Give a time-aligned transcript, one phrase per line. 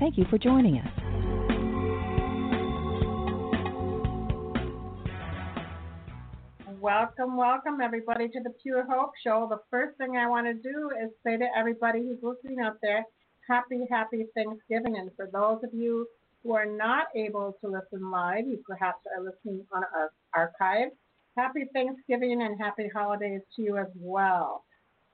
[0.00, 0.88] Thank you for joining us.
[6.80, 9.46] Welcome, welcome everybody to the Pure Hope Show.
[9.50, 13.04] The first thing I want to do is say to everybody who's listening out there,
[13.46, 14.96] happy, happy Thanksgiving.
[14.96, 16.06] And for those of you
[16.42, 20.88] who are not able to listen live, you perhaps are listening on our archive.
[21.36, 24.64] Happy Thanksgiving and happy holidays to you as well.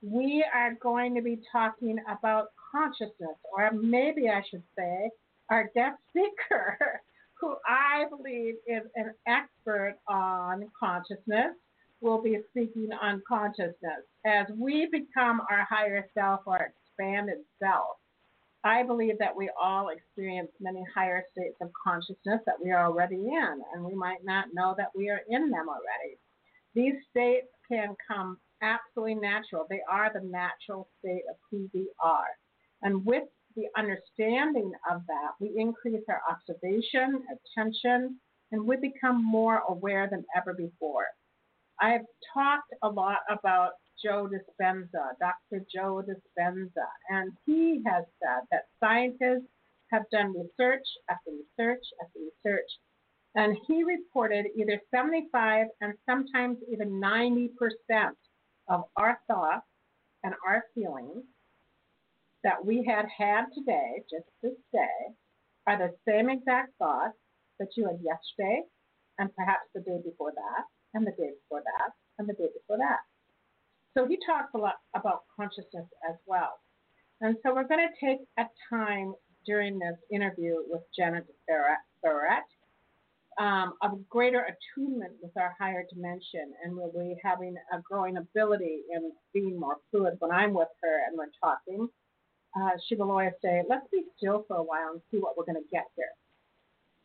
[0.01, 5.09] We are going to be talking about consciousness, or maybe I should say,
[5.49, 6.77] our guest speaker,
[7.39, 11.55] who I believe is an expert on consciousness,
[12.01, 14.05] will be speaking on consciousness.
[14.25, 17.97] As we become our higher self, our expanded self,
[18.63, 23.15] I believe that we all experience many higher states of consciousness that we are already
[23.15, 26.17] in, and we might not know that we are in them already.
[26.75, 29.65] These states can come absolutely natural.
[29.69, 32.27] They are the natural state of who we are.
[32.81, 33.23] And with
[33.55, 38.19] the understanding of that, we increase our observation, attention,
[38.51, 41.07] and we become more aware than ever before.
[41.79, 43.71] I've talked a lot about
[44.03, 45.65] Joe Dispenza, Dr.
[45.73, 49.49] Joe Dispenza, and he has said that scientists
[49.91, 52.69] have done research after research after research,
[53.35, 57.49] and he reported either 75 and sometimes even 90%
[58.69, 59.65] of our thoughts
[60.23, 61.23] and our feelings
[62.47, 64.99] that we had had today, just this day,
[65.67, 67.17] are the same exact thoughts
[67.59, 68.61] that you had yesterday,
[69.19, 70.63] and perhaps the day before that,
[70.93, 73.03] and the day before that, and the day before that.
[73.97, 76.53] So he talks a lot about consciousness as well.
[77.19, 79.13] And so we're going to take a time
[79.45, 82.47] during this interview with Janet Barrett
[83.37, 89.11] um, of greater attunement with our higher dimension, and be having a growing ability in
[89.33, 91.89] being more fluid when I'm with her and we're talking.
[92.57, 95.45] Uh, she will always say, Let's be still for a while and see what we're
[95.45, 96.09] going to get here.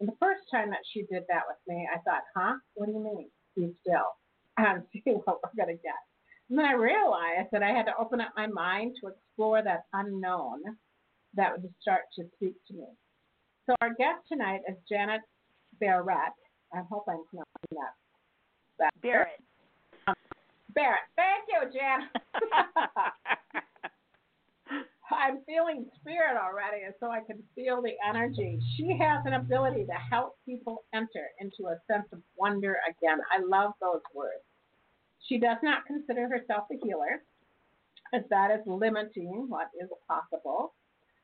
[0.01, 2.55] And the first time that she did that with me, I thought, Huh?
[2.75, 3.29] What do you mean?
[3.57, 4.17] Be still
[4.57, 6.01] and see what we're going to get.
[6.49, 9.85] And then I realized that I had to open up my mind to explore that
[9.93, 10.61] unknown
[11.35, 12.87] that would start to speak to me.
[13.67, 15.23] So our guest tonight is Janet
[15.81, 16.34] Barrett.
[16.75, 17.95] I hope I'm pronouncing that.
[18.79, 19.41] that Barrett.
[20.07, 20.15] Um,
[20.75, 21.01] Barrett.
[21.17, 22.09] Thank you, Janet.
[25.12, 28.59] I'm feeling spirit already, and so I can feel the energy.
[28.77, 33.19] She has an ability to help people enter into a sense of wonder again.
[33.33, 34.43] I love those words.
[35.28, 37.22] She does not consider herself a healer,
[38.12, 40.75] as that is limiting what is possible.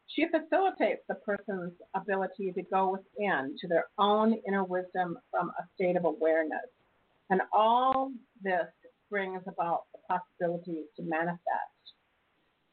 [0.06, 5.64] She facilitates the person's ability to go within to their own inner wisdom from a
[5.74, 6.66] state of awareness.
[7.30, 8.12] And all
[8.42, 8.66] this
[9.10, 11.77] brings about the possibilities to manifest.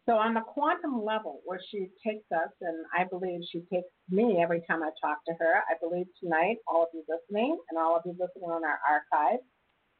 [0.08, 4.40] So, on the quantum level, where she takes us, and I believe she takes me
[4.42, 7.96] every time I talk to her, I believe tonight, all of you listening and all
[7.96, 9.40] of you listening on our archive,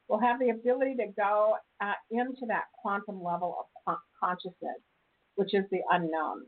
[0.08, 4.78] will have the ability to go uh, into that quantum level of consciousness,
[5.34, 6.42] which is the unknown.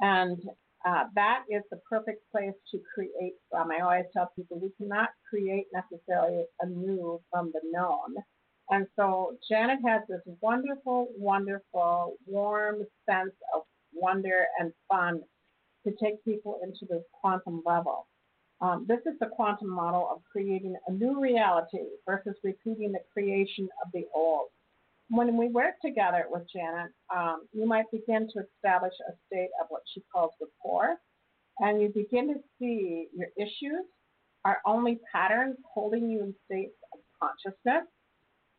[0.00, 0.38] And
[0.84, 3.70] uh, that is the perfect place to create from.
[3.70, 8.16] I always tell people we cannot create necessarily a new from the known.
[8.70, 13.62] And so Janet has this wonderful, wonderful, warm sense of
[13.92, 15.20] wonder and fun
[15.86, 18.08] to take people into this quantum level.
[18.60, 23.68] Um, this is the quantum model of creating a new reality versus repeating the creation
[23.84, 24.48] of the old.
[25.08, 29.66] When we work together with Janet, um, you might begin to establish a state of
[29.68, 30.96] what she calls rapport,
[31.60, 33.84] and you begin to see your issues
[34.44, 37.84] are only patterns holding you in states of consciousness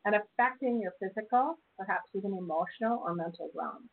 [0.07, 3.89] and affecting your physical, perhaps even emotional or mental realm.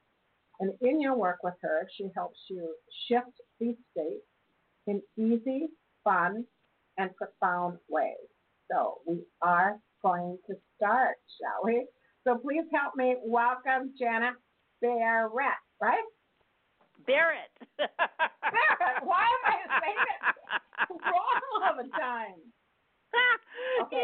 [0.60, 2.72] And in your work with her, she helps you
[3.08, 4.24] shift these states
[4.86, 5.66] in easy,
[6.04, 6.44] fun,
[6.98, 8.14] and profound ways.
[8.70, 11.84] So we are going to start, shall we?
[12.22, 14.34] So please help me welcome Janet
[14.80, 16.04] Barrett, right?
[17.08, 17.50] Barrett.
[17.76, 19.02] Barrett.
[19.02, 22.38] Why am I saying it wrong all the time?
[23.80, 24.02] Okay.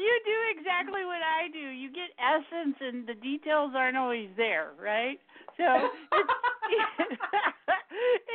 [0.00, 1.60] You do exactly what I do.
[1.60, 5.20] You get essence, and the details aren't always there, right?
[5.56, 6.32] So it's,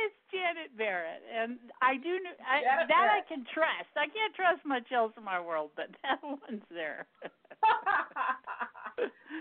[0.06, 3.90] it's Janet Barrett Barrett, and I do I, that I can trust.
[3.96, 7.06] I can't trust much else in my world, but that one's there.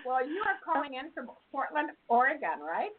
[0.06, 2.92] well, you are calling in from Portland, Oregon, right?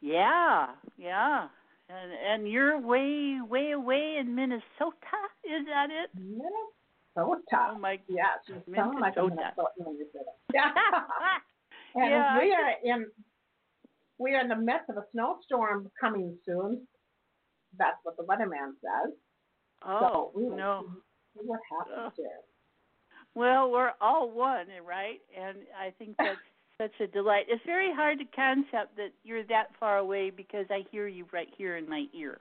[0.00, 1.48] yeah, yeah,
[1.88, 5.18] and and you're way way away in Minnesota.
[5.44, 6.10] Is that it?
[6.14, 6.81] Minnesota.
[7.16, 7.98] Oh my.
[8.08, 10.54] Yes, you sound like a Minnesotan when you say that.
[10.54, 10.70] Yeah.
[11.94, 13.06] and Yeah, we are in
[14.18, 16.86] we are in the midst of a snowstorm coming soon.
[17.78, 19.14] That's what the weatherman says.
[19.84, 20.86] Oh so we no.
[21.34, 22.28] what happens here.
[23.34, 25.20] Well, we're all one, right?
[25.38, 26.38] And I think that's
[26.78, 27.46] such a delight.
[27.48, 31.48] It's very hard to concept that you're that far away because I hear you right
[31.56, 32.38] here in my ear.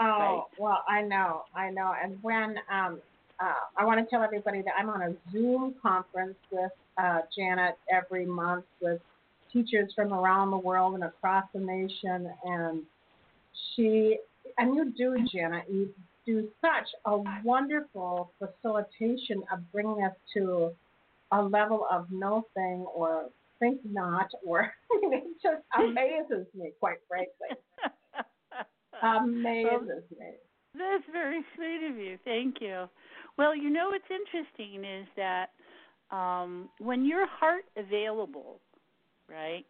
[0.00, 1.94] Oh well, I know, I know.
[2.02, 3.00] And when um,
[3.42, 7.76] uh, I want to tell everybody that I'm on a Zoom conference with uh, Janet
[7.92, 9.00] every month with
[9.52, 12.82] teachers from around the world and across the nation, and
[13.74, 14.18] she
[14.58, 15.88] and you do, Janet, you
[16.24, 20.70] do such a wonderful facilitation of bringing us to
[21.32, 23.26] a level of no thing or
[23.58, 27.56] think not, or it just amazes me, quite frankly.
[29.02, 30.26] Amazes me.
[30.74, 32.18] That's very sweet of you.
[32.24, 32.88] Thank you.
[33.38, 35.46] Well, you know what's interesting is that
[36.14, 38.60] um, when your heart available,
[39.28, 39.64] right?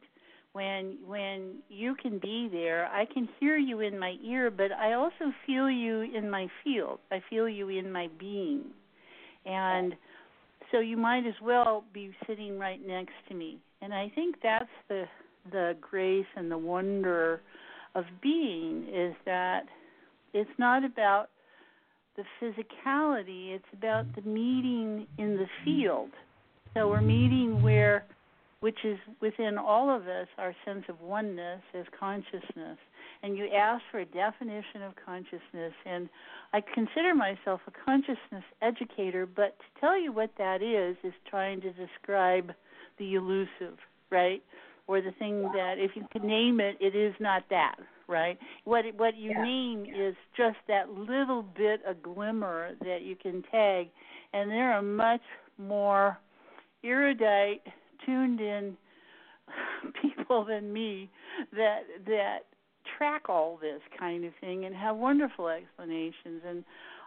[0.52, 4.92] When when you can be there, I can hear you in my ear, but I
[4.92, 6.98] also feel you in my field.
[7.10, 8.64] I feel you in my being,
[9.46, 9.94] and
[10.70, 13.58] so you might as well be sitting right next to me.
[13.80, 15.04] And I think that's the
[15.50, 17.40] the grace and the wonder
[17.94, 19.62] of being is that
[20.34, 21.28] it's not about
[22.16, 25.64] the physicality, it's about the meeting in the mm-hmm.
[25.64, 26.10] field.
[26.74, 28.04] So we're meeting where,
[28.60, 32.78] which is within all of us, our sense of oneness as consciousness.
[33.22, 36.08] And you ask for a definition of consciousness, and
[36.52, 41.60] I consider myself a consciousness educator, but to tell you what that is, is trying
[41.60, 42.52] to describe
[42.98, 43.78] the elusive,
[44.10, 44.42] right?
[44.88, 47.76] Or the thing that, if you can name it, it is not that,
[48.08, 48.38] right?
[48.64, 49.42] What what you Yeah.
[49.42, 53.88] name is just that little bit, a glimmer that you can tag,
[54.32, 55.22] and there are much
[55.56, 56.18] more
[56.82, 57.62] erudite,
[58.04, 58.76] tuned in
[60.02, 61.10] people than me
[61.52, 62.38] that that
[62.98, 66.64] track all this kind of thing and have wonderful explanations and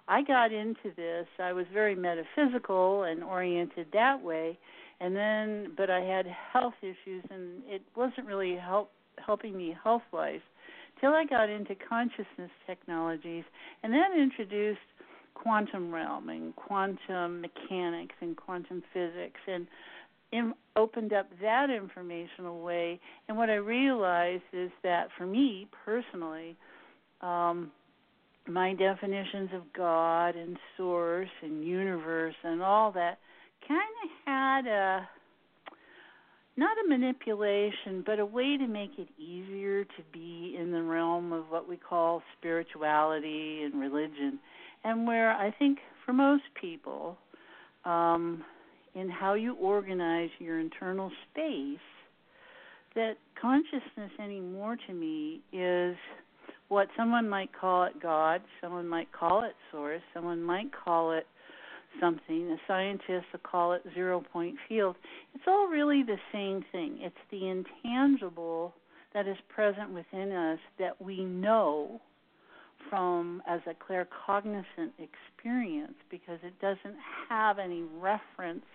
[0.08, 1.26] I got into this.
[1.40, 4.58] I was very metaphysical and oriented that way,
[5.00, 10.04] and then but I had health issues, and it wasn't really help helping me health
[10.12, 10.42] wise
[11.00, 13.44] till I got into consciousness technologies,
[13.84, 14.80] and that introduced
[15.34, 19.68] quantum realm and quantum mechanics and quantum physics and
[20.32, 23.00] in, opened up that informational way.
[23.28, 26.56] And what I realized is that for me personally,
[27.22, 27.72] um,
[28.48, 33.20] my definitions of God and source and universe and all that
[33.68, 35.10] kind of had a
[36.58, 41.34] not a manipulation, but a way to make it easier to be in the realm
[41.34, 44.40] of what we call spirituality and religion,
[44.86, 47.18] and where I think for most people,
[47.84, 48.44] um,
[48.94, 51.78] in how you organize your internal space,
[52.96, 55.98] that consciousness anymore to me is
[56.70, 61.28] what someone might call it God, someone might call it source, someone might call it
[62.00, 62.48] something.
[62.48, 64.96] The scientists call it zero point field.
[65.34, 67.00] It's all really the same thing.
[67.02, 68.74] It's the intangible
[69.14, 72.02] that is present within us that we know
[72.90, 76.98] from as a claircognizant experience because it doesn't
[77.30, 78.66] have any reference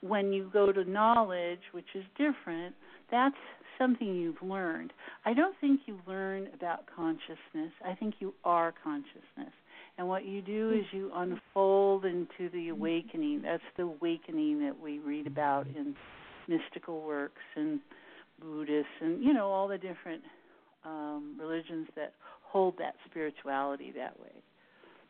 [0.00, 2.74] when you go to knowledge, which is different.
[3.10, 3.34] That's
[3.78, 4.92] something you've learned.
[5.24, 7.72] I don't think you learn about consciousness.
[7.84, 9.52] I think you are consciousness.
[9.98, 13.42] And what you do is you unfold into the awakening.
[13.42, 15.94] That's the awakening that we read about in
[16.48, 17.80] mystical works and
[18.40, 20.22] Buddhists and you know all the different
[20.84, 22.12] um, religions that
[22.44, 24.32] hold that spirituality that way.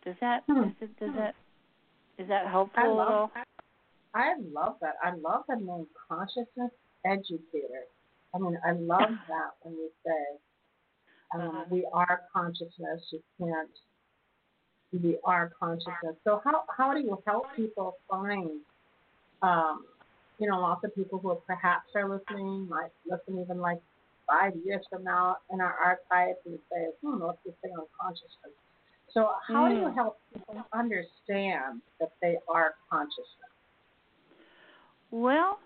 [0.04, 0.62] Does that Hmm.
[0.62, 1.34] does, it, does that
[2.18, 3.30] is that helpful I at love all?
[3.34, 3.46] that.
[4.14, 4.94] I love that.
[5.02, 6.70] I love the name consciousness
[7.04, 7.84] educator.
[8.34, 10.38] I mean, I love that when you say
[11.34, 11.64] um, Uh-huh.
[11.70, 13.02] we are consciousness.
[13.10, 13.70] You can't.
[15.02, 16.16] We are consciousness.
[16.24, 18.60] So how how do you help people find?
[19.42, 19.84] Um,
[20.38, 23.80] you know, lots of people who perhaps are listening might listen even like
[24.26, 28.52] five years from now in our archives and say, "Hmm, what's this thing on consciousness?"
[29.12, 29.94] So how do you Mm.
[29.94, 33.52] help people understand that they are consciousness?
[35.10, 35.58] Well,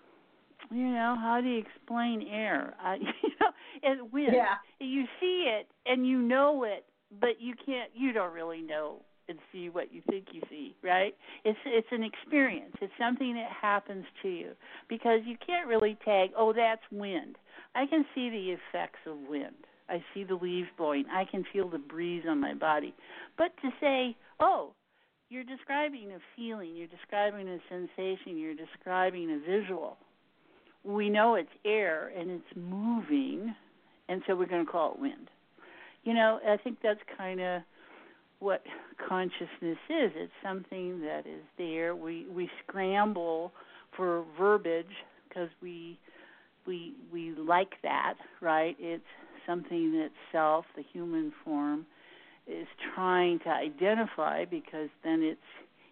[0.69, 2.75] you know, how do you explain air?
[2.79, 3.51] I, you know,
[3.83, 4.55] it when Yeah.
[4.79, 6.85] you see it and you know it
[7.19, 7.91] but you can't.
[7.93, 11.15] You don't really know and see what you think you see, right?
[11.45, 12.75] It's it's an experience.
[12.81, 14.51] It's something that happens to you
[14.89, 17.37] because you can't really tag, oh, that's wind.
[17.75, 19.55] I can see the effects of wind.
[19.89, 21.05] I see the leaves blowing.
[21.11, 22.93] I can feel the breeze on my body.
[23.37, 24.73] But to say, oh,
[25.29, 29.97] you're describing a feeling, you're describing a sensation, you're describing a visual.
[30.83, 33.53] We know it's air and it's moving,
[34.09, 35.29] and so we're going to call it wind.
[36.03, 37.61] You know, I think that's kind of
[38.41, 38.63] what
[39.07, 40.11] consciousness is.
[40.15, 41.95] It's something that is there.
[41.95, 43.51] We we scramble
[43.95, 44.85] for verbiage
[45.29, 45.97] because we
[46.65, 48.75] we we like that, right?
[48.79, 49.03] It's
[49.45, 51.85] something that self, the human form,
[52.47, 55.39] is trying to identify because then it's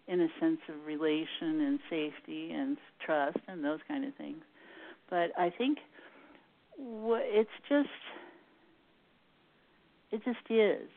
[0.08, 4.42] in a sense of relation and safety and trust and those kind of things.
[5.08, 5.78] But I think
[6.78, 7.88] it's just
[10.10, 10.88] it just is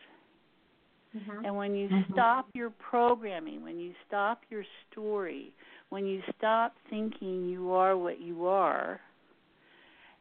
[1.15, 1.45] Mm-hmm.
[1.45, 2.13] And when you mm-hmm.
[2.13, 5.53] stop your programming, when you stop your story,
[5.89, 8.99] when you stop thinking you are what you are,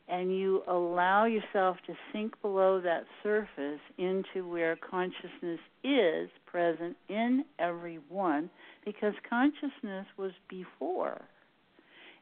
[0.09, 7.45] and you allow yourself to sink below that surface into where consciousness is present in
[7.59, 8.51] everyone,
[8.85, 11.23] because consciousness was before.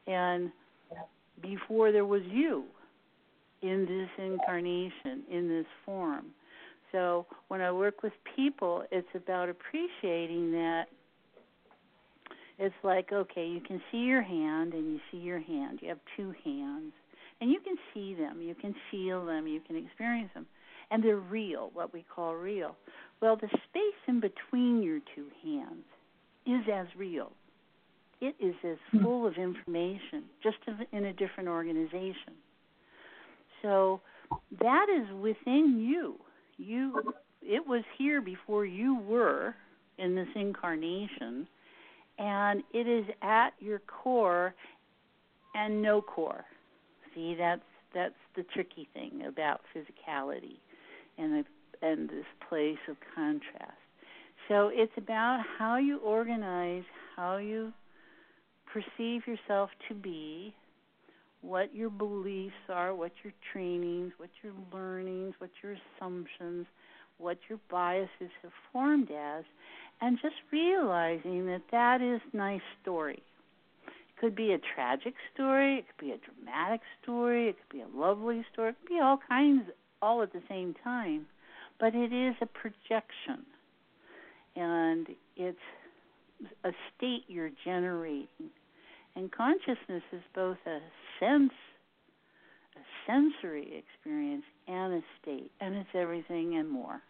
[0.07, 0.51] And
[1.41, 2.63] before there was you
[3.61, 6.27] in this incarnation, in this form.
[6.91, 10.85] So when I work with people, it's about appreciating that
[12.59, 15.79] it's like, okay, you can see your hand and you see your hand.
[15.81, 16.93] You have two hands.
[17.39, 20.45] And you can see them, you can feel them, you can experience them.
[20.91, 22.75] And they're real, what we call real.
[23.19, 25.85] Well, the space in between your two hands
[26.45, 27.31] is as real.
[28.19, 29.03] It is as hmm.
[29.03, 30.57] full of information, just
[30.91, 32.35] in a different organization.
[33.63, 34.01] So
[34.59, 36.19] that is within you
[36.61, 39.55] you it was here before you were
[39.97, 41.47] in this incarnation
[42.17, 44.53] and it is at your core
[45.55, 46.45] and no core.
[47.15, 47.61] See that's
[47.93, 50.57] that's the tricky thing about physicality
[51.17, 53.73] and the, and this place of contrast.
[54.47, 56.83] So it's about how you organize
[57.15, 57.73] how you
[58.71, 60.53] perceive yourself to be
[61.41, 66.67] what your beliefs are, what your trainings, what your learnings, what your assumptions,
[67.17, 69.43] what your biases have formed as,
[70.01, 73.21] and just realizing that that is nice story.
[73.87, 77.83] It could be a tragic story, it could be a dramatic story, it could be
[77.83, 79.63] a lovely story, it could be all kinds
[80.01, 81.25] all at the same time,
[81.79, 83.45] but it is a projection.
[84.55, 85.07] And
[85.37, 85.57] it's
[86.63, 88.27] a state you're generating
[89.15, 90.79] and consciousness is both a
[91.19, 91.51] sense,
[92.75, 97.01] a sensory experience, and a state, and it's everything and more.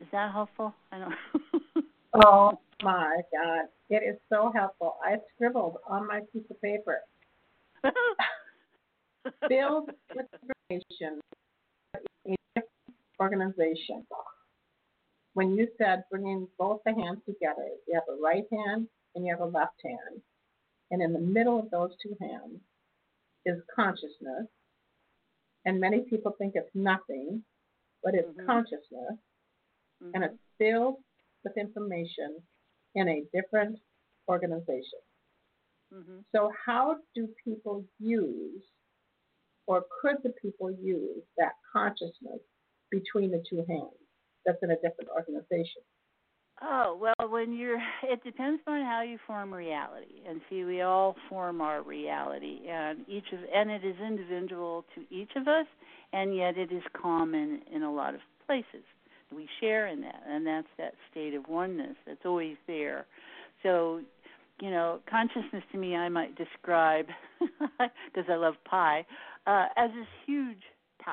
[0.00, 0.74] Is that helpful?
[0.92, 1.84] I don't.
[2.24, 4.96] oh my God, it is so helpful.
[5.04, 6.98] I scribbled on my piece of paper.
[9.48, 10.26] Build with
[10.70, 11.20] information
[12.24, 12.36] in
[13.20, 14.04] organization.
[15.34, 19.32] When you said bringing both the hands together, you have a right hand and you
[19.32, 20.20] have a left hand
[20.94, 22.60] and in the middle of those two hands
[23.44, 24.46] is consciousness.
[25.64, 27.42] And many people think it's nothing,
[28.04, 28.46] but it's mm-hmm.
[28.46, 29.18] consciousness.
[30.00, 30.10] Mm-hmm.
[30.14, 30.98] And it's filled
[31.42, 32.36] with information
[32.94, 33.76] in a different
[34.28, 35.02] organization.
[35.92, 36.18] Mm-hmm.
[36.32, 38.62] So, how do people use,
[39.66, 42.40] or could the people use, that consciousness
[42.92, 43.98] between the two hands
[44.46, 45.82] that's in a different organization?
[46.66, 50.22] Oh, well, when you're, it depends on how you form reality.
[50.28, 55.02] And see, we all form our reality, and each of, and it is individual to
[55.14, 55.66] each of us,
[56.12, 58.84] and yet it is common in a lot of places.
[59.34, 63.04] We share in that, and that's that state of oneness that's always there.
[63.62, 64.00] So,
[64.60, 67.06] you know, consciousness to me, I might describe,
[67.60, 69.04] because I love pie,
[69.46, 70.62] uh, as this huge
[71.04, 71.12] pie,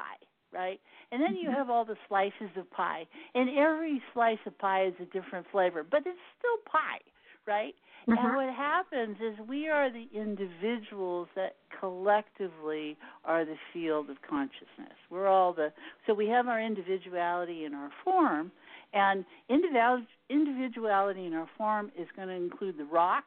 [0.53, 0.79] right?
[1.12, 1.58] And then you mm-hmm.
[1.58, 3.05] have all the slices of pie.
[3.36, 7.00] And every slice of pie is a different flavor, but it's still pie,
[7.46, 7.74] right?
[8.08, 8.25] Mm-hmm.
[8.25, 14.98] And what happens is we are the individuals that collectively are the field of consciousness.
[15.10, 15.72] We're all the
[16.08, 18.51] so we have our individuality in our form,
[18.93, 23.25] and individuality in our form is going to include the rock.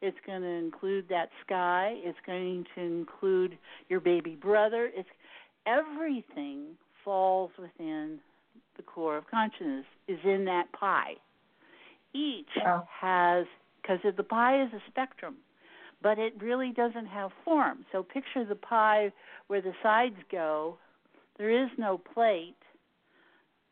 [0.00, 1.94] It's going to include that sky.
[1.98, 3.56] It's going to include
[3.88, 4.90] your baby brother.
[4.94, 5.08] It's
[5.66, 8.18] everything falls within
[8.76, 11.14] the core of consciousness is in that pie.
[12.14, 12.86] Each wow.
[13.00, 13.46] has
[13.80, 15.36] because the pie is a spectrum,
[16.02, 17.84] but it really doesn't have form.
[17.90, 19.12] So picture the pie
[19.48, 20.76] where the sides go.
[21.38, 22.54] There is no plate.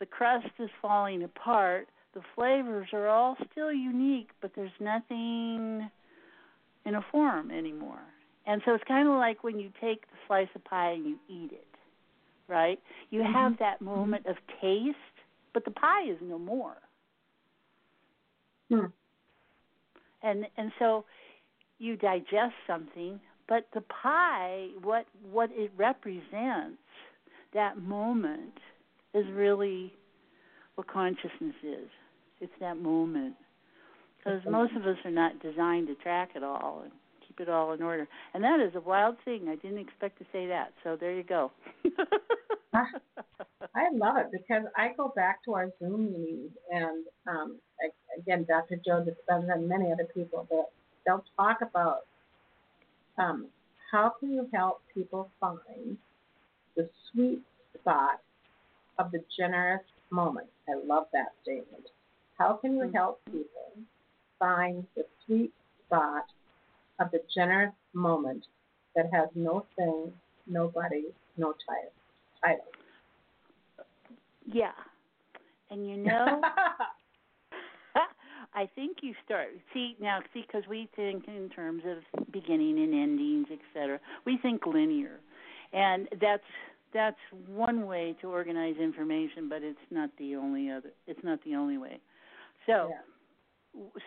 [0.00, 1.88] the crust is falling apart.
[2.14, 5.88] The flavors are all still unique, but there's nothing
[6.84, 8.00] in a form anymore.
[8.46, 11.18] And so it's kind of like when you take the slice of pie and you
[11.28, 11.66] eat it,
[12.50, 12.78] right?
[13.10, 13.32] You Mm-hmm.
[13.32, 14.96] have that moment of taste,
[15.54, 16.76] but the pie is no more.
[18.70, 18.86] Hmm.
[20.22, 21.04] And and so
[21.78, 26.78] you digest something, but the pie, what what it represents,
[27.54, 28.54] that moment,
[29.14, 29.94] is really
[30.74, 31.88] what consciousness is.
[32.40, 33.34] It's that moment.
[34.18, 36.92] Because most of us are not designed to track it all and
[37.40, 38.06] keep it all in order.
[38.34, 39.48] And that is a wild thing.
[39.48, 40.72] I didn't expect to say that.
[40.84, 41.50] So there you go.
[42.74, 47.56] I love it because I go back to our Zoom meetings, and um,
[48.18, 48.76] again, Dr.
[48.84, 50.66] Joe Dispenza and many other people, that
[51.04, 52.06] they'll talk about
[53.18, 53.46] um,
[53.90, 55.96] how can you help people find
[56.76, 57.42] the sweet
[57.78, 58.20] spot
[58.98, 60.46] of the generous moment.
[60.68, 61.84] I love that statement.
[62.38, 63.72] How can you help people
[64.38, 65.52] find the sweet
[65.86, 66.24] spot
[67.00, 68.44] of the generous moment
[68.94, 70.12] that has no thing,
[70.46, 71.04] nobody,
[71.36, 71.92] no title?
[72.42, 72.64] title.
[74.46, 74.72] yeah.
[75.70, 76.40] And you know,
[78.54, 81.98] I think you start see now see because we think in terms of
[82.32, 84.00] beginning and endings, etc.
[84.26, 85.20] We think linear,
[85.72, 86.42] and that's
[86.92, 87.16] that's
[87.46, 90.90] one way to organize information, but it's not the only other.
[91.06, 92.00] It's not the only way.
[92.66, 92.90] So,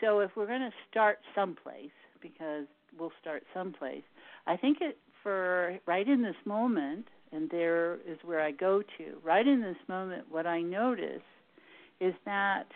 [0.02, 2.66] so if we're going to start someplace, because
[3.00, 4.04] we'll start someplace,
[4.48, 9.06] I think it for right in this moment, and there is where I go to.
[9.24, 11.22] Right in this moment, what I notice
[12.00, 12.68] is that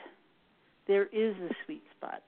[0.87, 2.23] there is a sweet spot.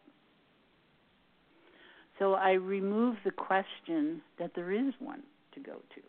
[2.19, 6.01] So I remove the question that there is one to go to.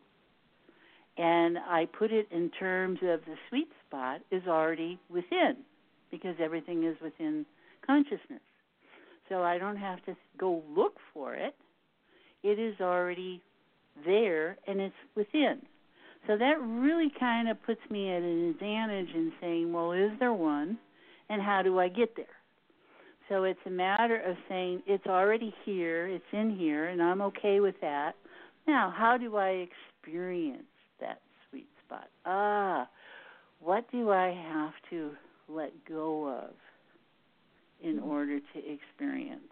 [1.23, 5.57] And I put it in terms of the sweet spot is already within,
[6.11, 7.47] because everything is within
[7.87, 8.41] consciousness.
[9.29, 11.55] So I don't have to go look for it.
[12.43, 13.43] It is already
[14.05, 15.63] there and it's within.
[16.27, 20.33] So that really kind of puts me at an advantage in saying, well, is there
[20.33, 20.79] one
[21.29, 22.27] and how do I get there?
[23.29, 27.61] So it's a matter of saying it's already here, it's in here, and I'm okay
[27.61, 28.17] with that.
[28.67, 29.67] Now, how do I
[30.03, 30.65] experience
[31.01, 32.09] that sweet spot?
[32.27, 32.89] Ah,
[33.61, 35.13] what do I have to
[35.49, 36.55] let go of
[37.83, 39.43] in order to experience?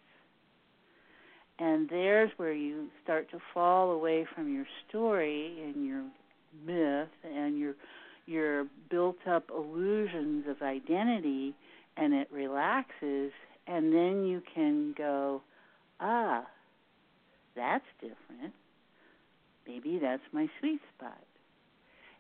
[1.59, 6.05] And there's where you start to fall away from your story and your
[6.65, 7.75] myth and your
[8.27, 11.55] your built up illusions of identity
[11.97, 13.33] and it relaxes
[13.67, 15.43] and then you can go,
[16.01, 16.47] ah,
[17.55, 18.55] that's different.
[19.67, 21.23] Maybe that's my sweet spot.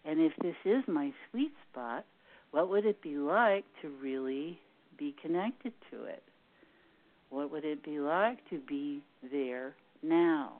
[0.05, 2.05] And if this is my sweet spot,
[2.51, 4.59] what would it be like to really
[4.99, 6.23] be connected to it?
[7.31, 10.55] What would it be like to be there now?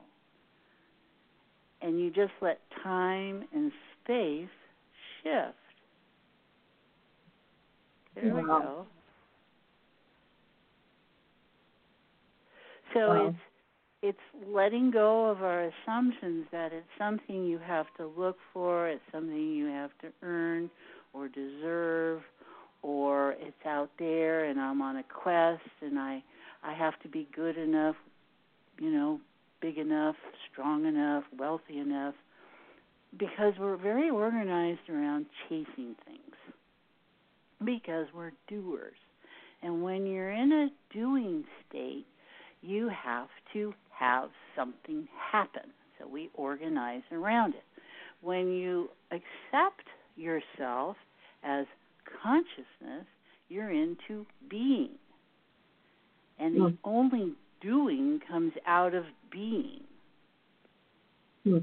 [1.81, 3.71] And you just let time and
[4.03, 4.49] space
[5.23, 5.55] shift.
[8.15, 8.85] There we go.
[12.93, 13.27] So Wow.
[13.27, 13.37] it's
[14.01, 19.03] it's letting go of our assumptions that it's something you have to look for, it's
[19.11, 20.69] something you have to earn
[21.13, 22.21] or deserve,
[22.81, 26.23] or it's out there and I'm on a quest and I
[26.63, 27.95] I have to be good enough,
[28.79, 29.19] you know,
[29.61, 30.15] big enough,
[30.51, 32.15] strong enough, wealthy enough
[33.17, 36.35] because we're very organized around chasing things.
[37.63, 38.93] Because we're doers.
[39.61, 42.05] And when you're in a doing state,
[42.61, 45.73] you have to have something happen.
[45.97, 47.63] So we organize around it.
[48.21, 49.83] When you accept
[50.15, 50.95] yourself
[51.43, 51.65] as
[52.21, 53.05] consciousness,
[53.49, 54.91] you're into being.
[56.39, 56.75] And the Hmm.
[56.83, 59.81] only doing comes out of being
[61.43, 61.59] Hmm.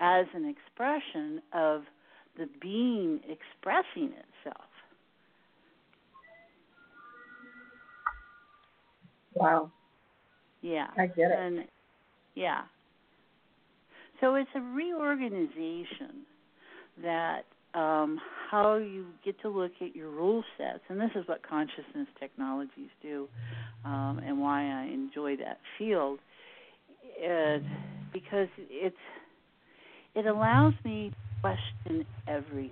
[0.00, 1.82] as an expression of
[2.36, 4.70] the being expressing itself.
[9.34, 9.70] Wow,
[10.62, 10.88] Yeah.
[10.96, 11.38] I get it.
[11.38, 11.64] And
[12.34, 12.62] yeah.
[14.20, 16.24] So it's a reorganization
[17.02, 17.44] that
[17.76, 18.18] um,
[18.50, 22.88] how you get to look at your rule sets, and this is what consciousness technologies
[23.02, 23.28] do,
[23.84, 26.18] um, and why I enjoy that field,
[27.22, 27.62] is
[28.12, 28.96] because it's
[30.14, 32.70] it allows me to question everything,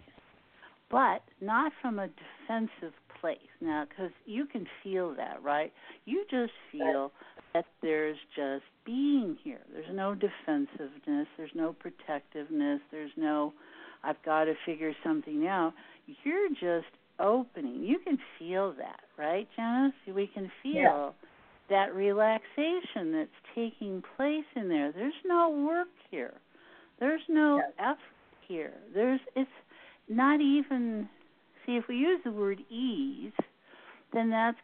[0.91, 3.37] but not from a defensive place.
[3.61, 5.71] Now, because you can feel that, right?
[6.07, 7.13] You just feel
[7.53, 9.61] that there's just being here.
[9.71, 13.53] There's no defensiveness, there's no protectiveness, there's no
[14.05, 15.73] I've got to figure something out.
[16.25, 17.83] You're just opening.
[17.83, 19.95] You can feel that, right, Janice?
[20.07, 21.11] We can feel Yeah.
[21.71, 24.93] that relaxation that's taking place in there.
[24.93, 26.35] There's no work here.
[26.99, 27.73] There's no Yes.
[27.79, 27.99] effort
[28.47, 28.75] here.
[28.93, 29.51] There's it's
[30.09, 31.09] not even
[31.65, 33.33] see if we use the word ease,
[34.13, 34.59] then that's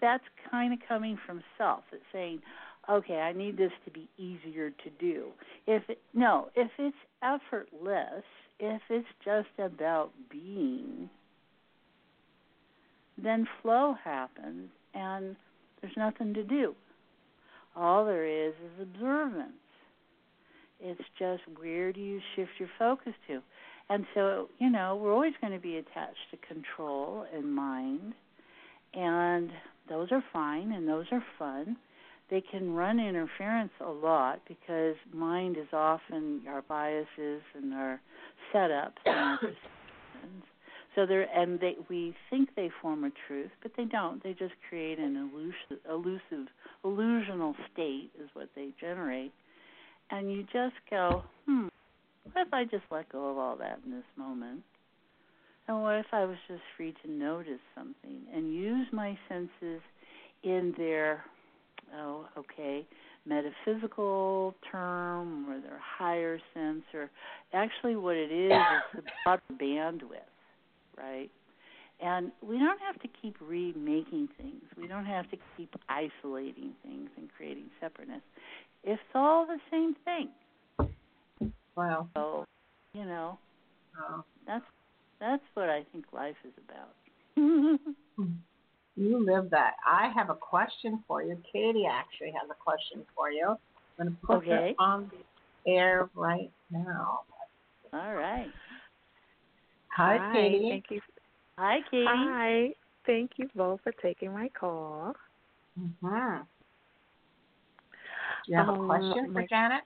[0.00, 1.82] that's kind of coming from self.
[1.92, 2.40] It's saying,
[2.88, 5.32] okay, I need this to be easier to do.
[5.66, 8.24] If it, no, if it's effortless,
[8.58, 11.10] if it's just about being,
[13.22, 15.36] then flow happens and
[15.80, 16.74] there's nothing to do.
[17.74, 19.52] All there is is observance.
[20.80, 23.40] It's just where do you shift your focus to?
[23.88, 28.14] And so, you know, we're always going to be attached to control and mind,
[28.94, 29.50] and
[29.88, 31.76] those are fine and those are fun.
[32.30, 38.00] They can run interference a lot because mind is often our biases and our
[38.52, 40.44] setups and our perceptions.
[40.94, 44.22] So they're and they we think they form a truth, but they don't.
[44.22, 46.48] They just create an elusive, elusive,
[46.84, 49.32] illusional state is what they generate.
[50.10, 51.66] And you just go, hmm,
[52.32, 54.62] what if I just let go of all that in this moment?
[55.68, 59.80] And what if I was just free to notice something and use my senses
[60.44, 61.24] in their,
[61.94, 62.86] oh, okay,
[63.26, 67.10] metaphysical term or their higher sense, or
[67.52, 70.30] actually what it is is the broader bandwidth,
[70.96, 71.30] right?
[72.00, 74.62] And we don't have to keep remaking things.
[74.76, 78.22] We don't have to keep isolating things and creating separateness.
[78.84, 80.28] It's all the same thing.
[81.74, 82.08] Wow.
[82.14, 82.44] So,
[82.94, 83.38] you know,
[83.98, 84.24] Wow.
[84.46, 84.64] that's
[85.20, 86.94] that's what I think life is about.
[88.16, 88.32] Hmm.
[88.96, 89.74] You live that.
[89.86, 91.36] I have a question for you.
[91.52, 93.56] Katie actually has a question for you.
[93.98, 94.74] I'm going to put Okay.
[94.78, 95.10] her on
[95.64, 97.20] the air right now.
[97.92, 98.50] All right.
[99.96, 100.68] Hi, Hi, Katie.
[100.70, 101.00] Thank you.
[101.58, 102.06] Hi, Katie.
[102.08, 102.68] Hi.
[103.06, 105.14] Thank you both for taking my call.
[105.78, 106.42] Mm-hmm.
[108.48, 109.84] You have a Um, question for my- Janet?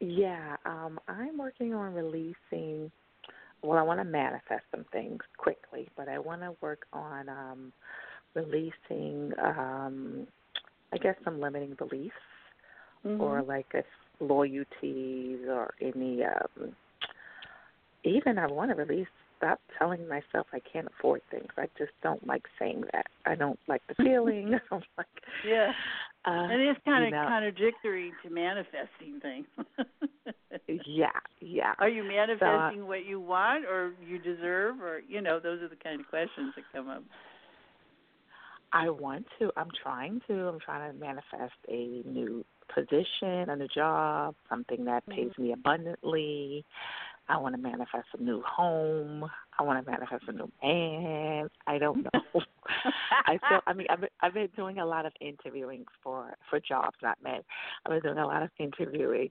[0.00, 2.90] Yeah, um, I'm working on releasing.
[3.66, 7.72] Well, I want to manifest some things quickly, but I want to work on um,
[8.34, 10.28] releasing, um,
[10.92, 12.14] I guess, some limiting beliefs
[13.04, 13.20] Mhm.
[13.20, 13.82] or like a
[14.20, 16.24] loyalties or any.
[16.24, 16.76] Um,
[18.04, 19.08] even I want to release.
[19.38, 21.48] Stop telling myself I can't afford things.
[21.58, 23.06] I just don't like saying that.
[23.26, 24.54] I don't like the feeling.
[24.54, 25.06] I don't like.
[25.46, 25.72] Yeah.
[26.24, 29.46] Uh, it is kind of know, contradictory to manifesting things.
[30.86, 31.08] Yeah,
[31.40, 31.74] yeah.
[31.78, 35.76] Are you manifesting what you want or you deserve or you know, those are the
[35.76, 37.02] kind of questions that come up.
[38.72, 39.52] I want to.
[39.56, 40.34] I'm trying to.
[40.48, 42.44] I'm trying to manifest a new
[42.74, 46.64] position, a new job, something that pays me abundantly.
[47.28, 49.28] I want to manifest a new home.
[49.58, 51.48] I want to manifest a new man.
[51.66, 52.40] I don't know.
[53.26, 53.60] I feel.
[53.66, 57.18] I mean, I've been, I've been doing a lot of interviewing for for jobs, not
[57.22, 57.40] men.
[57.84, 59.30] I've been doing a lot of interviewing,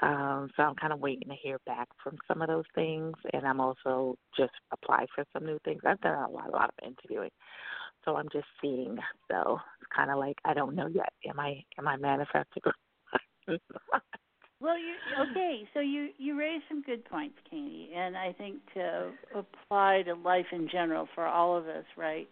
[0.00, 3.46] um, so I'm kind of waiting to hear back from some of those things, and
[3.46, 5.82] I'm also just applied for some new things.
[5.84, 7.30] I've done a lot, a lot of interviewing,
[8.04, 8.96] so I'm just seeing.
[9.30, 11.12] So it's kind of like I don't know yet.
[11.28, 12.62] Am I am I manifesting?
[14.60, 14.94] Well, you
[15.30, 15.68] okay?
[15.74, 20.46] So you you raised some good points, Katie, and I think to apply to life
[20.52, 22.26] in general for all of us, right,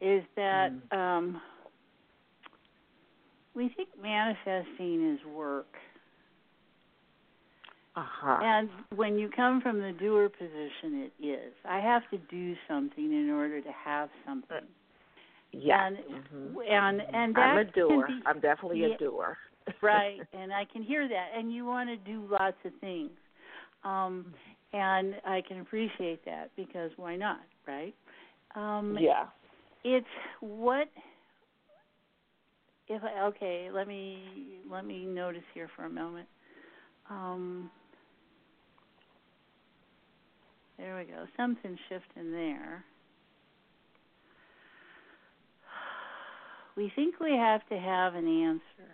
[0.00, 1.40] is that um,
[3.54, 5.74] we think manifesting is work,
[7.94, 8.38] uh-huh.
[8.42, 11.52] and when you come from the doer position, it is.
[11.68, 14.64] I have to do something in order to have something,
[15.52, 15.88] Yeah.
[15.88, 16.70] and mhm.
[16.70, 18.06] and and that I'm a doer.
[18.06, 18.94] be- I'm definitely Yeah.
[18.94, 19.36] a doer.
[19.82, 23.10] Right and i can hear that and you want to do lots of things
[23.84, 24.32] um
[24.72, 27.94] and i can appreciate that because why not right?
[28.54, 29.26] Um yeah.
[29.84, 30.06] it's
[30.40, 30.88] what
[32.88, 36.28] if I, okay let me let me notice here for a moment.
[37.10, 37.70] Um
[40.78, 42.84] there we go something shifting there.
[46.76, 48.92] We think we have to have an answer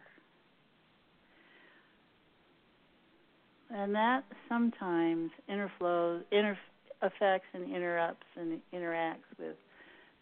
[3.72, 6.56] and that sometimes interflows inter
[7.02, 9.56] affects and interrupts and interacts with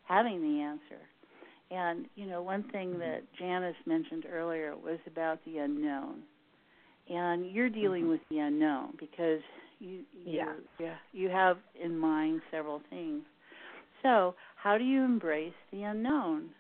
[0.05, 1.03] having the answer
[1.71, 3.01] and you know one thing mm-hmm.
[3.01, 6.21] that Janice mentioned earlier was about the unknown
[7.09, 8.13] and you're dealing mm-hmm.
[8.13, 9.41] with the unknown because
[9.79, 10.55] you you, Yeah.
[10.79, 13.23] yeah you have in mind several things
[14.03, 16.51] so how do you embrace the unknown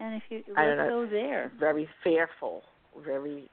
[0.00, 2.62] and if you let's go there Very fearful.
[3.04, 3.48] Very.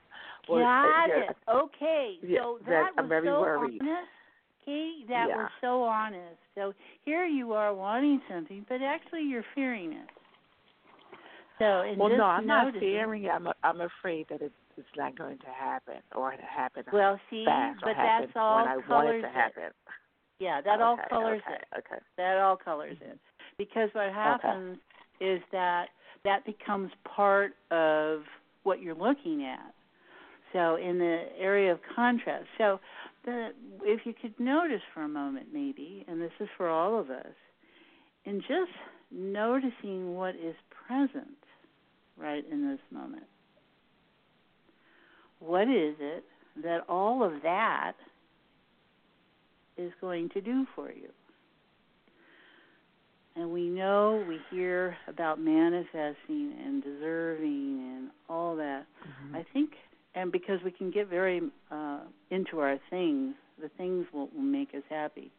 [0.50, 1.38] Well, Got uh, it.
[1.50, 2.18] Okay.
[2.36, 3.82] so that- that I'm was very so worried.
[3.82, 4.10] honest.
[4.66, 5.38] Kate, that Yeah.
[5.38, 6.40] was so honest.
[6.56, 6.74] So
[7.06, 10.10] here you are wanting something, but actually you're fearing it.
[11.60, 13.30] So well, no, I'm not fearing it.
[13.30, 17.46] I'm I'm afraid that it's it's not going to happen or to happen Well, see,
[17.46, 19.24] fast but happen that's all when I want it colors
[19.56, 19.74] to it.
[20.40, 21.78] Yeah, that all colors okay, it.
[21.80, 22.02] Okay.
[22.18, 23.18] That all colors it.
[23.58, 24.78] Because what happens
[25.20, 25.88] is that
[26.24, 28.22] that becomes part of
[28.64, 29.74] what you're looking at.
[30.54, 32.46] So in the area of contrast.
[32.58, 32.80] So
[33.26, 33.50] the
[33.84, 37.36] if you could notice for a moment maybe, and this is for all of us,
[38.26, 38.72] in just
[39.12, 40.56] noticing what is
[40.88, 41.28] present
[42.18, 43.24] right in this moment.
[45.40, 46.24] What is it
[46.64, 47.94] that all of that
[49.78, 51.10] is going to do for you?
[53.36, 58.88] And we know, we hear about manifesting and deserving and all that.
[59.08, 59.36] Mm-hmm.
[59.36, 59.70] I think,
[60.18, 62.00] and because we can get very uh,
[62.32, 65.32] into our things, the things will, will make us happy.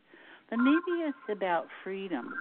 [0.48, 2.32] But maybe it's about freedom.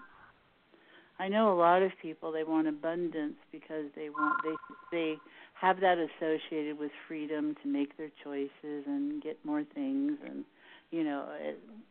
[1.19, 4.55] I know a lot of people they want abundance because they want they
[4.91, 5.15] they
[5.59, 8.51] have that associated with freedom to make their choices
[8.85, 10.45] and get more things and
[10.91, 11.25] you know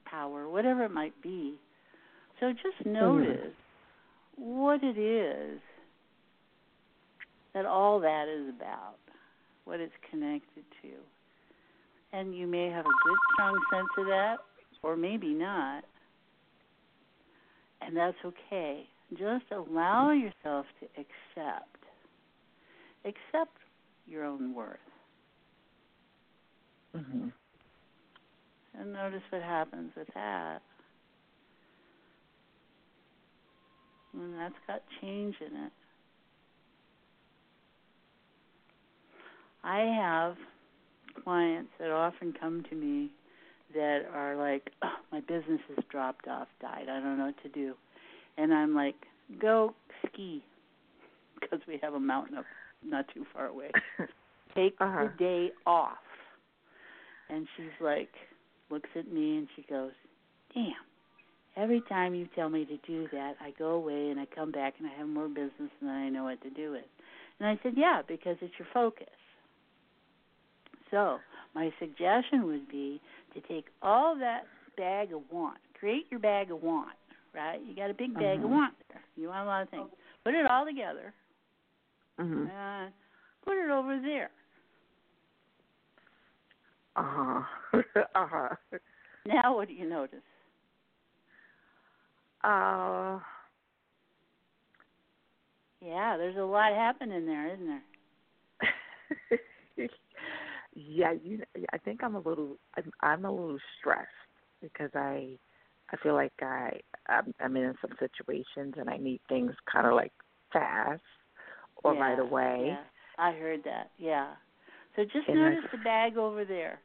[0.04, 1.54] power whatever it might be.
[2.38, 3.52] So just notice
[4.37, 5.59] what it is
[7.52, 8.98] that all that is about,
[9.66, 10.88] what it's connected to.
[12.16, 14.37] And you may have a good strong sense of that
[14.83, 15.85] or maybe not.
[17.83, 18.87] And that's okay.
[19.12, 21.76] Just allow yourself to accept.
[23.05, 23.57] Accept
[24.07, 24.79] your own worth.
[26.94, 27.33] Mhm.
[28.74, 30.62] And notice what happens with that.
[34.12, 35.72] And that's got change in it.
[39.66, 40.37] I have
[41.24, 43.11] clients that often come to me
[43.74, 46.85] that are like, oh, my business has dropped off, died.
[46.88, 47.74] I don't know what to do.
[48.38, 48.94] And I'm like,
[49.40, 49.74] go
[50.07, 50.42] ski
[51.40, 52.44] because we have a mountain up
[52.85, 53.70] not too far away.
[54.55, 55.09] Take Uh-huh.
[55.09, 55.98] the day off.
[57.29, 58.11] And she's like,
[58.70, 59.90] looks at me and she goes,
[60.55, 60.72] damn.
[61.57, 64.74] Every time you tell me to do that, I go away and I come back
[64.79, 66.85] and I have more business than I know what to do with.
[67.40, 69.09] And I said, yeah, because it's your focus.
[70.90, 71.18] So,
[71.55, 73.01] my suggestion would be
[73.35, 74.46] to take all that
[74.77, 76.96] bag of want, create your bag of want,
[77.35, 77.61] right?
[77.61, 78.51] You got a big bag of Mhm.
[78.51, 79.03] want there.
[79.16, 79.90] You want a lot of things.
[80.25, 81.12] Put it all together
[82.18, 82.92] and
[83.44, 84.31] put it over there.
[86.96, 87.42] Uh huh.
[88.14, 88.57] uh huh.
[89.27, 90.22] Now, what do you notice?
[92.42, 93.18] Uh.
[95.81, 99.40] Yeah, there's a lot happening there, isn't there?
[100.76, 101.42] yeah, you.
[101.72, 102.56] I think I'm a little.
[102.76, 104.08] I'm, I'm a little stressed
[104.60, 105.38] because I.
[105.92, 106.80] I feel like I.
[107.08, 110.12] I'm, I'm in some situations and I need things kind of like
[110.52, 111.00] fast
[111.84, 112.64] or Yeah, right away.
[112.66, 112.80] Yeah,
[113.18, 113.90] I heard that.
[113.96, 114.32] Yeah.
[114.96, 116.80] So just And I- notice the bag over there.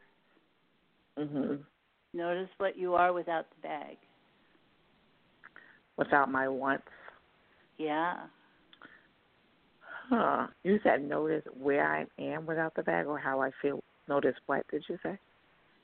[1.17, 1.60] Mhm.
[2.13, 3.97] Notice what you are without the bag.
[5.97, 6.88] Without my wants.
[7.77, 8.27] Yeah.
[10.12, 10.47] Huh.
[10.63, 13.82] You said notice where I am without the bag or how I feel.
[14.10, 15.17] Notice what did you say?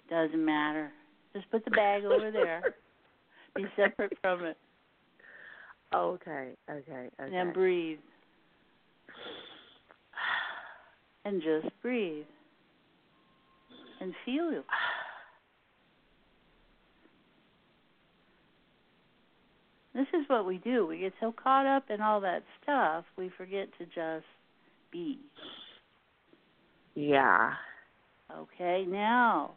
[0.09, 0.91] Doesn't matter.
[1.33, 2.61] Just put the bag over there.
[3.55, 4.57] Be separate from it.
[5.95, 6.49] Okay.
[6.69, 7.09] Okay.
[7.21, 7.37] Okay.
[7.37, 7.99] And breathe.
[11.23, 12.25] And just breathe.
[14.01, 14.51] And feel
[19.97, 20.85] This is what we do.
[20.85, 24.27] We get so caught up in all that stuff, we forget to just
[24.91, 25.17] be.
[26.93, 27.53] Yeah.
[28.31, 29.51] Okay, now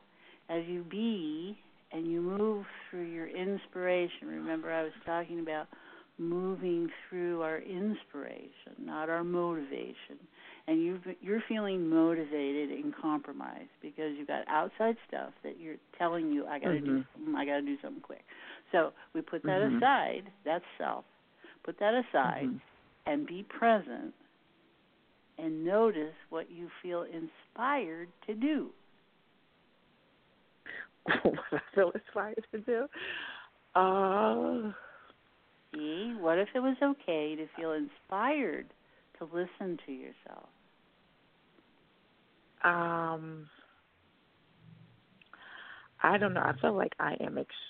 [0.48, 1.59] as you be
[1.92, 5.66] and you move through your inspiration, remember I was talking about
[6.16, 10.18] moving through our inspiration, not our motivation.
[10.66, 16.31] And you you're feeling motivated and compromised because you've got outside stuff that you're telling
[16.31, 17.07] you I got to do Mhm.
[17.12, 18.24] something, I got to do something quick.
[18.72, 19.78] So we put that Mhm.
[19.78, 20.33] aside.
[20.44, 21.04] That's self.
[21.64, 22.61] Put that aside Mhm.
[23.06, 24.14] and be present
[25.38, 28.70] and notice what you feel inspired to do.
[31.22, 32.87] what I feel inspired to do.
[33.74, 34.72] Uh,
[35.72, 38.72] See, what if it was okay to feel inspired
[39.18, 40.48] to listen to yourself?
[42.64, 43.48] um,
[46.02, 46.40] I don't know.
[46.42, 47.69] I feel like I am ex-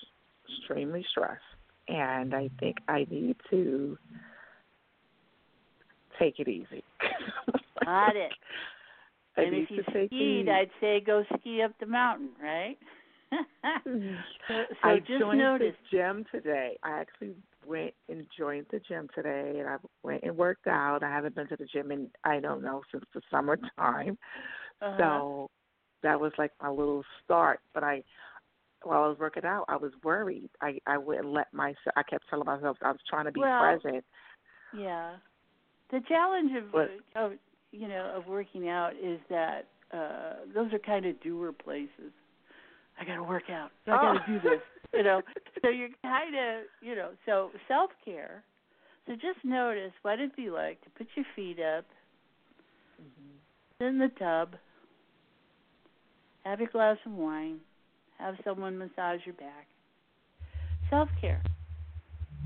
[0.59, 1.41] extremely stressed,
[1.87, 3.97] and I think I need to
[6.19, 6.83] take it easy.
[7.85, 8.31] Got it.
[9.37, 10.49] I and need if you to skied.
[10.49, 12.77] I'd say go ski up the mountain, right?
[13.85, 15.73] so, so I just joined notice.
[15.91, 16.77] the gym today.
[16.83, 17.35] I actually
[17.65, 21.01] went and joined the gym today, and I went and worked out.
[21.03, 24.17] I haven't been to the gym in I don't know since the summertime,
[24.81, 24.97] Uh-huh.
[24.97, 25.49] so
[26.03, 27.61] that was like my little start.
[27.73, 28.03] But I,
[28.83, 30.49] while I was working out, I was worried.
[30.61, 31.93] I I wouldn't let myself.
[31.95, 34.03] I kept telling myself I was trying to be Well, present.
[34.75, 35.15] Yeah.
[35.91, 37.33] The challenge of, But- of
[37.71, 42.11] you know of working out is that uh those are kind of doer places.
[42.99, 43.71] I got to work out.
[43.87, 44.25] I got to Oh.
[44.27, 44.61] do this.
[44.93, 45.21] You know.
[45.61, 48.43] So you're kind of you know so self care.
[49.07, 51.85] So just notice what it'd be like to put your feet up
[53.79, 54.55] in the tub,
[56.45, 57.59] have your glass of wine,
[58.21, 59.67] have someone massage your back.
[60.89, 61.41] Self care.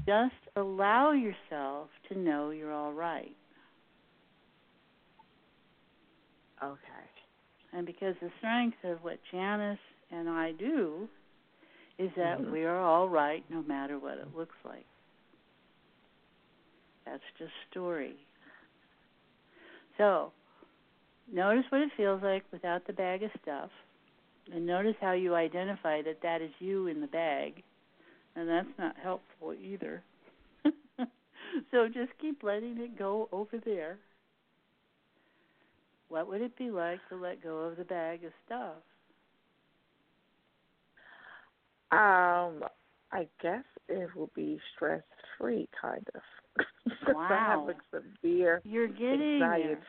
[0.08, 3.36] Just allow yourself to know you're all right.
[6.64, 6.80] Okay.
[7.74, 9.80] And because the strength of what Janice
[10.12, 11.10] and I do
[11.98, 12.52] is that Mhm.
[12.52, 14.86] we are all right no matter what it looks like.
[17.06, 18.16] That's just story.
[19.98, 20.32] So,
[21.32, 23.72] notice what it feels like without the bag of stuff.
[24.54, 27.64] And notice how you identify that that is you in the bag.
[28.36, 30.04] And that's not helpful either.
[31.72, 33.98] so just keep letting it go over there.
[36.10, 38.76] What would it be like to let go of the bag of stuff?
[41.92, 42.64] Um,
[43.12, 45.04] I guess it will be stress
[45.38, 46.22] free, kind of.
[47.06, 47.68] 'Cause I have Wow.
[47.68, 49.86] like severe You're getting there.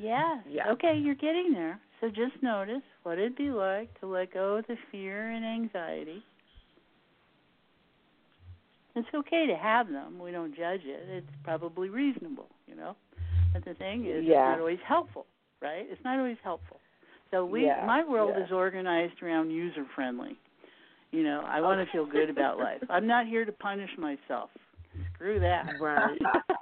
[0.00, 0.38] Yes.
[0.48, 0.70] Yeah.
[0.72, 1.78] Okay, you're getting there.
[2.00, 6.22] So just notice what it'd be like to let go of the fear and anxiety.
[8.96, 10.18] It's okay to have them.
[10.18, 11.04] We don't judge it.
[11.08, 12.96] It's probably reasonable, you know.
[13.52, 14.48] But the thing is, Yeah.
[14.50, 15.26] it's not always helpful,
[15.60, 15.86] right?
[15.90, 16.80] It's not always helpful.
[17.30, 18.44] So we, Yeah, my world yeah.
[18.44, 20.36] is organized around user friendly.
[21.12, 22.82] You know, I want to feel good about life.
[22.88, 24.50] I'm not here to punish myself.
[25.14, 25.78] Screw that.
[25.80, 26.18] Right.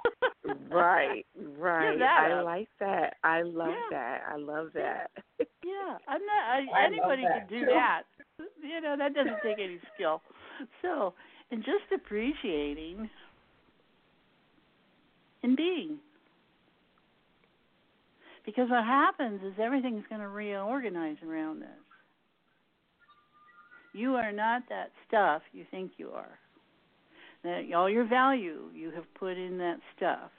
[0.69, 1.25] right,
[1.59, 1.99] right.
[1.99, 2.45] that I up.
[2.45, 3.15] like that.
[3.23, 3.89] I love Yeah.
[3.91, 4.21] that.
[4.31, 5.11] I love that.
[5.63, 6.43] Yeah, I'm not.
[6.47, 7.65] I, I anybody can do too.
[7.67, 8.03] that.
[8.63, 10.21] You know, that doesn't take any skill.
[10.81, 11.13] So,
[11.51, 13.09] and just appreciating
[15.43, 15.97] and being.
[18.45, 21.69] Because what happens is everything's going to reorganize around this.
[23.93, 26.39] You are not that stuff you think you are.
[27.43, 30.31] That all your value you have put in that stuff.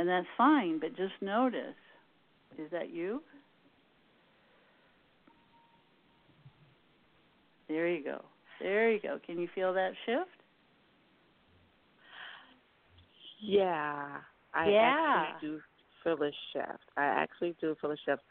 [0.00, 1.76] And that's fine, but just notice
[2.58, 3.22] is that you?
[7.68, 8.24] There you go.
[8.62, 9.18] There you go.
[9.26, 10.30] Can you feel that shift?
[13.42, 14.16] Yeah.
[14.54, 15.34] I Yeah.
[15.42, 15.60] actually do
[16.02, 16.82] feel a shift.
[16.96, 18.22] I actually do feel a shift.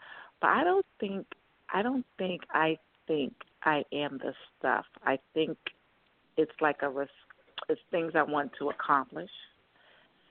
[0.42, 1.28] But I don't think
[1.72, 4.86] I don't think I think I am the stuff.
[5.06, 5.56] I think
[6.36, 7.08] it's like a res-
[7.70, 9.30] it's things I want to accomplish.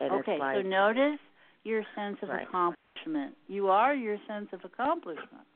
[0.00, 1.20] And okay, like so notice
[1.68, 2.48] your sense of Right.
[2.48, 3.36] accomplishment.
[3.46, 5.46] You are your sense of accomplishment.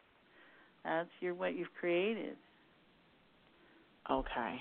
[0.85, 2.37] That's your what you've created.
[4.11, 4.61] okay.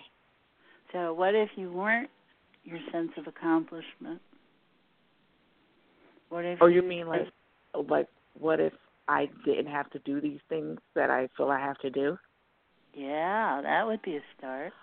[0.94, 2.10] So what if you weren't
[2.64, 4.22] your sense of accomplishment?
[6.30, 7.28] What if Oh, you mean like
[7.90, 8.08] like
[8.40, 8.74] what if
[9.08, 12.18] I didn't have to do these things that I feel I have to do?
[12.94, 14.74] Yeah, that would be a start.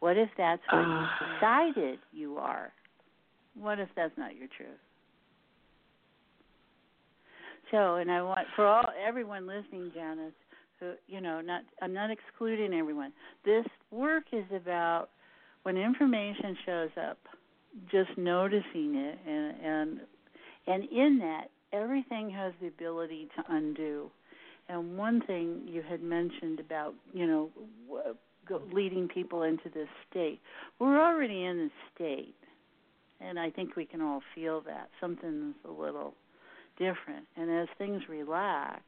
[0.00, 1.38] What if that's what you Uh.
[1.40, 2.72] decided you are?
[3.54, 4.78] What if that's not your truth?
[7.70, 10.32] So, and I want for all everyone listening, Janice,
[10.80, 13.12] who you know, not I'm not excluding everyone.
[13.44, 15.08] This work is about
[15.62, 17.18] when information shows up,
[17.90, 20.00] just noticing it, and and
[20.66, 24.10] and in that, everything has the ability to undo.
[24.68, 27.50] And one thing you had mentioned about, you know,
[28.72, 30.40] leading people into this state.
[30.78, 32.34] We're already in this state,
[33.20, 36.14] and I think we can all feel that something's a little
[36.80, 37.26] different.
[37.36, 38.82] And as things relax,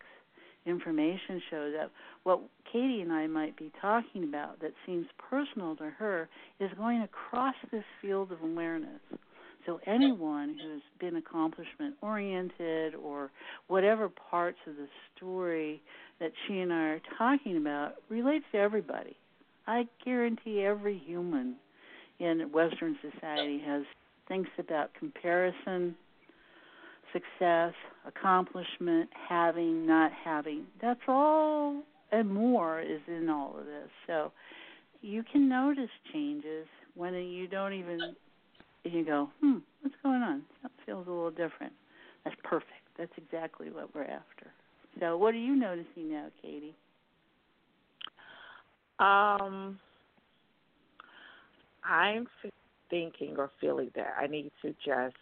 [0.67, 1.93] information shows up.
[2.25, 2.41] What
[2.73, 7.55] Katie and I might be talking about that seems personal to her is going across
[7.71, 9.01] this field of awareness.
[9.67, 13.31] So anyone who's been accomplishment oriented or
[13.69, 15.81] whatever parts of the story
[16.19, 19.17] that she and I are talking about relates to everybody.
[19.69, 21.57] I guarantee every human
[22.19, 23.83] in Western society has
[24.27, 25.95] thinks about comparison,
[27.13, 27.73] success,
[28.07, 30.65] accomplishment, having, not having.
[30.81, 33.89] That's all and more is in all of this.
[34.07, 34.33] So
[35.01, 38.15] you can notice changes when you don't even
[38.85, 40.43] you go, hmm, what's going on?
[40.63, 41.73] That feels a little different.
[42.25, 42.71] That's perfect.
[42.99, 44.53] That's exactly what we're after.
[45.01, 46.75] So what are you noticing now, Katie?
[48.99, 49.79] Um,
[51.85, 52.27] I'm
[52.91, 55.17] thinking or feeling that I need to just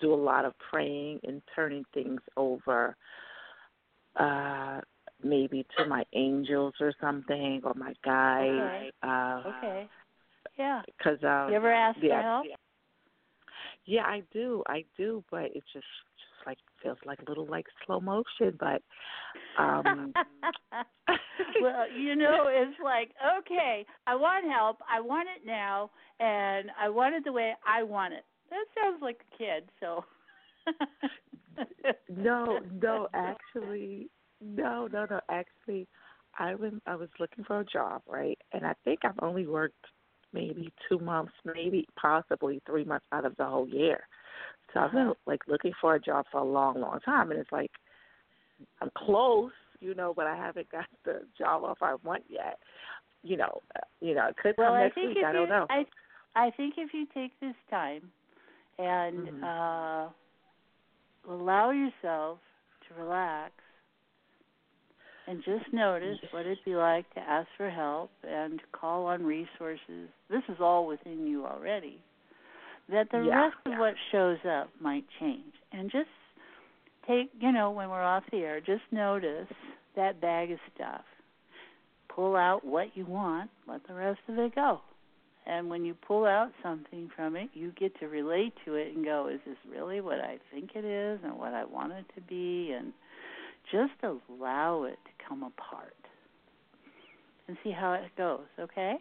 [0.00, 2.96] do a lot of praying and turning things over
[4.16, 4.80] uh
[5.22, 8.92] maybe to my angels or something or my guides Okay.
[9.02, 9.88] uh Okay.
[10.56, 10.82] Yeah.
[11.02, 12.46] cuz um You ever ask yeah, for help?
[13.86, 15.86] yeah i do i do but it just
[16.16, 18.82] just like feels like a little like slow motion but
[19.58, 20.14] um
[21.60, 24.78] well, you know, it's like, okay, I want help.
[24.90, 25.90] I want it now,
[26.20, 28.24] and I want it the way I want it.
[28.50, 30.04] That sounds like a kid, so.
[32.08, 34.08] no no actually
[34.40, 35.86] no no no actually
[36.38, 38.38] i was i was looking for a job right?
[38.52, 39.84] And i think i've only worked
[40.32, 44.00] maybe two months maybe possibly three months out of the whole year.
[44.72, 47.52] So i've been like looking for a job for a long long time and it's
[47.52, 47.70] like
[48.80, 52.58] i'm close you know but i haven't got the job offer i want yet
[53.22, 55.48] you know uh, you know it could well, come I next week i don't you,
[55.48, 55.66] know.
[55.70, 55.84] I,
[56.34, 58.10] I think if you take this time
[58.78, 59.44] and Mhm.
[59.44, 60.10] uh
[61.28, 62.38] allow yourself
[62.88, 63.52] to relax
[65.26, 70.10] and just notice what it'd be like to ask for help and call on resources.
[70.28, 71.98] This is all within you already.
[72.90, 75.54] That the Yeah, rest of what shows up might change.
[75.72, 76.10] And just
[77.06, 79.48] take, you know, when we're off the air, just notice
[79.96, 81.04] that bag of stuff.
[82.08, 84.80] Pull out what you want, let the rest of it go.
[85.46, 89.04] And when you pull out something from it, you get to relate to it and
[89.04, 92.20] go, is this really what I think it is and what I want it to
[92.22, 92.72] be?
[92.72, 92.92] And
[93.70, 95.94] just allow it to come apart
[97.48, 98.94] and see how it goes, okay?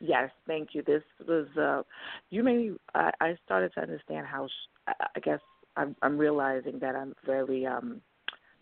[0.00, 0.82] Yes, thank you.
[0.82, 1.82] This was uh
[2.30, 5.40] you made me I, I started to understand how sh- I, guess
[5.76, 8.00] I'm I'm realizing that I'm very um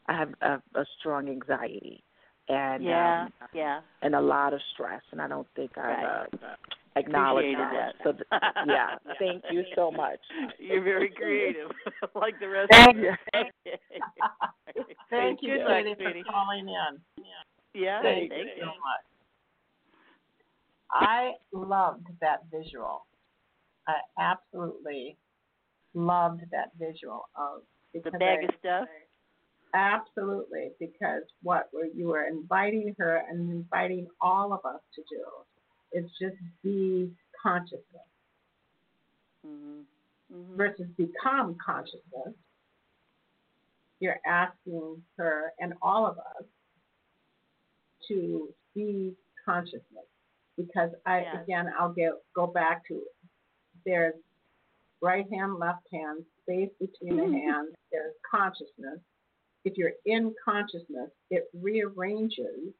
[0.06, 2.04] I have a, a strong anxiety
[2.52, 3.80] and yeah, um yeah.
[4.02, 6.26] and a lot of stress and I don't think I've Right.
[6.34, 6.56] uh,
[6.96, 7.94] acknowledged Appreciated that.
[7.98, 8.04] that.
[8.04, 10.18] So th- yeah, thank you so much.
[10.58, 11.70] You're very creative,
[12.14, 13.10] like the rest Thank of you.
[13.10, 13.46] us.
[15.10, 16.22] Thank you, Good luck, for sweetie.
[16.22, 17.24] calling in.
[17.74, 19.04] Yeah, Thank, thank you so much.
[20.90, 23.06] I loved that visual.
[23.88, 25.16] I absolutely
[25.94, 27.62] loved that visual of
[27.94, 28.88] The bag of stuff.
[29.74, 35.24] Absolutely, because what you are inviting her and inviting all of us to do
[35.92, 37.10] is just be
[37.42, 38.08] consciousness
[39.44, 39.86] Mhm.
[40.30, 40.56] Mhm.
[40.56, 42.34] versus become consciousness.
[43.98, 46.44] You're asking her and all of us
[48.08, 50.06] to be consciousness
[50.56, 51.42] because I Yes.
[51.44, 53.06] again I'll get go back to
[53.84, 54.20] there's
[55.00, 59.00] right hand, left hand, space between the hands, there's consciousness.
[59.64, 62.72] If you're in consciousness, it rearranges,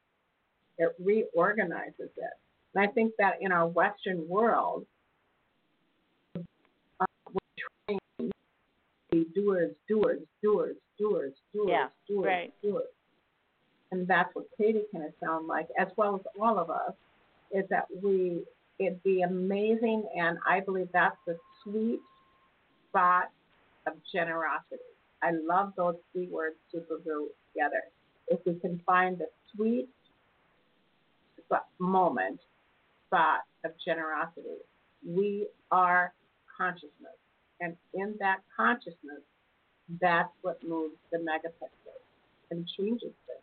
[0.79, 2.33] it reorganizes it.
[2.75, 4.87] And I think that in our Western world,
[6.37, 8.31] uh, we're trained to
[9.11, 12.53] be doers, doers, doers, doers, doers, Yeah, doers, right.
[12.63, 12.85] doers.
[13.91, 16.95] And that's what Katie kind of sound like, as well as all of us,
[17.53, 18.43] is that we
[18.79, 22.01] it'd be amazing, and I believe that's the sweet
[22.89, 23.31] spot
[23.87, 24.81] of generosity.
[25.23, 27.83] I love those three words super glue together.
[28.29, 29.89] If we can find the sweet
[31.79, 32.41] moment,
[33.07, 34.59] spot of generosity,
[35.07, 36.13] we are
[36.57, 37.19] consciousness.
[37.61, 39.23] And in that consciousness,
[40.01, 41.99] that's what moves the megapixel
[42.51, 43.41] and changes things.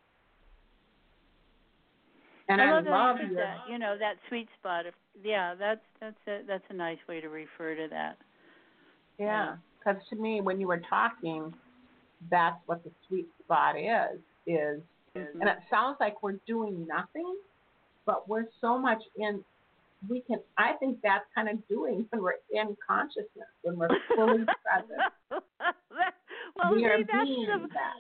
[2.48, 3.58] And I I love, how love you your that.
[3.70, 4.88] You know that sweet spot.
[4.88, 8.18] Of, yeah, that's that's a that's a nice way to refer to that.
[9.20, 11.54] Yeah, because to me, when you were talking,
[12.30, 14.20] that's what the sweet spot is.
[14.46, 14.82] Is
[15.16, 15.42] Mhm.
[15.42, 17.36] and it sounds like we're doing nothing,
[18.06, 19.44] but we're so much in.
[20.08, 20.40] We can.
[20.58, 25.44] I think that's kind of doing when we're in consciousness, when we're fully present.
[26.56, 27.96] well, we see, are that's being the, that.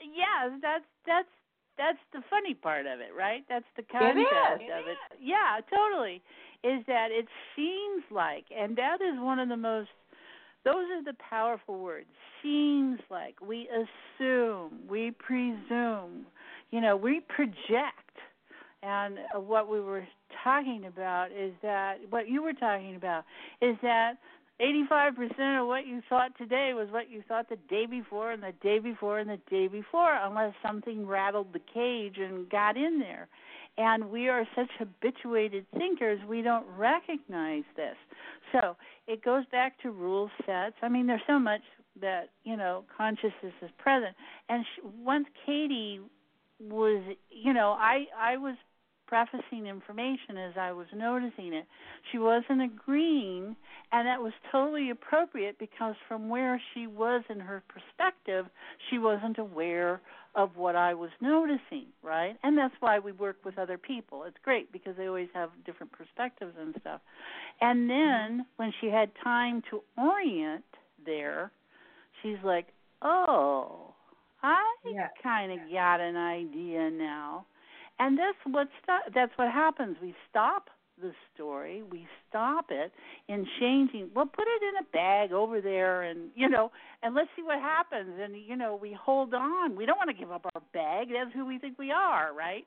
[0.00, 1.28] yeah, that's that's
[1.76, 3.44] that's the funny part of it, right?
[3.48, 4.18] That's the concept
[4.62, 4.70] is.
[4.72, 4.96] of it.
[5.20, 6.22] Yeah, totally.
[6.64, 9.90] Is that it seems like, and that is one of the most.
[10.68, 12.08] Those are the powerful words.
[12.42, 16.26] Seems like we assume, we presume,
[16.70, 17.94] you know, we project.
[18.82, 20.06] And what we were
[20.44, 23.24] talking about is that what you were talking about
[23.62, 24.18] is that
[24.60, 28.52] 85% of what you thought today was what you thought the day before and the
[28.62, 33.28] day before and the day before, unless something rattled the cage and got in there.
[33.78, 37.96] And we are such habituated thinkers, we don't recognize this.
[38.52, 38.76] So
[39.06, 40.74] it goes back to rule sets.
[40.82, 41.60] I mean, there's so much
[42.00, 44.14] that, you know, consciousness is present.
[44.48, 46.00] And sh- once Katie
[46.60, 48.56] was you know I I was
[49.06, 51.64] prefacing information as I was noticing it.
[52.12, 53.56] She wasn't agreeing,
[53.90, 58.44] and that was totally appropriate because from where she was in her perspective,
[58.90, 60.02] she wasn't aware
[60.38, 62.36] of what I was noticing, right?
[62.44, 64.22] And that's why we work with other people.
[64.24, 67.00] It's great because they always have different perspectives and stuff.
[67.60, 68.38] And mm-hmm.
[68.38, 70.64] then when she had time to orient
[71.04, 71.50] there,
[72.22, 72.68] she's like,
[73.02, 73.94] "Oh,
[74.42, 75.08] I yeah.
[75.22, 77.44] kind of got an idea now."
[77.98, 79.96] and that's what st- that's what happens.
[80.00, 80.70] We stop
[81.00, 82.92] the story, we stop it
[83.28, 84.10] in changing.
[84.14, 86.70] Well, put it in a bag over there, and you know,
[87.02, 88.18] and let's see what happens.
[88.20, 89.76] And you know, we hold on.
[89.76, 91.08] We don't want to give up our bag.
[91.12, 92.66] That's who we think we are, right?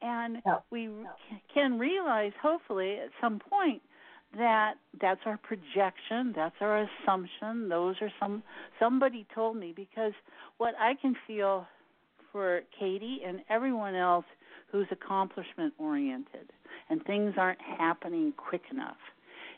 [0.00, 1.08] And no, we no.
[1.52, 3.82] can realize, hopefully, at some point,
[4.36, 8.42] that that's our projection that's our assumption those are some
[8.78, 10.12] somebody told me because
[10.58, 11.66] what i can feel
[12.30, 14.26] for katie and everyone else
[14.70, 16.52] who's accomplishment oriented
[16.90, 18.96] and things aren't happening quick enough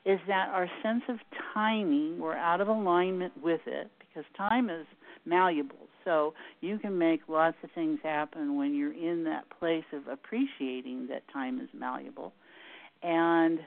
[0.04, 1.18] is that our sense of
[1.54, 4.86] timing we're out of alignment with it because time is
[5.26, 10.06] malleable so you can make lots of things happen when you're in that place of
[10.08, 12.32] appreciating that time is malleable
[13.02, 13.60] and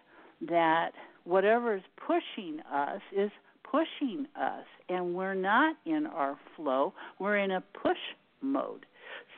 [0.47, 0.91] that
[1.23, 3.31] whatever is pushing us is
[3.63, 7.97] pushing us and we're not in our flow we're in a push
[8.41, 8.85] mode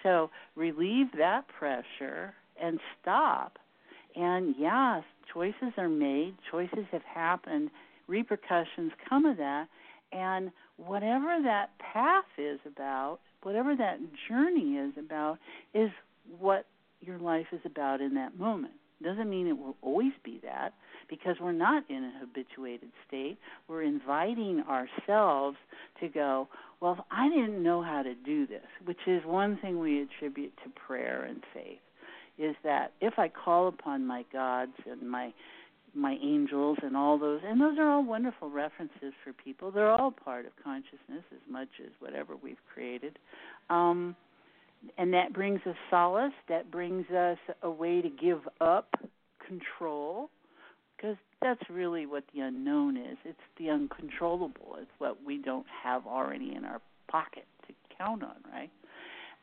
[0.06, 3.58] so relieve that pressure and stop.
[4.16, 5.03] And yes,
[5.34, 7.70] choices are made, choices have happened,
[8.07, 9.68] repercussions come of that.
[10.11, 15.38] And whatever that path is about, whatever that journey is about,
[15.74, 15.89] is
[16.39, 16.66] what
[17.01, 18.74] your life is about in that moment.
[19.03, 20.74] Doesn't mean it will always be that
[21.09, 23.38] because we're not in a habituated state.
[23.68, 25.57] We're inviting ourselves
[25.99, 26.47] to go,
[26.80, 30.70] well, I didn't know how to do this, which is one thing we attribute to
[30.88, 31.80] prayer and faith,
[32.38, 35.34] is that if I call upon my gods and my
[35.98, 39.72] my angels and all those and those are all wonderful references for people.
[39.72, 43.18] They're all part of consciousness as much as whatever we've created.
[43.70, 44.16] Um
[44.98, 48.94] and that brings us solace, that brings us a way to give up
[49.48, 50.30] control
[50.96, 53.18] because that's really what the unknown is.
[53.24, 54.78] It's the uncontrollable.
[54.80, 58.70] It's what we don't have already in our pocket to count on, right?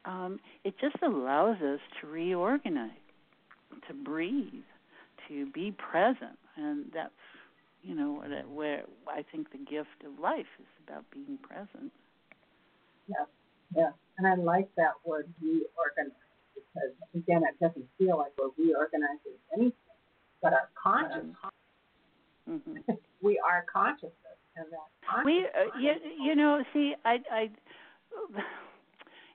[0.05, 2.90] Um, it just allows us to reorganize,
[3.88, 4.64] to breathe,
[5.28, 7.11] to be present, and that's
[7.82, 8.22] you know
[8.53, 11.92] where I think the gift of life is about being present.
[13.09, 13.24] Yeah,
[13.76, 16.16] yeah, and I like that word reorganize
[16.55, 19.72] because again, it doesn't feel like we're reorganizing anything
[20.42, 21.36] but our consciousness.
[22.50, 22.92] Mm-hmm.
[23.22, 27.50] we are consciousness, and that we, uh, you, you know, see, I, I,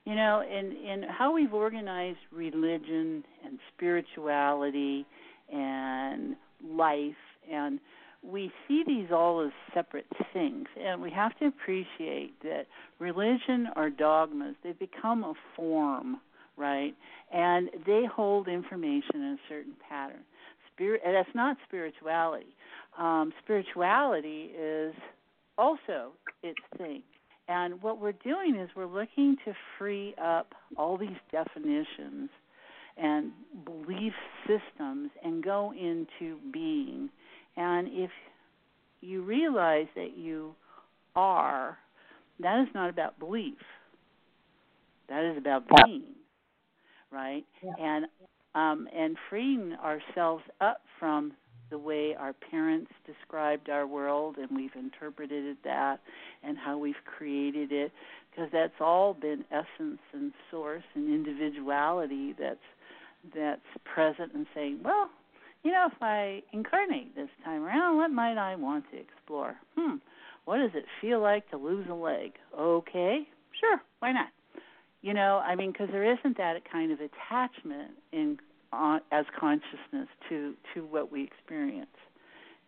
[0.08, 5.04] you know, in in how we've organized religion and spirituality
[5.52, 6.34] and
[6.64, 7.12] life
[7.52, 7.78] and
[8.22, 12.66] we see these all as separate things, and we have to appreciate that
[12.98, 16.16] religion are dogmas, they become a form,
[16.56, 16.94] right?
[17.30, 20.24] And they hold information in a certain pattern.
[20.74, 22.56] Spirit that's not spirituality.
[22.98, 24.94] Um, spirituality is
[25.58, 27.02] also its thing
[27.48, 32.30] and what we're doing is we're looking to free up all these definitions
[32.96, 33.32] and
[33.64, 34.12] belief
[34.46, 37.08] systems and go into being.
[37.56, 38.10] And if
[39.00, 40.54] you realize that you
[41.16, 41.78] are
[42.40, 43.58] that is not about belief.
[45.08, 46.14] That is about being
[47.10, 47.44] right?
[47.62, 47.72] Yeah.
[47.78, 48.06] and
[48.54, 51.32] um, and freeing ourselves up from
[51.70, 56.00] the way our parents described our world and we've interpreted that
[56.42, 57.92] and how we've created it
[58.30, 62.58] because that's all been essence and source and individuality that's
[63.34, 65.10] that's present and saying well
[65.62, 69.54] you know if i incarnate this time around what might i want to explore?
[69.76, 69.96] Hmm
[70.44, 72.32] what does it feel like to lose a leg?
[72.58, 73.28] Okay
[73.60, 74.28] sure why not?
[75.02, 78.38] You know i mean because there isn't that kind of attachment in
[78.72, 81.86] as consciousness to to what we experience.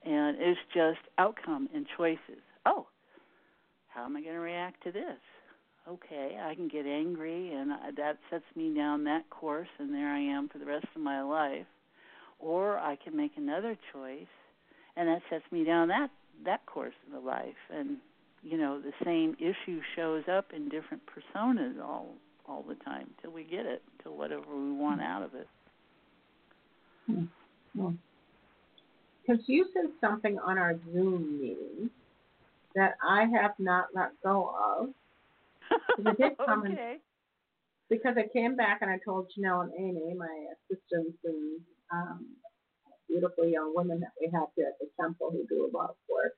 [0.04, 2.42] And it's just outcome and choices.
[2.64, 2.86] Oh
[3.90, 5.18] how am i going to react to this?
[5.88, 10.20] Okay i can get angry and that sets me down that course and there i
[10.20, 11.66] am for the rest of my life.
[12.38, 14.32] Or i can make another choice
[14.96, 16.10] and that sets me down that
[16.44, 17.62] that course of the life.
[17.70, 17.98] And
[18.42, 22.14] you know the same issue shows up in different personas all
[22.46, 25.10] all the time till we get it till whatever we want mm-hmm.
[25.10, 25.48] out of it
[27.74, 31.90] because you said something on our Zoom meeting
[32.74, 34.88] that I have not let go of.
[35.98, 36.98] It did come okay.
[37.88, 41.60] because I came back and I told Janelle and Amy, my assistants and
[41.92, 42.26] um,
[43.08, 45.96] beautiful young women that we have here at the temple who do a lot of
[46.08, 46.32] work.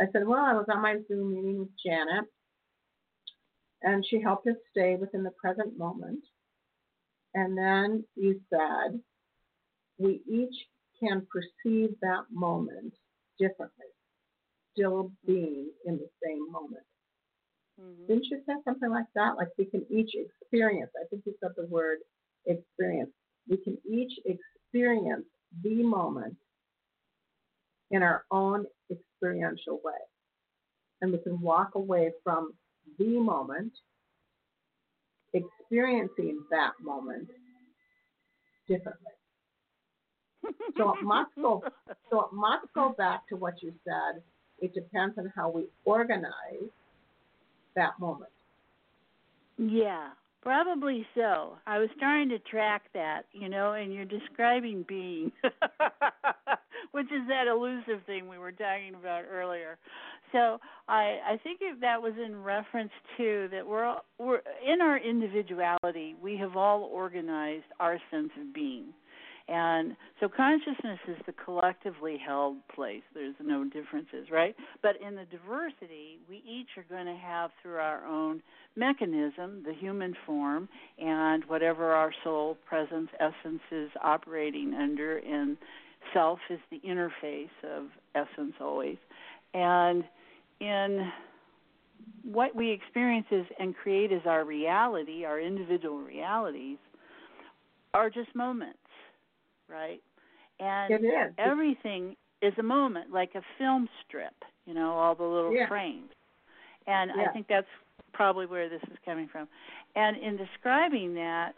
[0.00, 2.24] I said, well, I was on my Zoom meeting with Janet,
[3.82, 6.24] and she helped us stay within the present moment.
[7.34, 9.00] And then you said,
[9.98, 10.54] we each
[11.00, 12.92] can perceive that moment
[13.38, 13.86] differently,
[14.72, 16.84] still being in the same moment.
[17.80, 18.06] Mm-hmm.
[18.06, 19.36] Didn't you say something like that?
[19.36, 21.98] Like we can each experience, I think you said the word
[22.46, 23.10] experience.
[23.48, 25.26] We can each experience
[25.62, 26.36] the moment
[27.90, 29.92] in our own experiential way.
[31.00, 32.52] And we can walk away from
[32.98, 33.72] the moment,
[35.32, 37.28] experiencing that moment
[38.68, 39.12] differently.
[40.76, 41.62] So it must go
[42.10, 44.22] so it must go back to what you said.
[44.60, 46.70] It depends on how we organize
[47.74, 48.30] that moment.
[49.58, 50.08] Yeah,
[50.42, 51.56] probably so.
[51.66, 55.32] I was trying to track that, you know, and you're describing being,
[56.92, 59.78] which is that elusive thing we were talking about earlier.
[60.32, 64.98] So I I think that was in reference to that we're all, we're in our
[64.98, 66.16] individuality.
[66.20, 68.86] We have all organized our sense of being
[69.46, 73.02] and so consciousness is the collectively held place.
[73.12, 74.54] There's no differences, right?
[74.82, 78.42] But in the diversity, we each are going to have through our own
[78.74, 80.68] mechanism, the human form,
[80.98, 85.58] and whatever our soul presence essence is operating under, and
[86.14, 88.96] self is the interface of essence always.
[89.52, 90.04] And
[90.60, 91.12] in
[92.22, 96.78] what we experience is and create as our reality, our individual realities,
[97.92, 98.78] are just moments
[99.74, 100.00] right?
[100.60, 101.34] And it is.
[101.38, 104.34] everything is a moment, like a film strip,
[104.66, 105.68] you know, all the little yeah.
[105.68, 106.10] frames.
[106.86, 107.24] And yeah.
[107.24, 107.66] I think that's
[108.12, 109.48] probably where this is coming from.
[109.96, 111.54] And in describing that,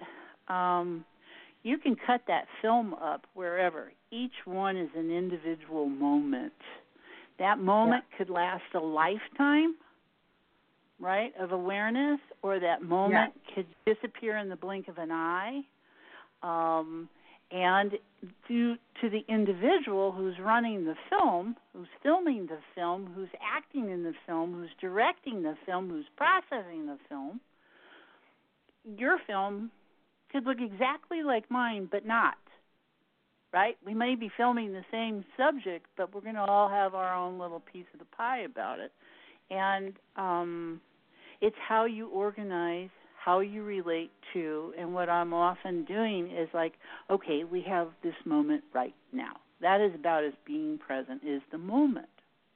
[0.49, 1.05] um,
[1.63, 3.93] you can cut that film up wherever.
[4.13, 6.53] Each one is an individual moment.
[7.39, 8.19] That moment yeah.
[8.19, 9.75] could last a lifetime,
[11.01, 13.55] right, of awareness, or that moment yeah.
[13.55, 15.63] could disappear in the blink of an eye.
[16.43, 17.09] Um,
[17.51, 17.93] and
[18.49, 24.03] due to the individual who's running the film, who's filming the film, who's acting in
[24.03, 27.41] the film, who's directing the film, who's processing the film,
[28.99, 29.71] your film
[30.33, 32.35] could look exactly like mine, but not.
[33.53, 33.77] Right?
[33.87, 37.39] We may be filming the same subject, but we're going to all have our own
[37.39, 38.93] little piece of the pie about it.
[39.51, 40.81] And um,
[41.41, 42.91] it's how you organize
[43.27, 46.75] how you relate to and what I'm often doing is like,
[47.11, 49.33] okay, we have this moment right now.
[49.61, 52.07] That is about as being present is the moment,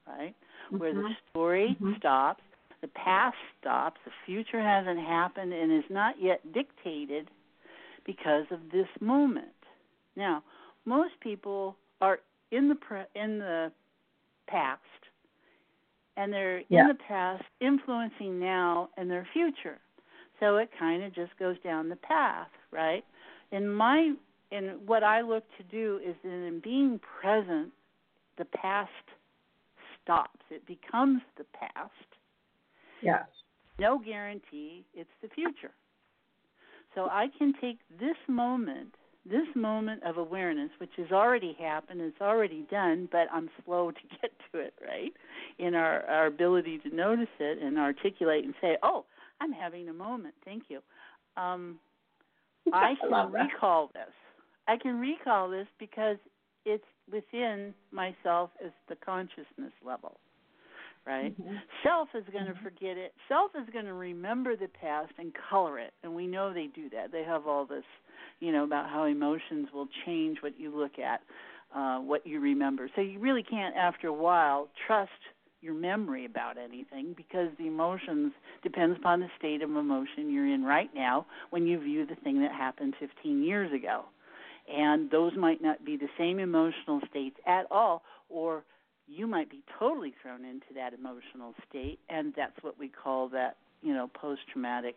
[0.07, 0.33] right?
[0.67, 0.79] Mm-hmm.
[0.79, 1.95] Where the story mm-hmm.
[1.99, 2.43] stops,
[2.83, 7.29] the past stops, the future hasn't happened and is not yet dictated
[8.07, 9.49] because of this moment.
[10.15, 10.45] Now,
[10.85, 12.21] most people are
[12.53, 13.73] in the pre- in the
[14.47, 14.81] past
[16.17, 16.83] and they're yeah.
[16.83, 19.79] in the past influencing now and their future
[20.41, 23.05] so it kind of just goes down the path, right?
[23.53, 24.15] In my
[24.51, 27.71] in what I look to do is that in being present,
[28.39, 28.91] the past
[30.03, 30.41] stops.
[30.51, 31.93] It becomes the past.
[33.03, 33.25] Yes.
[33.79, 35.73] No guarantee it's the future.
[36.95, 42.21] So I can take this moment, this moment of awareness, which has already happened, it's
[42.21, 45.13] already done, but I'm slow to get to it, right?
[45.59, 49.05] In our, our ability to notice it and articulate and say, oh,
[49.41, 50.35] I'm having a moment.
[50.45, 50.81] Thank you.
[51.37, 51.79] Um,
[52.73, 54.13] I can recall this.
[54.69, 56.17] I can recall this because
[56.65, 60.19] it's within myself as the consciousness level.
[61.07, 61.33] Right?
[61.41, 61.55] Mm-hmm.
[61.83, 62.63] Self is going to mm-hmm.
[62.63, 63.15] forget it.
[63.27, 65.93] Self is going to remember the past and color it.
[66.03, 67.11] And we know they do that.
[67.11, 67.85] They have all this,
[68.41, 71.23] you know, about how emotions will change what you look at,
[71.75, 72.91] uh, what you remember.
[72.95, 75.11] So you really can't, after a while, trust
[75.61, 78.33] your memory about anything because the emotions
[78.63, 82.41] depends upon the state of emotion you're in right now when you view the thing
[82.41, 84.05] that happened 15 years ago.
[84.73, 88.65] And those might not be the same emotional states at all or
[89.07, 93.57] you might be totally thrown into that emotional state and that's what we call that,
[93.83, 94.97] you know, post traumatic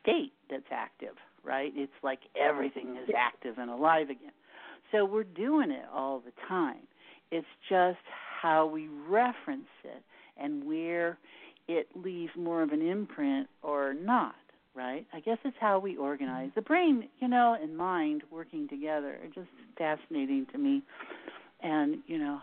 [0.00, 1.72] state that's active, right?
[1.74, 4.32] It's like everything is active and alive again.
[4.92, 6.86] So we're doing it all the time.
[7.30, 7.98] It's just
[8.44, 10.02] how we reference it
[10.36, 11.16] and where
[11.66, 14.34] it leaves more of an imprint or not,
[14.74, 15.06] right?
[15.14, 19.16] I guess it's how we organize the brain, you know, and mind working together.
[19.24, 20.82] It's just fascinating to me.
[21.62, 22.38] And, you know,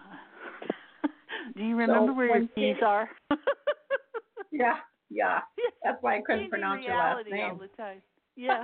[1.56, 3.08] do you remember so where your keys are?
[4.52, 4.78] yeah,
[5.12, 5.42] yeah.
[5.84, 7.52] That's why I couldn't pronounce your last name.
[7.52, 8.02] All the time.
[8.36, 8.64] yeah.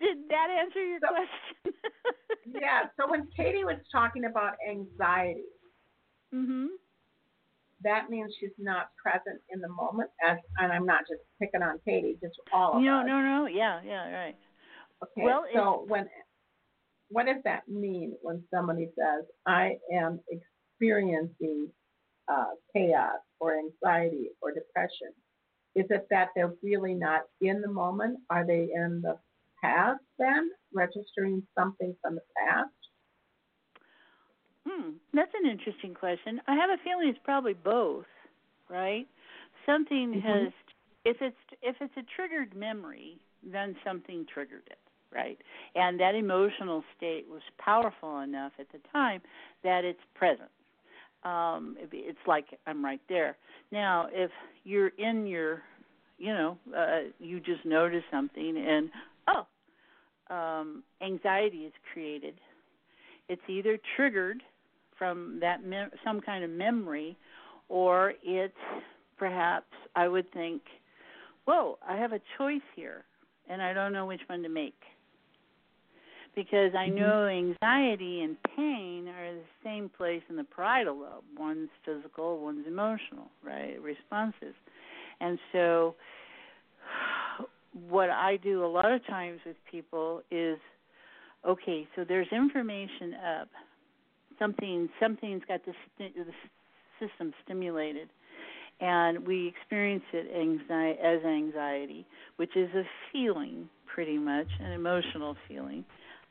[0.00, 1.80] Did that answer your So- question?
[2.60, 2.80] yeah.
[2.98, 5.42] So when Katie was talking about anxiety,
[6.34, 6.66] mhm.
[7.82, 10.10] that means she's not present in the moment.
[10.26, 13.06] As and I'm not just picking on Katie, just all of No, us.
[13.06, 13.46] no, no.
[13.46, 14.36] Yeah, yeah, right.
[15.02, 15.22] Okay.
[15.22, 16.08] Well, so when
[17.08, 21.70] what does that mean when somebody says I am experiencing
[22.28, 25.12] uh, chaos or anxiety or depression?
[25.74, 28.18] Is it that they're really not in the moment?
[28.30, 29.18] Are they in the
[29.62, 32.70] past then, registering something from the past?
[34.66, 36.40] Hmm, that's an interesting question.
[36.46, 38.06] I have a feeling it's probably both,
[38.68, 39.06] right?
[39.66, 40.22] Something Mhm.
[40.22, 40.52] has
[41.04, 44.78] if it's if it's a triggered memory, then something triggered it,
[45.12, 45.38] right?
[45.74, 49.20] And that emotional state was powerful enough at the time
[49.62, 50.50] that it's present.
[51.24, 53.36] Um it- it's like I'm right there.
[53.70, 54.30] Now, if
[54.64, 55.62] you're in your
[56.18, 58.90] you know, uh you just notice something and
[59.28, 59.46] oh,
[60.34, 62.40] um anxiety is created.
[63.28, 64.42] It's either triggered
[64.98, 67.16] from that mem- some kind of memory,
[67.68, 68.54] or it's
[69.18, 70.62] perhaps I would think,
[71.46, 73.04] whoa, I have a choice here,
[73.48, 74.80] and I don't know which one to make.
[76.34, 76.94] Because I Mhm.
[76.94, 81.24] know anxiety and pain are the same place in the parietal lobe.
[81.38, 83.80] One's physical, one's emotional, right?
[83.80, 84.54] Responses.
[85.20, 85.94] And so,
[87.88, 90.58] what I do a lot of times with people is
[91.44, 93.48] okay, so there's information up
[94.38, 98.08] something something's got the, sti- the system stimulated.
[98.80, 102.06] And we experience it anxiety, as anxiety
[102.36, 102.82] which is a
[103.12, 105.84] feeling pretty much an emotional feeling.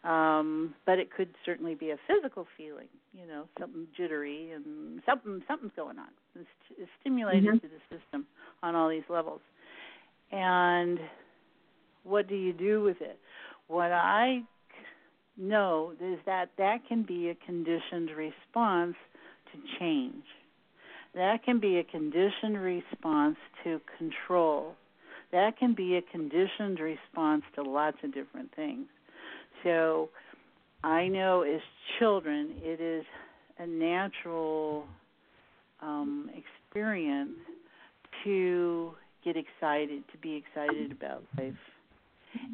[0.04, 5.42] Um but it could certainly be a physical feeling you know something jittery and something
[5.48, 6.10] something's going on.
[6.36, 6.48] It's,
[6.78, 7.62] it's stimulated Mhm.
[7.62, 8.26] to the system
[8.62, 9.40] on all these levels.
[10.32, 11.00] And
[12.04, 13.18] what do you do with it?
[13.68, 14.42] What i
[15.38, 18.96] know is that that can be a conditioned response
[19.52, 20.24] to change.
[21.16, 24.76] That can be a conditioned response to control.
[25.32, 28.88] That can be a conditioned response to lots of different things.
[29.64, 30.10] So
[30.84, 31.62] I know as
[32.00, 33.06] children it is
[33.60, 34.86] a natural
[35.82, 37.38] um, experience
[38.24, 41.54] to get excited, to be excited about life.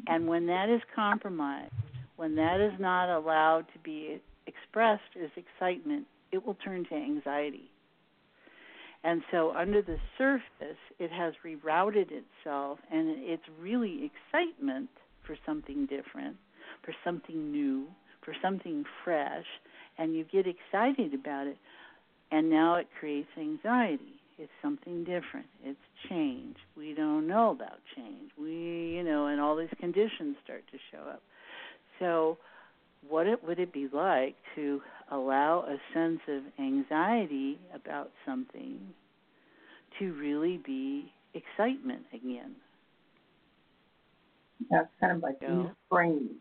[0.06, 1.72] And when that is compromised,
[2.20, 7.70] when that is not allowed to be expressed as excitement, it will turn to anxiety.
[9.02, 14.90] And so, under the surface, it has rerouted itself, and it's really excitement
[15.26, 16.36] for something different,
[16.84, 17.86] for something new,
[18.22, 19.46] for something fresh,
[19.96, 21.56] and you get excited about it,
[22.30, 24.20] and now it creates anxiety.
[24.36, 25.46] It's something different.
[25.64, 25.78] It's
[26.10, 26.56] change.
[26.76, 28.30] We don't know about change.
[28.38, 31.22] We, you know, and all these conditions start to show up.
[32.00, 32.38] So,
[33.08, 34.80] what it, would it be like to
[35.10, 38.78] allow a sense of anxiety about something
[39.98, 42.54] to really be excitement again?
[44.70, 45.66] That's kind of like Yeah.
[45.92, 46.36] reframing.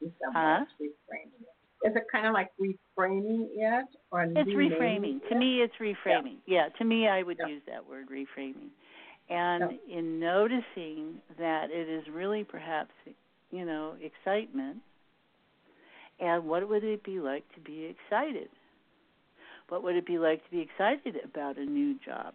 [0.00, 0.64] in Huh?
[0.80, 1.88] ways, reframing it.
[1.88, 5.28] Is it kind of like reframing it or It's reframing.
[5.28, 6.36] To me, it's reframing.
[6.46, 7.46] Yeah, to me, I would Yeah.
[7.48, 8.70] use that word reframing.
[9.28, 12.90] And in noticing that it is really perhaps,
[13.52, 14.78] you know, excitement,
[16.18, 18.48] and what would it be like to be excited?
[19.68, 22.34] What would it be like to be excited about a new job?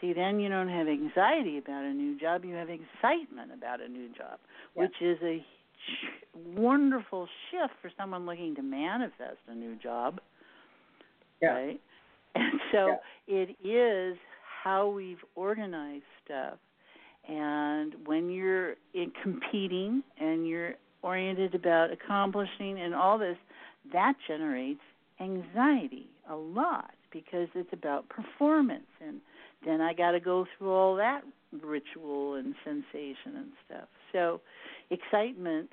[0.00, 3.88] See, then you don't have anxiety about a new job, you have excitement about a
[3.88, 4.38] new job,
[4.74, 4.82] Yeah.
[4.82, 5.44] which is a
[6.34, 10.20] wonderful shift for someone looking to manifest a new job
[11.40, 11.52] Yeah.
[11.52, 11.80] right?
[12.34, 12.96] And so
[13.26, 14.18] it is
[14.62, 16.58] how we've organized stuff.
[17.28, 23.36] And when you're in competing and you're oriented about accomplishing and all this,
[23.92, 24.80] that generates
[25.20, 29.20] anxiety a lot because it's about performance and
[29.64, 31.22] then I got to go through all that
[31.62, 33.88] ritual and sensation and stuff.
[34.12, 34.40] So
[34.90, 35.70] excitement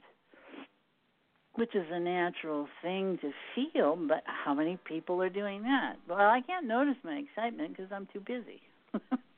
[1.55, 5.95] which is a natural thing to feel, but how many people are doing that?
[6.09, 8.61] Well, I can't notice my excitement because I'm too busy.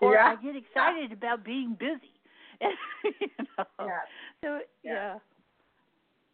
[0.00, 0.26] or Yeah.
[0.26, 2.12] I get excited about being busy.
[2.60, 3.28] you
[3.58, 3.64] know.
[3.80, 3.98] Yeah.
[4.42, 4.92] So Yeah.
[4.92, 5.18] yeah.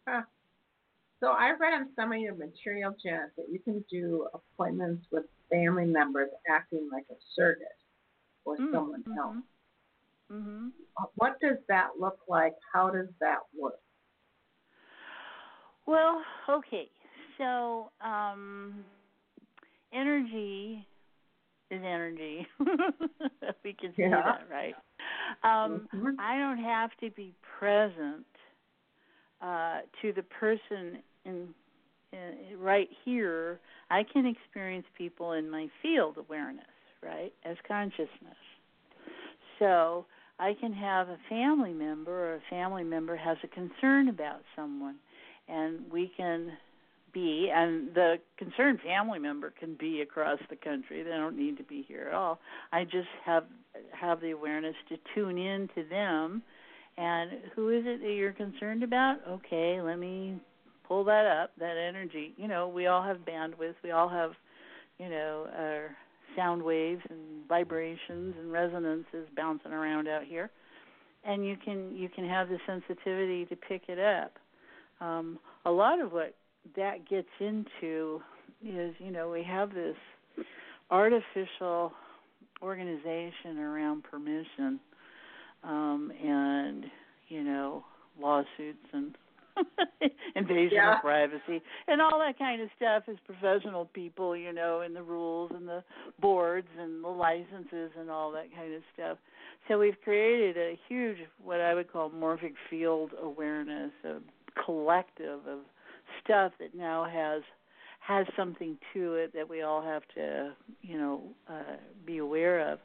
[0.07, 0.21] Huh.
[1.21, 5.25] So I read on some of your material, Janet, that you can do appointments with
[5.49, 7.67] family members acting like a surrogate
[8.45, 9.35] or Mm, someone else.
[10.29, 10.31] mhm.
[10.31, 10.71] Mhm.
[11.15, 12.53] What does that look like?
[12.73, 13.79] How does that work?
[15.85, 16.89] Well, okay.
[17.37, 18.83] So, um
[19.93, 20.87] energy
[21.75, 22.47] is energy.
[23.63, 24.21] we can say Yeah.
[24.23, 24.75] that, right?
[25.43, 26.15] um, Mhm.
[26.19, 28.25] I don't have to be present
[29.41, 31.49] uh, to the person in,
[32.13, 33.59] in right here.
[33.89, 36.65] I can experience people in my field awareness,
[37.03, 38.37] right, as consciousness.
[39.59, 40.05] So
[40.39, 44.95] I can have a family member or a family member has a concern about someone,
[45.47, 46.51] and we can
[47.15, 51.01] be, and the concerned family member can be across the country.
[51.01, 52.39] They don't need to be here at all.
[52.71, 53.45] I just have
[53.99, 56.43] have the awareness to tune in to them,
[56.97, 59.17] and who is it that you're concerned about?
[59.27, 60.39] Okay, let me
[60.87, 61.51] pull that up.
[61.57, 62.33] That energy.
[62.37, 63.75] You know, we all have bandwidth.
[63.83, 64.31] We all have,
[64.99, 65.95] you know, our
[66.35, 70.51] sound waves and vibrations and resonances bouncing around out here,
[71.23, 74.33] and you can you can have the sensitivity to pick it up.
[74.99, 76.35] Um, a lot of what
[76.75, 78.21] that gets into
[78.65, 79.95] is, you know, we have this
[80.91, 81.91] artificial
[82.61, 84.79] organization around permission
[85.63, 86.85] um, and
[87.27, 87.83] you know
[88.21, 89.15] lawsuits and
[90.35, 90.95] invasion Yeah.
[90.95, 95.01] of privacy and all that kind of stuff as professional people, you know, and the
[95.03, 95.83] rules and the
[96.19, 99.17] boards and the licenses and all that kind of stuff.
[99.67, 104.17] So we've created a huge what I would call morphic field awareness, a
[104.65, 105.59] collective of
[106.23, 107.41] stuff that now has
[107.99, 112.79] has something to it that we all have to, you know, uh be aware of.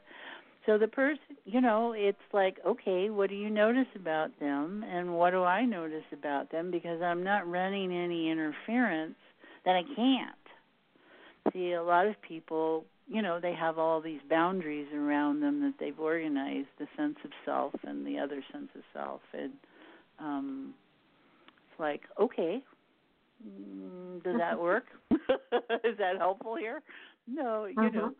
[0.65, 5.13] So the person, you know, it's like, okay, what do you notice about them and
[5.13, 9.15] what do I notice about them because I'm not running any interference
[9.65, 11.53] that I can't.
[11.53, 15.73] See, a lot of people, you know, they have all these boundaries around them that
[15.79, 19.53] they've organized, the sense of self and the other sense of self and
[20.19, 20.73] um
[21.71, 22.61] it's like, okay,
[24.23, 24.85] does that work?
[25.83, 26.81] Is that helpful here?
[27.27, 27.93] No, you Mhm.
[27.93, 28.13] know.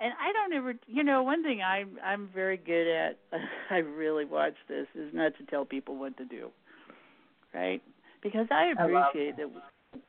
[0.00, 3.18] And I don't ever, you know, one thing I'm I'm very good at.
[3.70, 6.50] I really watch this is not to tell people what to do,
[7.52, 7.82] right?
[8.22, 9.50] Because I I appreciate that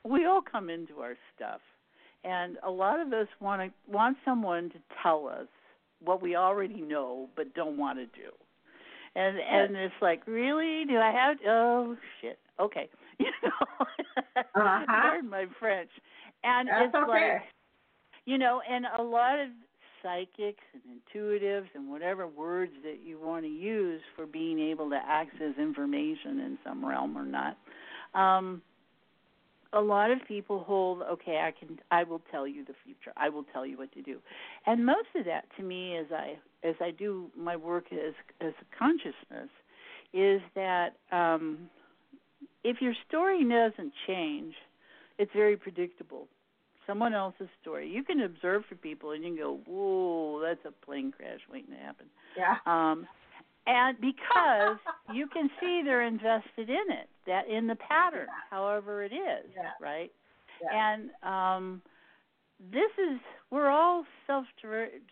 [0.03, 1.61] we all come into our stuff,
[2.23, 5.47] and a lot of us want to want someone to tell us
[6.03, 8.32] what we already know but don't want to do.
[9.15, 10.86] And and it's like, really?
[10.86, 11.38] Do I have?
[11.47, 12.38] Oh shit.
[12.59, 12.89] Okay.
[13.26, 13.86] You know.
[14.55, 14.86] Uh-huh.
[14.86, 15.89] Pardon my French.
[16.43, 17.34] And That's it's okay.
[17.34, 17.41] like,
[18.26, 19.49] you know, and a lot of
[20.01, 24.99] psychics and intuitives and whatever words that you want to use for being able to
[25.05, 27.57] access information in some realm or not.
[28.13, 28.61] Um,
[29.74, 33.30] a lot of people hold okay i can i will tell you the future i
[33.30, 34.17] will tell you what to do
[34.65, 36.36] and most of that to me as i
[36.67, 39.49] as i do my work as as a consciousness
[40.11, 41.70] is that um
[42.64, 44.53] if your story doesn't change
[45.18, 46.28] it's very predictable.
[46.88, 47.89] Someone else's story.
[47.89, 51.72] You can observe for people and you can go whoa that's a plane crash waiting
[51.72, 52.05] to happen.
[52.38, 52.55] Yeah.
[52.66, 53.05] um
[53.68, 54.78] and because
[55.14, 59.72] you can see they're invested in it that in the pattern however it is Yeah.
[59.82, 60.12] right?
[60.64, 60.93] Yeah.
[60.93, 61.82] and um
[62.72, 63.20] this is
[63.51, 64.45] we're all self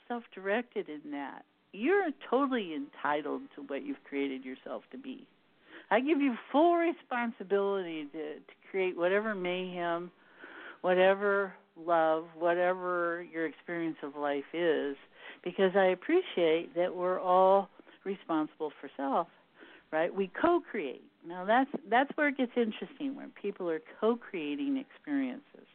[0.08, 1.44] self directed in that.
[1.74, 5.28] You're totally entitled to what you've created yourself to be
[5.92, 10.12] i give you full responsibility to to create whatever mayhem
[10.82, 11.54] whatever
[11.86, 14.96] love whatever your experience of life is
[15.44, 17.70] because i appreciate that we're all
[18.04, 19.28] responsible for self
[19.92, 20.14] right?
[20.14, 21.04] We co-create.
[21.28, 25.68] Now that's that's where it gets interesting when people are co-creating experiences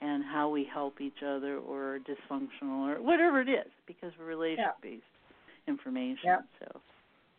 [0.00, 4.74] and how we help each other or dysfunctional or whatever it is because we're relationship
[4.82, 5.02] based
[5.68, 6.38] information Yeah.
[6.58, 6.80] so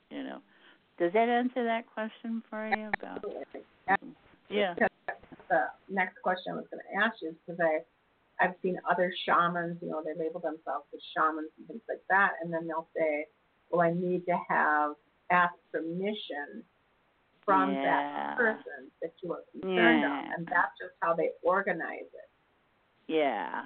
[0.09, 0.39] you know
[0.99, 3.23] does that answer that question for you about
[4.49, 4.75] yeah
[5.49, 9.13] the next question I was going to ask you is because I, I've seen other
[9.25, 12.89] shamans, you know, they label themselves as shamans and things like that, and then they'll
[12.95, 13.27] say,
[13.69, 14.93] well, I need to have
[15.29, 16.63] ask permission
[17.45, 17.83] from Yeah.
[17.83, 20.19] that person that you are concerned Yeah.
[20.19, 22.29] of, and that's just how they organize it.
[23.07, 23.65] Yeah.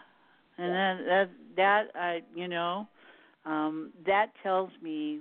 [0.57, 2.87] And that that that I you know,
[3.45, 5.19] um that tells me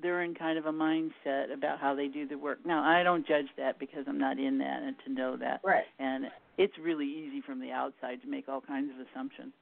[0.00, 2.58] they're in kind of a mindset about how they do the work.
[2.64, 5.60] Now, I don't judge that because I'm not in that and to know that.
[5.64, 5.84] Right.
[5.98, 6.26] And
[6.58, 9.52] it's really easy from the outside to make all kinds of assumptions.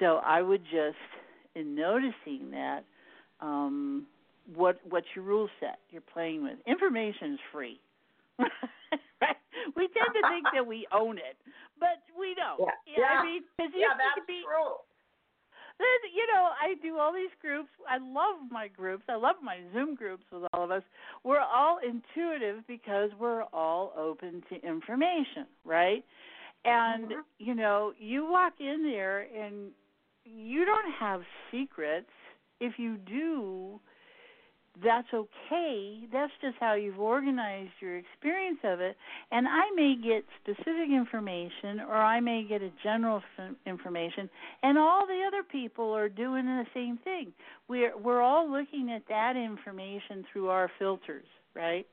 [0.00, 0.96] So I would just
[1.54, 2.84] in noticing that
[3.40, 4.06] um
[4.54, 6.58] what what's your rule set you're playing with.
[6.66, 7.78] Information is free.
[8.38, 9.36] right?
[9.76, 11.36] We tend to think that we own it,
[11.78, 12.58] but we don't.
[12.86, 12.96] Yeah.
[12.96, 13.20] You know what Yeah.
[13.20, 14.74] I mean, 'Cause you, Yeah, you that's be, true.
[15.82, 17.68] Then, you know, I do all these groups.
[17.88, 19.04] I love my groups.
[19.08, 20.82] I love my Zoom groups with all of us.
[21.24, 26.04] We're all intuitive because we're all open to information, right?
[26.64, 27.24] And Mhm.
[27.38, 29.72] you know, you walk in there and
[30.24, 32.10] you don't have secrets.
[32.60, 33.80] If you do,
[34.82, 36.00] that's okay.
[36.12, 38.96] That's just how you've organized your experience of it.
[39.30, 43.22] And I may get specific information or I may get a general
[43.66, 44.30] information
[44.62, 47.32] and all the other people are doing the same thing.
[47.68, 51.86] We're we're all looking at that information through our filters, right?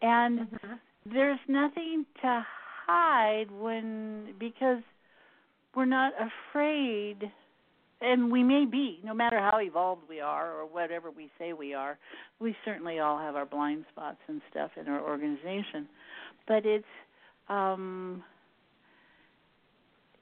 [0.00, 0.80] And Mhm.
[1.04, 2.46] there's nothing to
[2.86, 4.82] hide when because
[5.74, 7.30] we're not afraid
[8.02, 11.72] and we may be no matter how evolved we are or whatever we say we
[11.72, 11.98] are
[12.40, 15.88] we certainly all have our blind spots and stuff in our organization.
[16.48, 16.84] But it's
[17.48, 18.22] um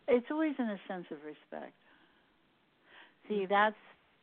[0.07, 1.73] it's always in a sense of respect.
[3.29, 3.77] See that's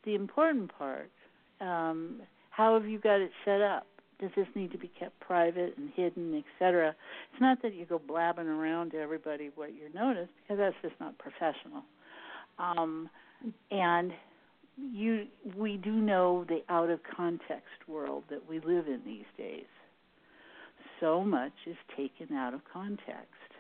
[0.06, 1.12] the important part.
[1.60, 3.88] Um how have you got it set up?
[4.20, 6.96] Does this need to be kept private and hidden etc
[7.32, 11.00] it's not that you go blabbing around to everybody what you notice because that's just
[11.00, 11.84] not professional.
[12.60, 13.10] Um
[13.72, 14.12] and
[14.78, 15.26] you
[15.56, 19.66] we do know the out of context world that we live in these days
[21.00, 23.52] so much is taken out of context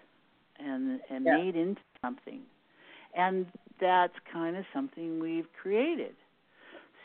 [0.59, 1.37] and and Yeah.
[1.37, 2.41] made into something
[3.15, 3.45] and
[3.79, 6.15] that's kind of something we've created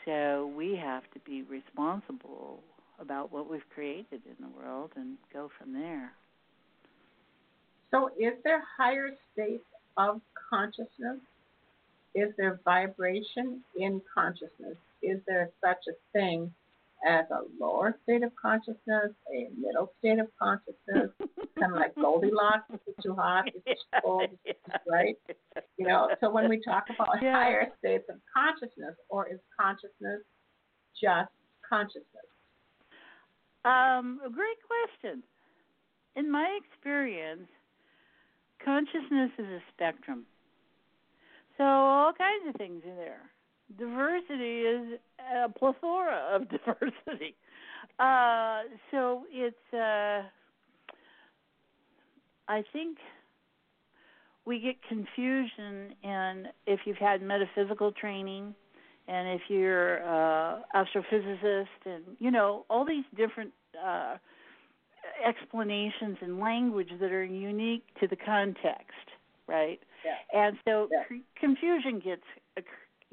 [0.05, 2.61] so we have to be responsible
[2.99, 6.11] about what we've created in the world and go from there
[7.91, 9.63] So, is there higher states
[9.97, 10.19] of
[10.49, 11.19] consciousness?
[12.15, 14.77] Is there vibration in consciousness?
[15.01, 16.51] Is there such a thing
[17.05, 21.09] as a lower state of consciousness, a middle state of consciousness,
[21.59, 22.69] kind of like Goldilocks?
[22.73, 23.47] Is it too hot?
[23.47, 24.29] Is it too cold?
[24.31, 25.17] Is it too bright?
[25.77, 27.33] You know, so when we talk about Yeah.
[27.33, 30.21] higher states of consciousness, or is consciousness
[31.01, 31.31] just
[31.67, 32.29] consciousness?
[33.65, 35.23] Um, great question.
[36.15, 37.47] In my experience,
[38.63, 40.25] consciousness is a spectrum.
[41.57, 43.21] So all kinds of things in there.
[43.77, 44.99] Diversity is
[45.35, 47.35] a plethora of diversity.
[47.99, 50.23] Uh, so it's uh,
[52.47, 52.97] I think
[54.45, 58.53] we get confusion in if you've had metaphysical training
[59.07, 63.51] and if you're uh astrophysicist and you know all these different
[63.83, 64.15] uh
[65.25, 69.11] explanations and language that are unique to the context
[69.47, 70.15] right Yeah.
[70.33, 71.17] and so Yeah.
[71.39, 72.23] confusion gets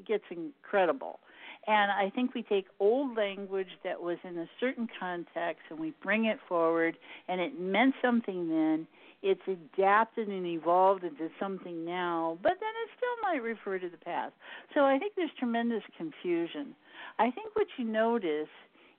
[0.05, 1.19] gets incredible
[1.67, 5.93] and i think we take old language that was in a certain context and we
[6.03, 8.87] bring it forward and it meant something then
[9.23, 13.97] it's adapted and evolved into something now, but then it still might refer to the
[13.97, 14.33] past.
[14.73, 16.75] So I think there's tremendous confusion.
[17.19, 18.49] I think what you notice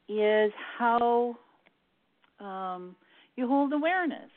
[0.09, 1.37] is how
[2.39, 2.95] um,
[3.35, 4.31] you hold awareness.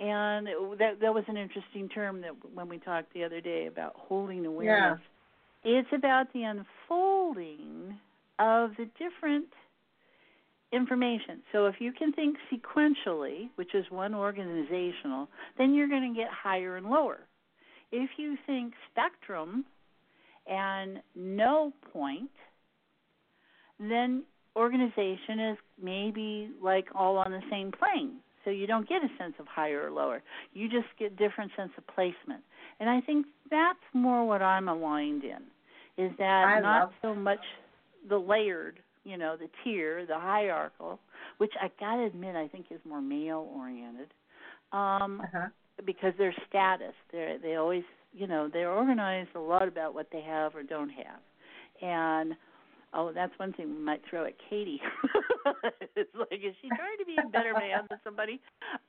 [0.00, 3.66] And it, that that was an interesting term that when we talked the other day
[3.66, 5.00] about holding awareness.
[5.64, 7.96] It's about the unfolding
[8.38, 9.46] of the different
[10.72, 11.40] information.
[11.52, 16.28] So if you can think sequentially, which is one organizational, then you're going to get
[16.30, 17.20] higher and lower.
[17.92, 19.64] If you think spectrum
[20.48, 22.30] and no point,
[23.78, 24.24] then
[24.56, 28.16] organization is maybe like all on the same plane.
[28.44, 30.22] So you don't get a sense of higher or lower.
[30.52, 32.42] You just get different sense of placement.
[32.80, 35.42] And I think that's more what I'm aligned in.
[35.96, 37.38] Is that I not so much
[38.08, 40.98] the layered you know, the tier, the hierarchical,
[41.36, 44.08] which I gotta admit I think is more male oriented.
[44.72, 45.48] Um Uh-huh.
[45.84, 46.94] because their status.
[47.12, 50.90] They they always you know, they're organized a lot about what they have or don't
[50.90, 51.20] have.
[51.82, 52.34] And
[52.94, 54.80] oh, that's one thing we might throw at Katie.
[55.96, 58.40] it's like, is she trying to be a better man than somebody?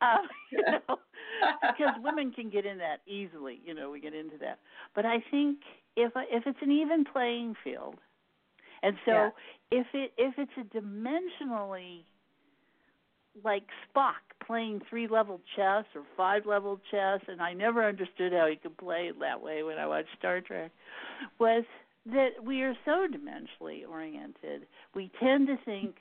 [0.01, 0.97] Um, you know,
[1.61, 3.59] because women can get in that easily.
[3.65, 4.59] You know, we get into that.
[4.95, 5.59] But I think
[5.95, 7.95] if if it's an even playing field,
[8.83, 9.29] and so Yeah.
[9.71, 12.03] if it if it's a dimensionally
[13.43, 13.63] like
[13.95, 14.13] Spock
[14.45, 18.77] playing three level chess or five level chess, and I never understood how he could
[18.77, 20.71] play that way when I watched Star Trek,
[21.39, 21.65] was
[22.11, 24.67] that we are so dimensionally oriented.
[24.93, 25.95] We tend to think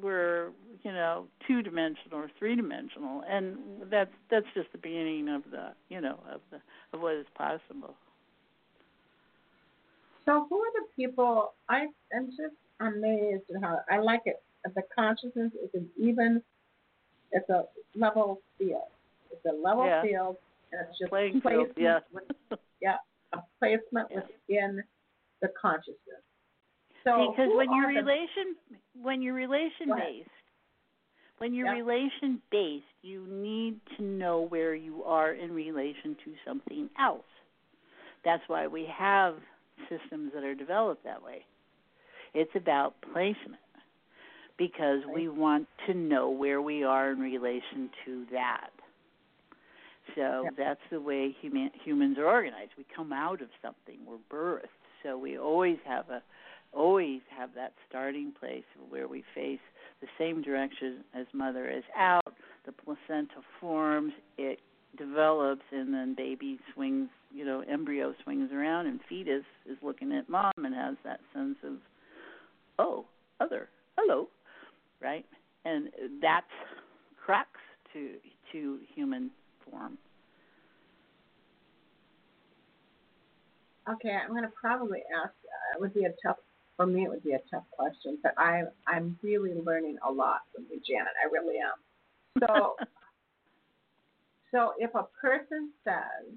[0.00, 0.50] we're
[0.82, 3.56] you know two dimensional or three dimensional, and
[3.90, 6.58] that's that's just the beginning of the you know of the
[6.92, 7.94] of what is possible.
[10.24, 11.52] So who are the people?
[11.68, 14.42] I am just amazed at how I like it.
[14.74, 16.42] The consciousness is an even.
[17.32, 17.64] It's a
[17.96, 18.82] level field.
[19.32, 20.02] It's a level Yeah.
[20.02, 20.36] field,
[20.70, 21.98] and it's just Playing field, placement yeah.
[22.12, 22.96] with- yeah,
[23.32, 24.20] a placement Yeah.
[24.48, 24.84] within
[25.42, 26.22] the consciousness.
[27.04, 28.56] So because when you're are the- relation
[29.02, 30.30] when you're relation based
[31.38, 31.82] when you're Yeah.
[31.82, 37.26] relation based you need to know where you are in relation to something else
[38.22, 39.42] that's why we have
[39.88, 41.44] systems that are developed that way
[42.34, 43.60] it's about placement
[44.56, 48.70] because we want to know where we are in relation to that.
[50.14, 52.72] So that's the way human, humans are organized.
[52.76, 53.98] We come out of something.
[54.06, 54.68] We're birthed.
[55.02, 56.22] So we always have a
[56.72, 59.60] always have that starting place where we face
[60.00, 62.34] the same direction as mother is out.
[62.64, 64.58] The placenta forms, it
[64.96, 67.08] develops, and then baby swings.
[67.34, 71.56] You know, embryo swings around, and fetus is looking at mom and has that sense
[71.64, 71.74] of,
[72.78, 73.06] oh,
[73.40, 74.28] other, hello,
[75.00, 75.24] right?
[75.64, 75.88] And
[76.20, 76.46] that's
[77.24, 77.48] crux
[77.92, 78.16] to
[78.52, 79.30] to human
[79.70, 79.96] form.
[83.90, 85.34] Okay, I'm going to probably ask.
[85.44, 86.36] Uh, it would be a tough
[86.76, 87.04] for me.
[87.04, 90.80] It would be a tough question, but I I'm really learning a lot from you,
[90.86, 91.12] Janet.
[91.22, 92.46] I really am.
[92.46, 92.76] So,
[94.52, 96.32] so if a person says,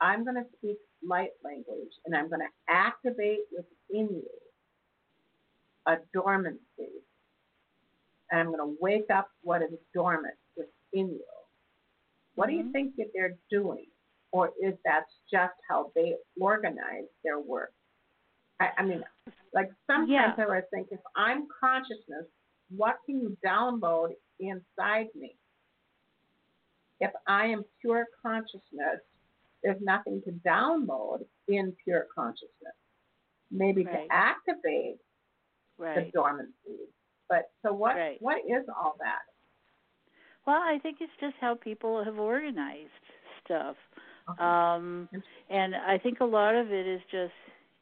[0.00, 4.30] "I'm going to speak light language and I'm going to activate within you
[5.86, 7.02] a dormancy,
[8.30, 11.24] and I'm going to wake up what is dormant within you,"
[12.34, 12.50] what mm-hmm.
[12.50, 12.72] do you mm-hmm.
[12.72, 13.86] think that they're doing?
[14.34, 17.72] Or is that just how they organize their work?
[18.60, 19.04] I, I mean,
[19.54, 20.44] like sometimes yeah.
[20.44, 22.26] I would think if I'm consciousness,
[22.76, 24.08] what can you download
[24.40, 25.36] inside me?
[26.98, 29.00] If I am pure consciousness,
[29.62, 32.74] there's nothing to download in pure consciousness.
[33.52, 34.08] Maybe right.
[34.08, 34.96] to activate
[35.78, 36.06] right.
[36.06, 36.88] the dormancy.
[37.28, 37.94] But so what?
[37.94, 38.16] Right.
[38.18, 39.22] What is all that?
[40.44, 42.90] Well, I think it's just how people have organized
[43.44, 43.76] stuff.
[44.38, 45.08] Um,
[45.50, 47.32] and I think a lot of it is just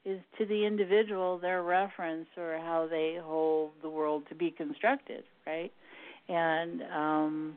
[0.04, 5.22] is to the individual their reference or how they hold the world to be constructed,
[5.46, 5.72] right?
[6.28, 7.56] And um,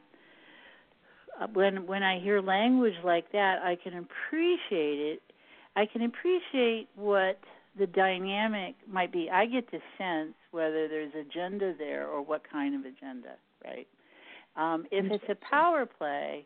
[1.53, 5.21] when when I hear language like that, I can appreciate it.
[5.75, 7.39] I can appreciate what
[7.77, 9.29] the dynamic might be.
[9.29, 13.87] I get to sense whether there's agenda there or what kind of agenda, right?
[14.55, 16.45] Um, if it's a power play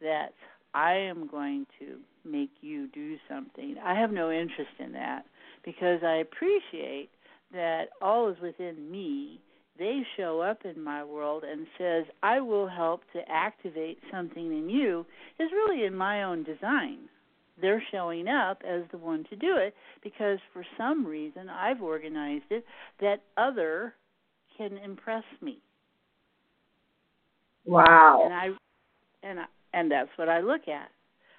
[0.00, 0.32] that's
[0.74, 3.76] I am going to make you do something.
[3.84, 5.24] I have no interest in that
[5.64, 7.10] because I appreciate
[7.52, 9.40] that all is within me.
[9.78, 14.68] They show up in my world and says, "I will help to activate something in
[14.68, 15.06] you."
[15.38, 17.08] Is really in my own design.
[17.60, 22.50] They're showing up as the one to do it because for some reason I've organized
[22.50, 22.64] it
[23.00, 23.94] that other
[24.56, 25.58] can impress me.
[27.64, 28.22] Wow.
[28.24, 28.48] And I
[29.22, 30.90] and I, and that's what I look at.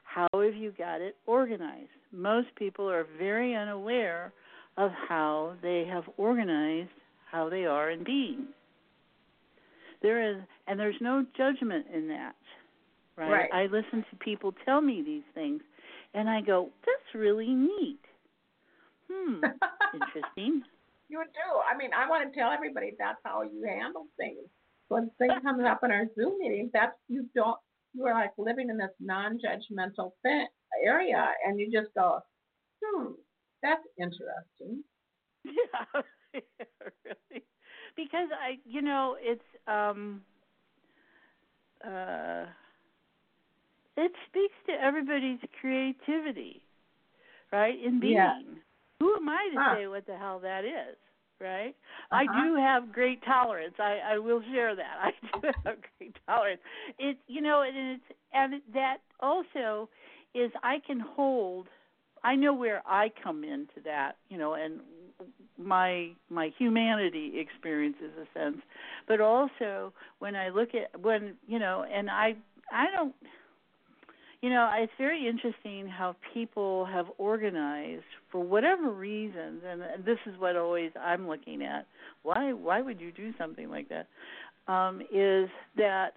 [0.03, 1.89] How have you got it organized?
[2.11, 4.33] Most people are very unaware
[4.77, 6.89] of how they have organized
[7.31, 8.47] how they are in being.
[10.01, 12.35] There is, and there's no judgment in that,
[13.15, 13.31] right?
[13.31, 13.49] right?
[13.53, 15.61] I listen to people tell me these things,
[16.13, 17.99] and I go, "That's really neat."
[19.09, 19.41] Hmm,
[19.93, 20.63] interesting.
[21.07, 21.49] You do.
[21.69, 24.39] I mean, I want to tell everybody that's how you handle things.
[24.87, 27.59] When things comes up in our Zoom meetings, that's you don't
[27.93, 30.11] you are like living in this non-judgmental
[30.85, 32.19] area, and you just go,
[32.83, 33.11] hmm,
[33.61, 34.83] that's interesting.
[35.43, 36.01] Yeah,
[37.03, 37.43] really.
[37.95, 40.21] Because I, you know, it's um,
[41.83, 42.45] uh,
[43.97, 46.61] it speaks to everybody's creativity,
[47.51, 47.73] right?
[47.83, 48.13] In being.
[48.13, 48.39] Yeah.
[48.99, 49.75] Who am I to huh.
[49.77, 50.95] say what the hell that is?
[51.41, 51.75] Right?
[52.11, 52.23] Uh-huh.
[52.31, 53.75] I do have great tolerance.
[53.79, 54.97] I I will share that.
[55.01, 55.11] I
[55.41, 56.61] do have great tolerance.
[56.99, 59.89] It you know and it's and that also
[60.33, 61.67] is I can hold.
[62.23, 64.81] I know where I come into that, you know, and
[65.57, 68.57] my my humanity experiences a sense,
[69.07, 72.35] but also when I look at when you know, and I
[72.71, 73.15] I don't
[74.41, 80.39] you know, it's very interesting how people have organized for whatever reasons, and this is
[80.39, 81.85] what always I'm looking at.
[82.23, 84.07] Why why would you do something like that?
[84.71, 86.13] Um, is that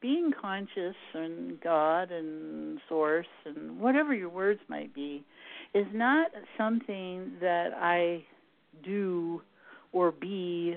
[0.00, 5.22] being conscious and God and Source and whatever your words might be
[5.74, 8.24] is not something that I
[8.82, 9.42] do
[9.92, 10.76] or be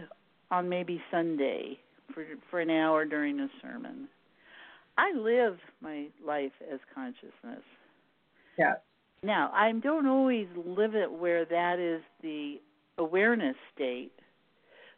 [0.52, 1.80] on maybe Sunday
[2.14, 4.08] for for an hour during a sermon.
[4.98, 7.64] I live my life as consciousness.
[8.58, 8.76] Yeah.
[9.24, 12.56] Now, I don't always live it where that is the
[12.98, 14.12] awareness state,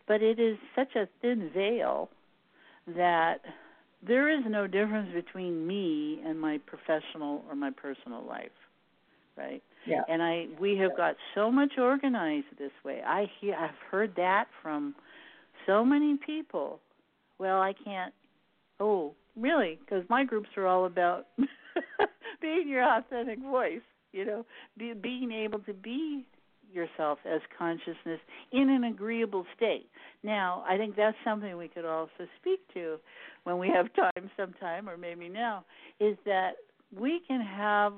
[0.08, 2.10] but it is such a thin veil
[2.88, 3.38] that
[4.06, 8.50] there is no difference between me and my professional or my personal life,
[9.38, 9.64] right?
[9.88, 10.02] Yeah.
[10.08, 13.02] And I we have got so much organized this way.
[13.06, 14.96] I hear I've heard that from
[15.66, 16.80] so many people.
[17.40, 18.14] Well, I can't.
[18.80, 21.28] Oh, Really, because my groups are all about
[22.42, 23.82] being your authentic voice.
[24.16, 24.46] You know,
[24.78, 26.26] be, being able to be
[26.74, 28.20] yourself as consciousness
[28.54, 29.88] in an agreeable state.
[30.24, 32.98] Now, I think that's something we could also speak to
[33.44, 35.66] when we have time sometime or maybe now
[36.00, 36.52] is that
[36.98, 37.92] we can have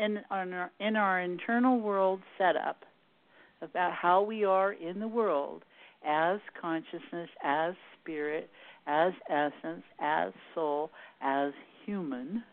[0.00, 2.84] in our, in our internal world setup
[3.62, 5.64] about how we are in the world
[6.06, 8.48] as consciousness, as spirit,
[8.86, 10.90] as essence, as soul,
[11.20, 11.52] as
[11.84, 12.44] human.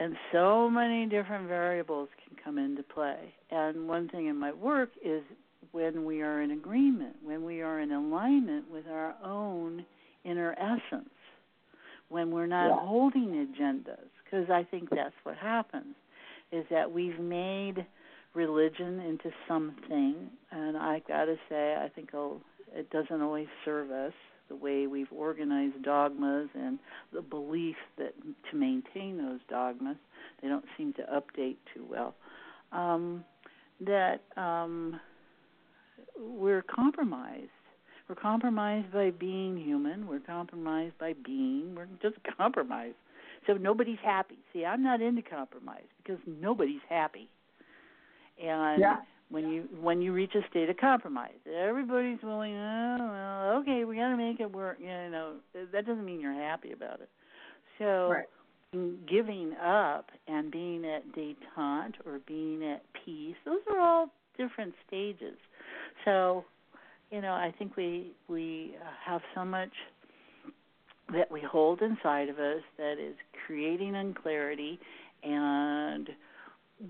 [0.00, 3.34] And so many different variables can come into play.
[3.50, 5.22] And one thing in my work is
[5.72, 9.84] when we are in agreement, when we are in alignment with our own
[10.24, 11.10] inner essence,
[12.08, 12.86] when we're not yeah.
[12.86, 15.94] holding agendas, because I think that's what happens,
[16.52, 17.84] is that we've made
[18.34, 22.10] religion into something, and I got to say, I think
[22.74, 24.12] it doesn't always serve us
[24.48, 26.78] the way we've organized dogmas and
[27.12, 28.14] the belief that
[28.50, 29.96] to maintain those dogmas,
[30.42, 32.14] they don't seem to update too well.
[32.72, 33.24] Um,
[33.80, 35.00] that um,
[36.18, 37.50] we're compromised.
[38.08, 40.06] We're compromised by being human.
[40.06, 41.74] We're compromised by being.
[41.74, 42.96] We're just compromised.
[43.46, 44.38] So nobody's happy.
[44.52, 47.28] See, I'm not into compromise because nobody's happy.
[48.42, 48.96] And yeah.
[49.30, 52.54] When you when you reach a state of compromise, everybody's willing.
[52.56, 54.78] Oh, well, okay, we got to make it work.
[54.80, 57.10] You know, that doesn't mean you're happy about it.
[57.78, 58.10] So.
[58.10, 58.26] Right
[58.72, 65.36] giving up and being at detente or being at peace those are all different stages
[66.04, 66.44] so
[67.10, 68.74] you know i think we we
[69.04, 69.72] have so much
[71.10, 74.78] that we hold inside of us that is creating unclarity
[75.22, 76.10] and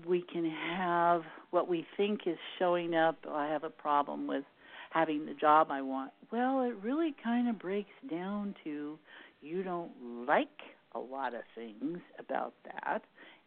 [0.05, 4.43] we can have what we think is showing up i have a problem with
[4.91, 8.97] having the job i want well it really kind of breaks down to
[9.41, 9.91] you don't
[10.27, 10.47] like
[10.93, 13.03] a lot of things about that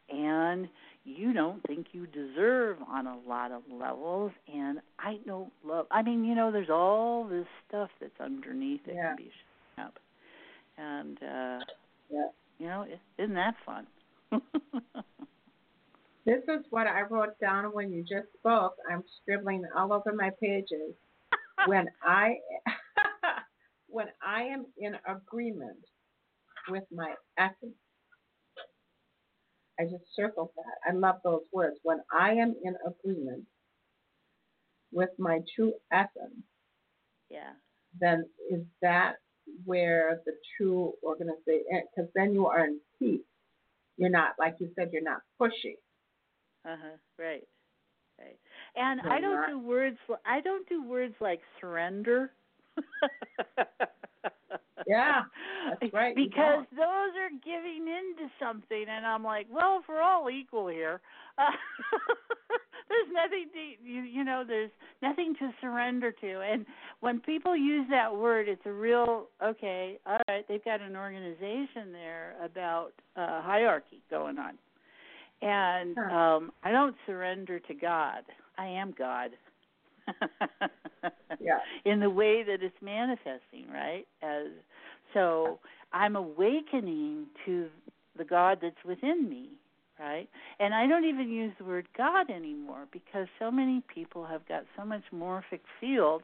[0.09, 0.69] and
[1.05, 6.03] you don't think you deserve on a lot of levels and i don't love i
[6.03, 9.09] mean you know there's all this stuff that's underneath it yeah.
[9.09, 9.31] can be
[9.77, 9.99] showing up
[10.79, 11.65] and uh
[12.11, 12.29] yeah.
[12.59, 12.85] you know
[13.19, 13.87] isn't that fun
[16.25, 20.31] this is what i wrote down when you just spoke i'm scribbling all over my
[20.41, 20.95] pages
[21.67, 22.37] when i
[23.89, 25.79] when i am in agreement
[26.69, 27.75] with my essence
[29.83, 30.91] I just circled that.
[30.91, 31.77] I love those words.
[31.83, 33.45] When I am in agreement
[34.93, 36.45] with my true essence,
[37.29, 37.53] yeah,
[38.01, 39.15] then is that
[39.65, 41.83] where the true organization?
[41.95, 43.21] Because then you are in peace.
[43.97, 45.77] You're not, like you said, you're not pushy.
[46.65, 46.97] Uh huh.
[47.19, 47.47] Right.
[48.19, 48.39] Right.
[48.77, 49.99] And I don't not, do words.
[50.25, 52.31] I don't do words like surrender.
[54.87, 55.23] yeah,
[55.81, 56.15] that's right.
[56.15, 60.69] Because those are giving in to something, and I'm like, well, if we're all equal
[60.69, 61.01] here,
[61.39, 61.43] uh,
[62.89, 64.71] there's nothing to you, you know, there's
[65.03, 66.41] nothing to surrender to.
[66.41, 66.67] And
[67.01, 69.99] when people use that word, it's a real okay.
[70.07, 74.59] All right, they've got an organization there about uh, hierarchy going on,
[75.43, 78.23] and um, I don't surrender to God.
[78.57, 79.31] I am God.
[81.41, 81.59] yeah.
[81.85, 84.07] In the way that it's manifesting, right?
[84.23, 84.49] As
[85.13, 85.59] so
[85.93, 87.69] I'm awakening to
[88.17, 89.51] the God that's within me,
[89.99, 90.29] right?
[90.59, 94.65] And I don't even use the word God anymore because so many people have got
[94.77, 96.23] so much morphic field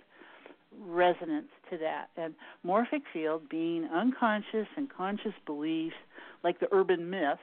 [0.87, 2.09] resonance to that.
[2.17, 2.35] And
[2.67, 5.97] morphic field being unconscious and conscious beliefs,
[6.45, 7.41] like the urban myths,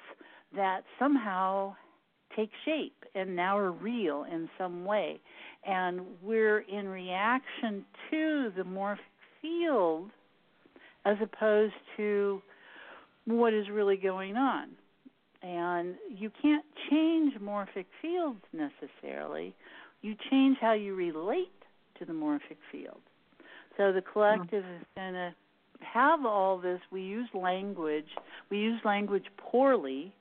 [0.55, 1.75] that somehow
[2.35, 5.19] take shape and now are real in some way.
[5.65, 8.97] And we're in reaction to the morphic
[9.41, 10.09] field
[11.05, 12.41] as opposed to
[13.25, 14.69] what is really going on.
[15.41, 19.53] And you can't change morphic fields necessarily.
[20.01, 21.51] You change how you relate
[21.99, 23.01] to the morphic field.
[23.77, 25.33] So the collective is going to
[25.81, 26.79] have all this.
[26.91, 28.07] We use language.
[28.49, 30.13] We use language poorly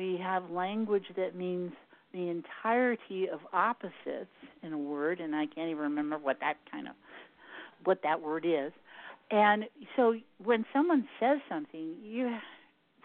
[0.00, 1.72] we have language that means
[2.14, 4.32] the entirety of opposites
[4.62, 6.94] in a word, and I can't even remember what that kind of
[7.84, 8.72] what that word is.
[9.30, 9.64] And
[9.96, 12.34] so when someone says something, you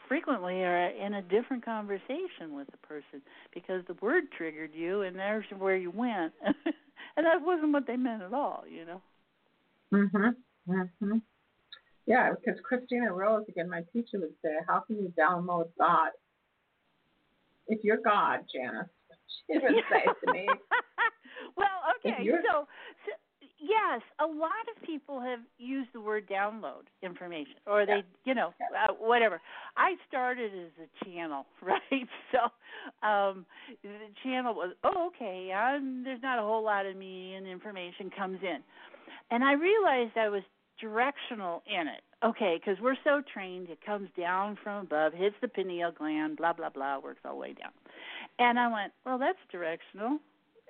[0.07, 3.21] frequently are in a different conversation with the person
[3.53, 7.97] because the word triggered you, and there's where you went, and that wasn't what they
[7.97, 9.01] meant at all, you know.
[9.93, 10.35] Mhm.
[10.67, 11.21] Mhm.
[12.05, 16.11] Yeah, because Christina Rose, again, my teacher would say, "How can you download God
[17.67, 18.87] if you're God, Janice,
[19.47, 20.47] she would say to me.
[21.57, 21.67] well,
[21.99, 22.67] okay, so,
[23.05, 23.11] so
[23.59, 28.53] yes, a lot of people have used the word download information, or they, you know,
[28.73, 29.41] uh, whatever.
[29.77, 32.07] I started as a channel, right?
[32.31, 33.45] So um
[33.83, 33.89] the
[34.23, 38.39] channel was, oh, okay, I'm, there's not a whole lot of me, and information comes
[38.41, 38.59] in,
[39.31, 40.43] and I realized I was
[40.79, 42.01] directional in it.
[42.23, 46.53] Okay, because we're so trained, it comes down from above, hits the pineal gland, blah
[46.53, 47.71] blah blah, works all the way down.
[48.39, 50.19] And I went, well, that's directional,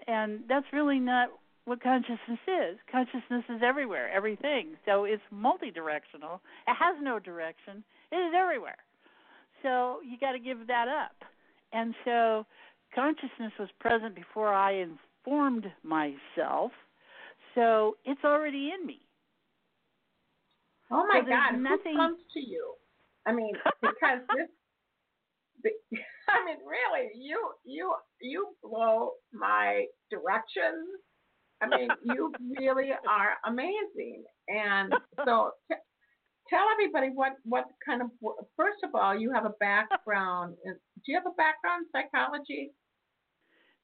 [0.07, 1.29] and that's really not
[1.65, 2.77] what consciousness is.
[2.91, 4.75] Consciousness is everywhere, everything.
[4.85, 6.41] So it's multi-directional.
[6.67, 7.83] It has no direction.
[8.11, 8.77] It is everywhere.
[9.63, 11.15] So you got to give that up.
[11.73, 12.45] And so
[12.93, 16.71] consciousness was present before I informed myself.
[17.55, 18.99] So it's already in me.
[20.91, 22.73] Oh my So God, nothing- who comes to you?
[23.25, 24.49] I mean, because this.
[26.29, 30.87] I mean, really, you you you blow my directions.
[31.61, 34.23] I mean, you really are amazing.
[34.47, 34.93] And
[35.25, 35.77] so, t-
[36.49, 38.09] tell everybody what what kind of.
[38.55, 40.55] First of all, you have a background.
[40.65, 42.71] In, do you have a background in psychology?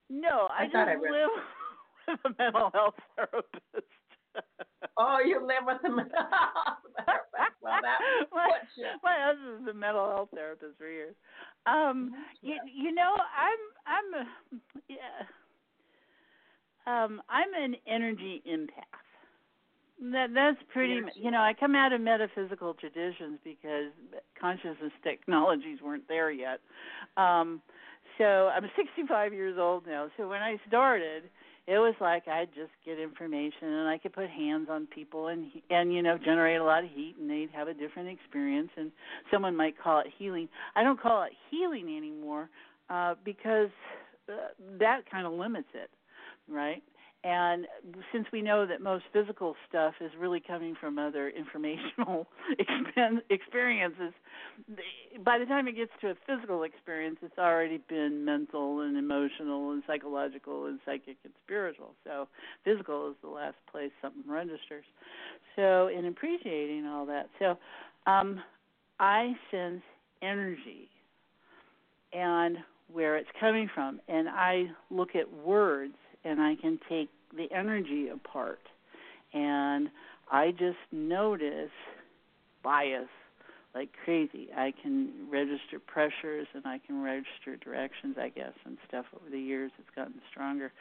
[0.09, 1.29] No, I, I thought I just live
[2.07, 3.87] with a mental health therapist.
[4.97, 7.27] Oh, you live with a mental health therapist.
[7.61, 7.99] Well, that
[8.33, 8.49] my,
[9.03, 11.15] my husband's a mental health therapist for years.
[11.67, 14.25] Um, you, you know, I'm I'm a,
[14.89, 15.25] yeah.
[16.87, 20.11] Um, I'm an energy empath.
[20.11, 20.93] That that's pretty.
[20.93, 23.91] You You know, I come out of metaphysical traditions because
[24.39, 26.59] consciousness technologies weren't there yet.
[27.17, 27.61] Um,
[28.17, 30.07] so I'm 65 years old now.
[30.17, 31.23] So when I started,
[31.67, 35.45] it was like I'd just get information and I could put hands on people and
[35.69, 38.91] and you know generate a lot of heat and they'd have a different experience and
[39.31, 40.49] someone might call it healing.
[40.75, 42.49] I don't call it healing anymore
[42.89, 43.69] uh because
[44.29, 44.33] uh,
[44.79, 45.89] that kind of limits it,
[46.49, 46.83] right?
[47.23, 47.67] And
[48.11, 52.25] since we know that most physical stuff is really coming from other informational
[53.29, 54.13] experiences,
[55.23, 59.71] by the time it gets to a physical experience, it's already been mental and emotional
[59.71, 61.93] and psychological and psychic and spiritual.
[62.03, 62.27] So
[62.65, 64.85] physical is the last place something registers.
[65.55, 67.55] So in appreciating all that, so
[68.07, 68.41] um,
[68.99, 69.83] I sense
[70.23, 70.89] energy
[72.13, 72.57] and
[72.91, 75.93] where it's coming from, and I look at words
[76.23, 78.61] and I can take the energy apart,
[79.33, 79.89] and
[80.31, 81.71] I just notice
[82.63, 83.07] bias
[83.73, 84.49] like crazy.
[84.55, 89.39] I can register pressures and I can register directions, I guess, and stuff over the
[89.39, 89.71] years.
[89.79, 90.71] It's gotten stronger.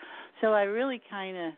[0.40, 1.52] So I really kind of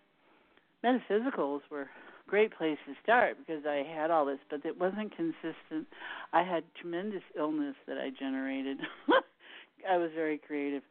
[0.84, 5.14] metaphysicals were a great place to start because I had all this, but it wasn't
[5.16, 5.86] consistent.
[6.32, 8.78] I had tremendous illness that I generated.
[9.90, 10.82] I was very creative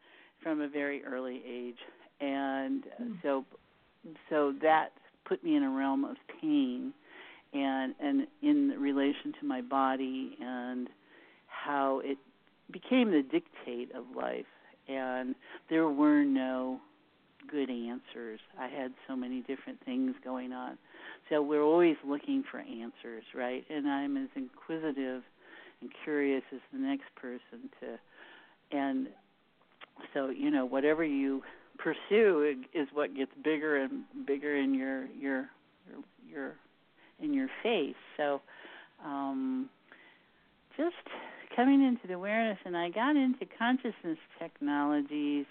[0.41, 1.77] from a very early age,
[2.21, 3.45] and uh, so
[4.29, 4.89] so that
[5.25, 6.93] put me in a realm of pain
[7.53, 10.89] and and in relation to my body and
[11.47, 12.17] how it
[12.71, 14.45] became the dictate of life.
[14.87, 15.35] And
[15.69, 16.79] there were no
[17.49, 18.39] good answers.
[18.59, 20.77] I had so many different things going on.
[21.29, 23.63] So we're always looking for answers right?
[23.69, 25.23] And i'm as inquisitive
[25.81, 29.07] and curious as the next person to and
[30.13, 31.41] so you know whatever you
[31.83, 35.49] pursue is what gets bigger and bigger in your your
[35.87, 36.55] your, your
[37.21, 37.95] in your face.
[38.17, 38.41] So
[39.03, 39.69] um
[40.77, 40.95] just
[41.55, 45.45] coming into the awareness and I got into consciousness technologies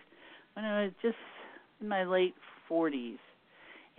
[0.55, 1.16] when I was just
[1.81, 2.35] in my late
[2.70, 3.19] 40s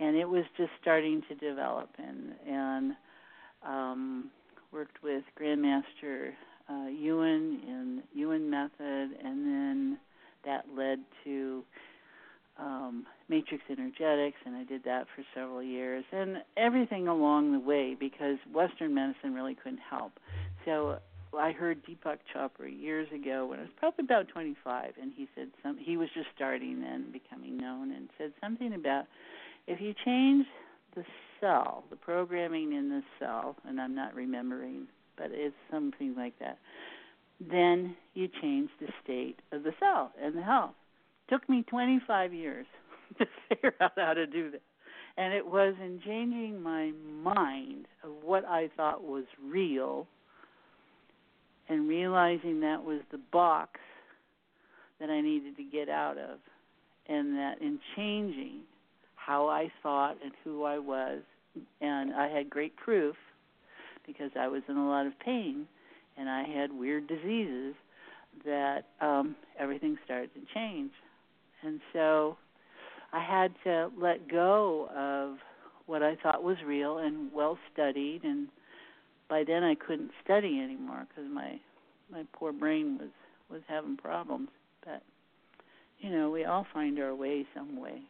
[0.00, 2.92] and it was just starting to develop and and
[3.66, 4.30] um
[4.72, 6.32] worked with grandmaster
[6.68, 9.98] uh Yuen in Yuen method and then
[10.44, 11.62] that led to
[12.58, 17.96] um, matrix energetics, and I did that for several years, and everything along the way
[17.98, 20.12] because Western medicine really couldn't help.
[20.64, 20.98] So
[21.36, 25.48] I heard Deepak Chopra years ago when I was probably about 25, and he said
[25.62, 25.78] some.
[25.78, 29.06] He was just starting then, becoming known, and said something about
[29.66, 30.46] if you change
[30.94, 31.04] the
[31.40, 36.58] cell, the programming in the cell, and I'm not remembering, but it's something like that.
[37.40, 40.74] Then you change the state of the cell and the health
[41.32, 42.66] took me 25 years
[43.18, 44.60] to figure out how to do that.
[45.16, 46.92] And it was in changing my
[47.22, 50.06] mind of what I thought was real
[51.68, 53.80] and realizing that was the box
[55.00, 56.38] that I needed to get out of.
[57.08, 58.60] And that in changing
[59.16, 61.20] how I thought and who I was,
[61.80, 63.16] and I had great proof
[64.06, 65.66] because I was in a lot of pain
[66.16, 67.74] and I had weird diseases
[68.46, 70.90] that um everything started to change
[71.62, 72.36] and so
[73.12, 75.38] I had to let go of
[75.86, 78.48] what I thought was real and well studied and
[79.28, 81.58] by then I couldn't study anymore because my
[82.10, 83.10] my poor brain was
[83.50, 84.48] was having problems
[84.84, 85.02] but
[85.98, 88.02] you know we all find our way some way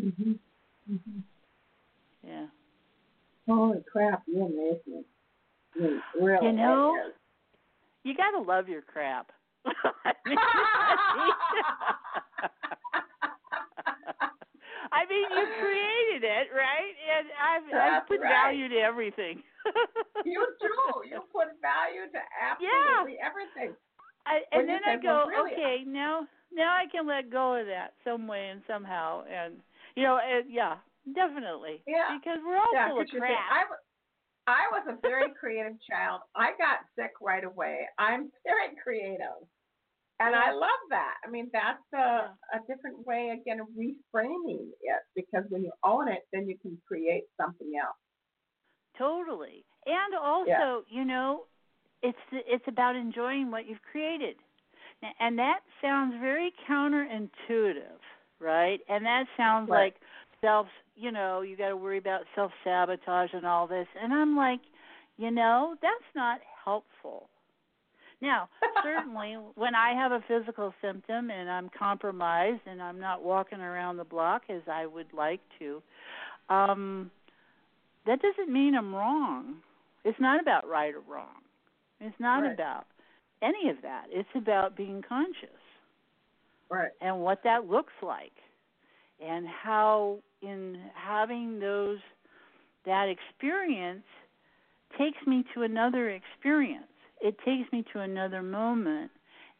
[0.00, 0.38] Mhm.
[0.90, 1.22] Mhm.
[2.24, 2.46] yeah
[3.48, 4.22] Holy crap!
[4.26, 5.04] You amaze me.
[5.74, 6.46] You really.
[6.46, 6.96] You know,
[8.04, 9.32] you got to love your crap
[9.66, 10.38] I mean,
[14.92, 16.94] I mean, you created it, right?
[17.16, 17.66] And I've,
[18.02, 18.30] I've put right.
[18.30, 19.42] value to everything.
[20.24, 21.08] you do.
[21.08, 23.74] You put value to absolutely everything.
[24.26, 27.94] I, and then I go, really, okay, now now I can let go of that
[28.04, 29.54] some way and somehow, and
[29.96, 30.76] you know, and, yeah,
[31.14, 32.16] definitely, Yeah.
[32.18, 33.50] because we're all Yeah, full of 'cause you think, crap.
[33.50, 33.76] I, wa-
[34.46, 36.22] I was a very creative child.
[36.34, 37.86] I got sick right away.
[37.98, 39.46] I'm very creative.
[40.20, 41.14] And I love that.
[41.26, 46.08] I mean, that's a, a different way, again, of reframing it because when you own
[46.08, 47.96] it, then you can create something else.
[48.98, 49.64] Totally.
[49.86, 51.44] And also, you know,
[52.02, 54.36] it's it's about enjoying what you've created.
[55.18, 57.98] And that sounds very counterintuitive,
[58.40, 58.80] right?
[58.88, 59.92] And that sounds Right.
[59.92, 59.96] like
[60.40, 60.66] self,
[61.02, 63.88] you know, you got to worry about self-sabotage and all this.
[64.00, 64.60] And I'm like,
[65.18, 67.28] you know, that's not helpful.
[68.20, 68.48] Now,
[68.84, 73.96] certainly when I have a physical symptom and I'm compromised and I'm not walking around
[73.96, 75.82] the block as I would like to,
[76.48, 77.10] um
[78.06, 79.56] that doesn't mean I'm wrong.
[80.04, 81.40] It's not about right or wrong.
[82.00, 82.52] It's not Right.
[82.52, 82.86] about
[83.42, 84.06] any of that.
[84.10, 85.60] It's about being conscious
[86.68, 86.90] Right.
[87.00, 88.32] and what that looks like
[89.20, 91.98] and how in having those
[92.84, 94.04] that experience
[94.98, 96.84] takes me to another experience.
[97.20, 99.10] It takes me to another moment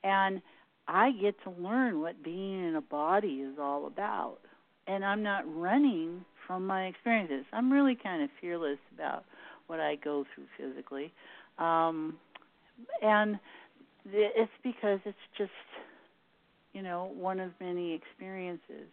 [0.03, 0.43] and
[0.89, 4.39] I get to learn what being in a body is all about.
[4.89, 7.47] And I'm not running from my experiences.
[7.53, 9.25] I'm really kind of fearless about
[9.69, 11.13] what I go through physically.
[11.59, 12.15] Um
[13.01, 13.39] and
[14.05, 15.51] it's because it's just
[16.73, 18.89] you know one of many experiences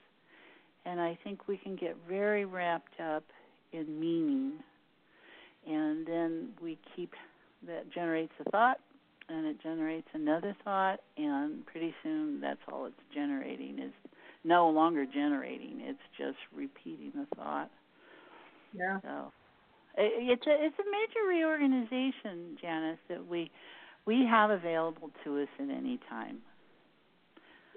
[0.85, 3.23] and i think we can get very wrapped up
[3.73, 4.53] in meaning
[5.67, 7.11] and then we keep
[7.65, 8.77] that generates a thought
[9.27, 13.91] and it generates another thought and pretty soon that's all it's generating is
[14.43, 17.69] no longer generating it's just repeating the thought
[18.73, 18.99] Yeah.
[19.01, 19.31] so
[19.97, 23.51] it's a it's a major reorganization, Janice, that we
[24.05, 26.37] we have available to us at any time,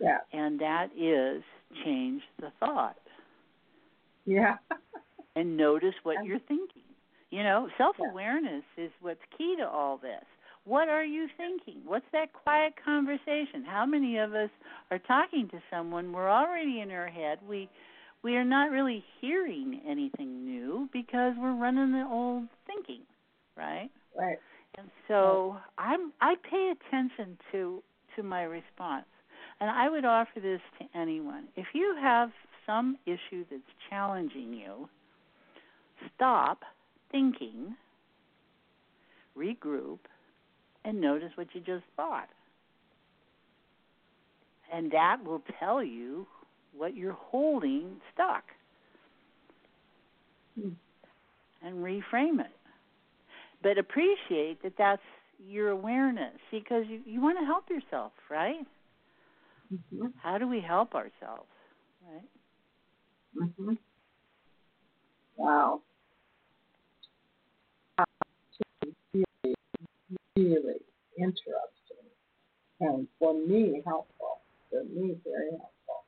[0.00, 0.18] Yeah.
[0.32, 1.42] and that is
[1.84, 2.96] change the thought
[4.24, 4.56] Yeah.
[5.36, 6.82] and notice what you're thinking.
[7.30, 10.24] You know, self awareness is what's key to all this.
[10.64, 11.82] What are you thinking?
[11.84, 13.64] What's that quiet conversation?
[13.66, 14.50] How many of us
[14.90, 17.38] are talking to someone we're already in our head?
[17.48, 17.68] We
[18.22, 23.02] we are not really hearing anything new because we're running the old thinking,
[23.56, 23.90] right?
[24.16, 24.38] right.
[24.78, 27.82] And so I'm I pay attention to
[28.16, 29.06] to my response.
[29.62, 31.44] And I would offer this to anyone.
[31.54, 32.30] If you have
[32.66, 34.88] some issue that's challenging you,
[36.16, 36.62] stop
[37.12, 37.76] thinking,
[39.38, 40.00] regroup,
[40.84, 42.28] and notice what you just thought.
[44.72, 46.26] And that will tell you
[46.76, 48.42] what you're holding stuck
[50.56, 52.50] and reframe it.
[53.62, 55.02] But appreciate that that's
[55.48, 58.66] your awareness because you, you want to help yourself, right?
[59.72, 61.48] Hmm How do we help ourselves,
[62.06, 62.28] right?
[63.56, 63.72] hmm
[65.36, 65.80] Wow.
[69.14, 69.24] Really,
[70.36, 70.80] really
[71.18, 72.04] interesting.
[72.80, 74.40] And for me, helpful.
[74.70, 76.04] For me, very helpful.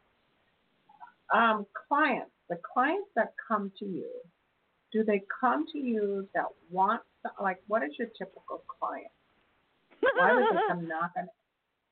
[1.32, 4.10] Um, clients, the clients that come to you,
[4.92, 7.02] do they come to you that want,
[7.40, 9.10] like, what is your typical client?
[10.16, 11.28] Why would they come knocking?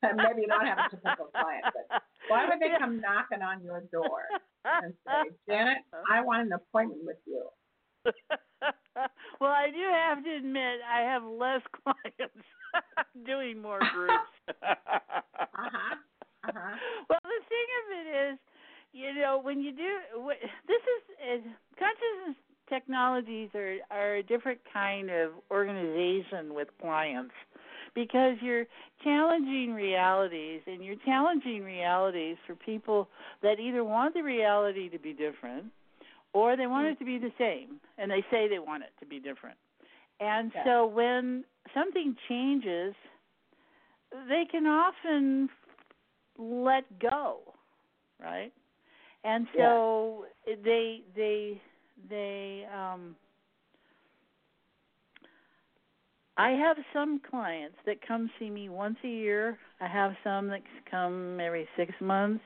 [0.03, 3.83] Maybe you don't have a typical client, but why would they come knocking on your
[3.93, 4.23] door
[4.65, 5.79] and say, Janet,
[6.11, 7.47] I want an appointment with you?
[9.41, 12.35] well, I do have to admit I have less clients
[13.27, 14.31] doing more groups.
[15.55, 15.95] Uh-huh.
[16.49, 16.77] Uh-huh.
[17.11, 18.39] Well, the thing of it is,
[18.93, 19.99] you know, when you do
[20.67, 20.81] this
[21.21, 21.43] is,
[21.79, 22.37] consciousness
[22.69, 27.35] technologies are are a different kind of organization with clients
[27.95, 28.65] because you're
[29.05, 33.09] challenging realities and you're challenging realities for people
[33.43, 35.67] that either want the reality to be different
[36.33, 39.07] or they want it to be the same and they say they want it to
[39.07, 39.57] be different.
[40.21, 40.65] And Yeah.
[40.65, 41.45] so when
[41.75, 42.95] something changes,
[44.29, 45.49] they can often
[46.39, 47.41] let go,
[48.21, 48.53] right?
[49.25, 51.61] And so they they
[52.09, 53.17] they um
[56.37, 59.59] I have some clients that come see me once a year.
[59.81, 62.43] I have some that come every 6 months.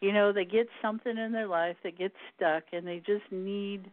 [0.00, 3.90] You know, they get something in their life that gets stuck and they just need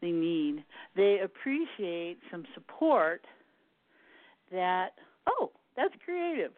[0.00, 0.64] they need.
[0.96, 3.22] They appreciate some support
[4.50, 4.90] that
[5.26, 6.52] oh, that's creative.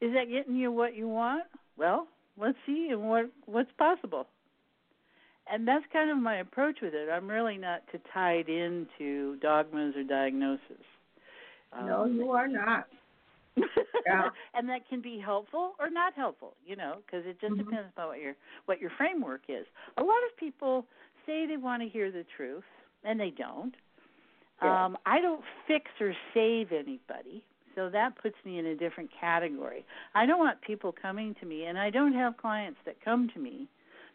[0.00, 1.44] Is that getting you what you want?
[1.76, 2.06] Well,
[2.38, 4.26] let's see and what what's possible.
[5.52, 7.08] And that's kind of my approach with it.
[7.10, 10.84] I'm really not to tied into dogmas or diagnosis.
[11.78, 12.86] No, Um, you are not.
[14.06, 14.30] Yeah.
[14.54, 17.58] and that can be helpful or not helpful, you know, because it just Mhm.
[17.58, 18.34] depends on what your
[18.66, 19.66] what your framework is.
[19.98, 20.86] A lot of people
[21.26, 22.64] say they want to hear the truth,
[23.04, 23.74] and they don't.
[24.60, 24.84] Yeah.
[24.84, 27.44] Um, I don't fix or save anybody,
[27.74, 29.84] so that puts me in a different category.
[30.14, 33.40] I don't want people coming to me, and I don't have clients that come to
[33.40, 33.68] me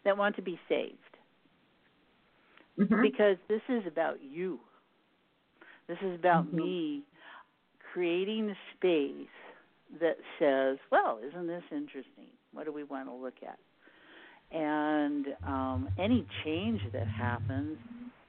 [0.04, 0.98] that want to be saved
[2.76, 3.02] Mhm.
[3.02, 4.58] because this is about you.
[5.88, 6.52] This is about Mhm.
[6.52, 7.02] me
[7.96, 9.26] creating a space
[10.00, 12.26] that says, "Well, isn't this interesting?
[12.52, 13.58] What do we want to look at?"
[14.54, 17.78] And um, any change that happens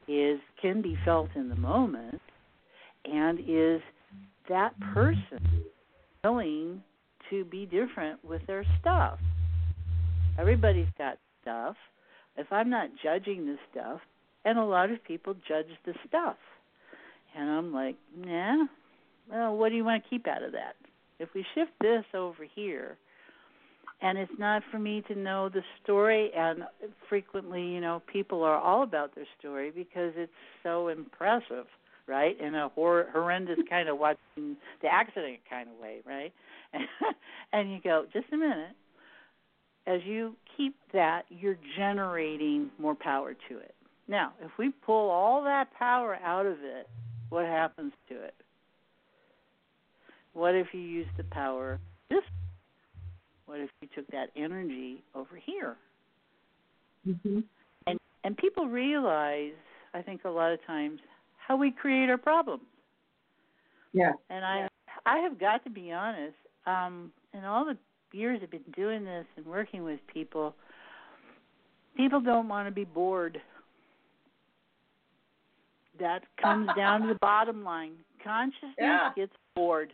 [0.07, 2.21] is can be felt in the moment,
[3.03, 3.81] and is
[4.47, 5.65] that person
[6.23, 6.81] willing
[7.29, 9.19] to be different with their stuff?
[10.39, 11.75] Everybody's got stuff.
[12.37, 13.99] If I'm not judging the stuff,
[14.45, 16.37] and a lot of people judge the stuff.
[17.35, 18.67] And I'm like, nah,
[19.29, 20.75] well, what do you want to keep out of that?
[21.19, 22.97] If we shift this over here,
[24.01, 26.63] and it's not for me to know the story, and
[27.09, 30.31] frequently, you know, people are all about their story because it's
[30.61, 31.65] so impressive,
[32.07, 32.39] right?
[32.39, 36.31] In a hor- horrendous kind of watching the accident kind of way, right?
[37.53, 38.75] and you go, just a minute.
[39.87, 43.73] As you keep that, you're generating more power to it.
[44.07, 46.87] Now, if we pull all that power out of it,
[47.29, 48.35] what happens to it?
[50.37, 51.79] What if you use the power
[52.11, 52.21] this?
[53.47, 55.75] What if you took that energy over here?
[57.07, 57.43] Mhm.
[57.87, 59.53] And and people realize,
[59.95, 60.99] I think a lot of times,
[61.39, 62.65] how we create our problems.
[63.93, 64.11] Yeah.
[64.29, 64.67] And I
[65.07, 66.35] I have got to be honest,
[66.67, 67.77] um, in all the
[68.11, 70.53] years I've been doing this and working with people,
[71.95, 73.41] people don't want to be bored.
[75.99, 77.93] That comes down to the bottom line.
[78.23, 79.13] Consciousness Yeah.
[79.15, 79.93] gets bored.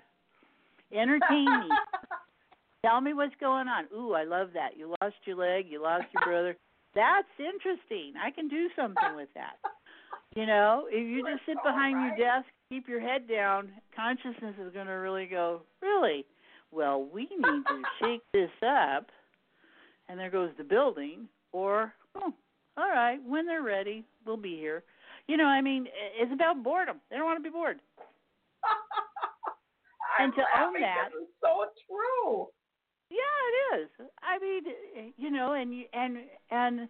[0.94, 1.70] Entertain me.
[2.86, 3.86] Tell me what's going on.
[3.96, 4.78] Ooh, I love that.
[4.78, 6.58] You lost your leg, you lost your brother.
[6.96, 8.14] That's interesting.
[8.22, 9.58] I can do something with that.
[10.36, 14.74] You know, if you just sit behind your desk, keep your head down, consciousness is
[14.74, 16.26] going to really go, really?
[16.72, 19.08] Well, we need to shake this up.
[20.10, 21.28] And there goes the building.
[21.52, 22.34] Or, oh,
[22.78, 24.84] all right, when they're ready, we'll be here.
[25.28, 25.88] You know, I mean,
[26.20, 26.98] it's about boredom.
[27.10, 27.80] They don't want to be bored.
[30.18, 32.48] I'm And to own that- it's so true.
[33.10, 33.20] Yeah,
[33.76, 33.90] it is.
[34.24, 36.18] I mean, you know, and and
[36.50, 36.90] and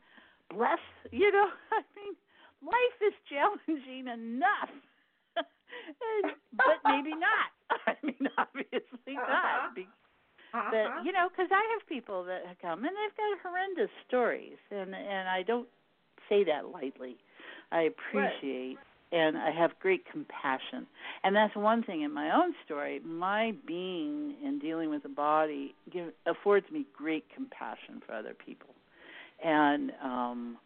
[0.49, 0.79] bless,
[1.11, 2.15] you know, I mean,
[2.61, 4.69] life is challenging enough,
[5.37, 7.51] And- but maybe not.
[7.87, 9.27] I mean, obviously Uh-huh.
[9.27, 9.75] not.
[9.75, 9.87] Be-
[10.53, 10.69] Uh-huh.
[10.71, 14.57] But you know, because I have people that have come and they've got horrendous stories,
[14.71, 15.67] and and I don't
[16.29, 17.17] say that lightly.
[17.71, 18.77] I appreciate
[19.13, 20.87] and I have great compassion,
[21.23, 22.99] and that's one thing in my own story.
[23.05, 28.73] My being and dealing with the body give, affords me great compassion for other people,
[29.43, 30.57] and um,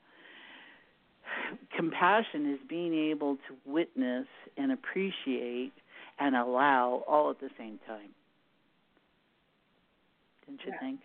[1.76, 5.74] compassion is being able to witness and appreciate
[6.19, 8.10] and allow all at the same time.
[10.48, 10.80] Don't you Yeah.
[10.80, 11.02] think?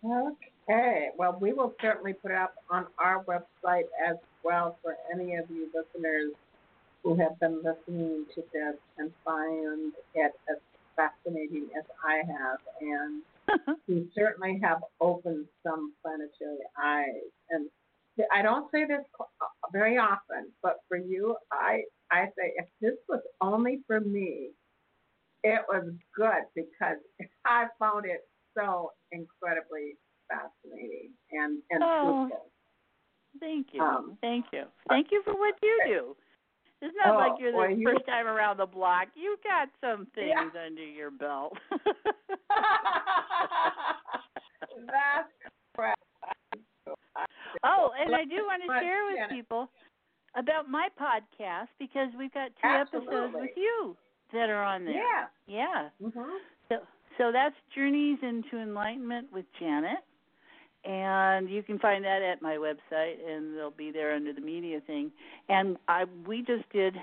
[0.03, 1.07] Okay.
[1.17, 5.49] Well, we will certainly put it up on our website as well for any of
[5.49, 6.33] you listeners
[7.01, 10.33] who have been listening to this and find it
[10.95, 12.59] fascinating as I have.
[12.81, 17.31] And you certainly have opened some planetary eyes.
[17.49, 17.69] And
[18.31, 19.05] I don't say this
[19.71, 24.49] very often, but for you, I I say if this was only for me,
[25.43, 26.97] it was good because
[27.45, 28.21] I found it
[28.57, 29.97] so incredibly
[30.29, 32.29] fascinating and and oh.
[33.39, 36.17] Thank you, Um, thank you, thank you for what you do.
[36.81, 39.07] It's not Oh, like you're the you- first time around the block.
[39.15, 40.49] You got some things Yeah.
[40.65, 41.55] under your belt.
[44.87, 45.29] That's
[45.75, 45.99] correct.
[47.63, 49.69] oh, and I do want to share with people
[50.35, 53.95] about my podcast because we've got two episodes with you
[54.33, 54.95] that are on there.
[54.95, 55.25] Yeah.
[55.47, 55.89] Yeah.
[56.01, 56.37] Mhm.
[56.69, 56.75] So,
[57.17, 59.99] so that's Journeys into Enlightenment with Janet.
[60.83, 64.81] And you can find that at my website, and they'll be there under the media
[64.85, 65.11] thing.
[65.47, 66.95] And I, we just did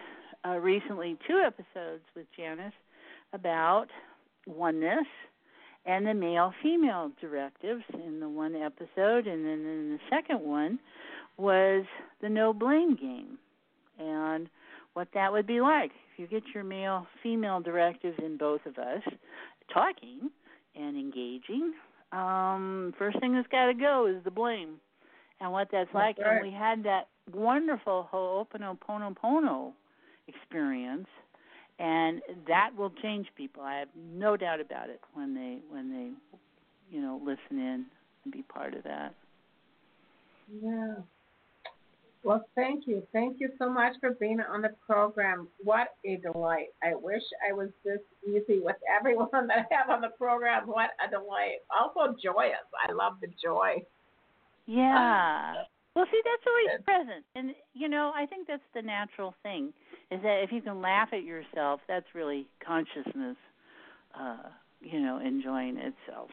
[0.44, 2.72] uh, recently two episodes with Janice
[3.32, 3.86] about
[4.46, 5.06] oneness
[5.86, 9.26] and the male female directives in the one episode.
[9.26, 10.78] And then in the second one
[11.36, 11.84] was
[12.20, 13.38] the no blame game
[13.98, 14.48] and
[14.94, 18.78] what that would be like if you get your male female directives in both of
[18.78, 19.02] us
[19.72, 20.30] talking
[20.74, 21.72] and engaging
[22.12, 24.74] um first thing that's got to go is the blame
[25.40, 26.36] and what that's, That's like right.
[26.38, 29.72] and we had that wonderful ho'oponopono
[30.26, 31.06] experience
[31.78, 36.10] and that will change people i have no doubt about it when they when they
[36.94, 37.84] you know listen in
[38.24, 39.14] and be part of that
[40.62, 40.94] Yeah.
[42.24, 43.02] Well, thank you.
[43.12, 45.48] Thank you so much for being on the program.
[45.62, 46.68] What a delight.
[46.82, 50.66] I wish I was this easy with everyone that I have on the program.
[50.66, 51.60] What a delight.
[51.70, 52.66] Also joyous.
[52.86, 53.82] I love the joy.
[54.66, 55.54] Yeah.
[55.94, 59.72] Well, see, that's always present, and you know, I think that's the natural thing.
[60.12, 63.36] Is that if you can laugh at yourself, that's really consciousness,
[64.14, 64.48] uh,
[64.80, 66.30] you know, enjoying itself,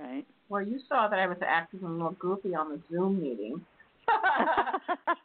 [0.00, 0.24] right?
[0.48, 3.60] Well, you saw that I was acting a little goofy on the Zoom meeting.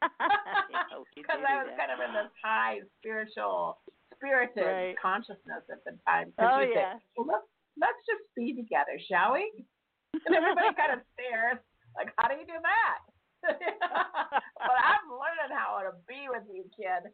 [1.15, 3.77] Because I was kind of in this high spiritual,
[4.15, 4.95] spirited Right.
[4.99, 6.33] consciousness at the time.
[6.39, 6.95] Oh you yeah.
[6.95, 7.47] Say, well, let's
[7.79, 9.47] let's just be together, shall we?
[10.25, 11.59] And everybody kind of stares,
[11.95, 12.99] like, how do you do that?
[14.59, 17.11] but I'm learning how to be with you, kid.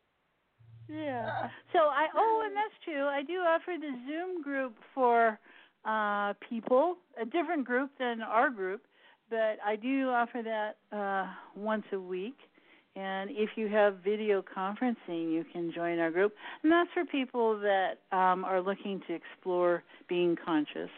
[0.89, 1.49] Yeah.
[1.73, 3.05] So I oh, and that's true.
[3.05, 5.37] I do offer the Zoom group for
[5.83, 8.87] uh people, a different group than our group,
[9.30, 12.38] but I do offer that uh once a week.
[12.97, 16.34] And if you have video conferencing, you can join our group.
[16.64, 20.89] And that's for people that um are looking to explore being conscious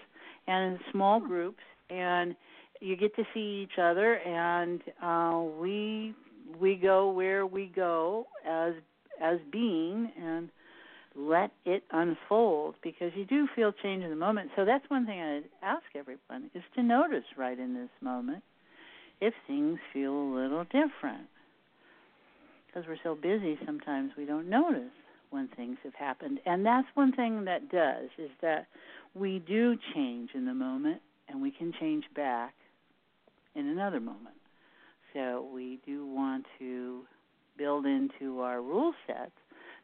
[0.47, 2.35] and in small groups and
[2.79, 6.13] you get to see each other and uh we
[6.59, 8.73] we go where we go as
[9.21, 10.49] as being and
[11.17, 14.51] let it unfold because you do feel change in the moment.
[14.55, 18.43] So that's one thing I'd ask everyone is to notice right in this moment
[19.19, 21.27] if things feel a little different.
[22.67, 24.91] Because we're so busy sometimes we don't notice
[25.31, 26.39] when things have happened.
[26.45, 28.67] And that's one thing that does is that
[29.15, 32.53] we do change in the moment and we can change back
[33.55, 34.35] in another moment.
[35.13, 37.01] So we do want to
[37.57, 39.31] build into our rule sets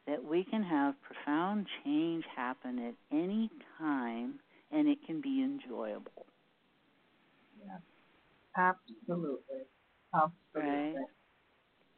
[0.08, 4.40] that we can have profound change happen at any time
[4.72, 6.26] and it can be enjoyable.
[8.58, 9.40] Absolutely.
[10.14, 10.36] Absolutely.
[10.56, 10.96] Right.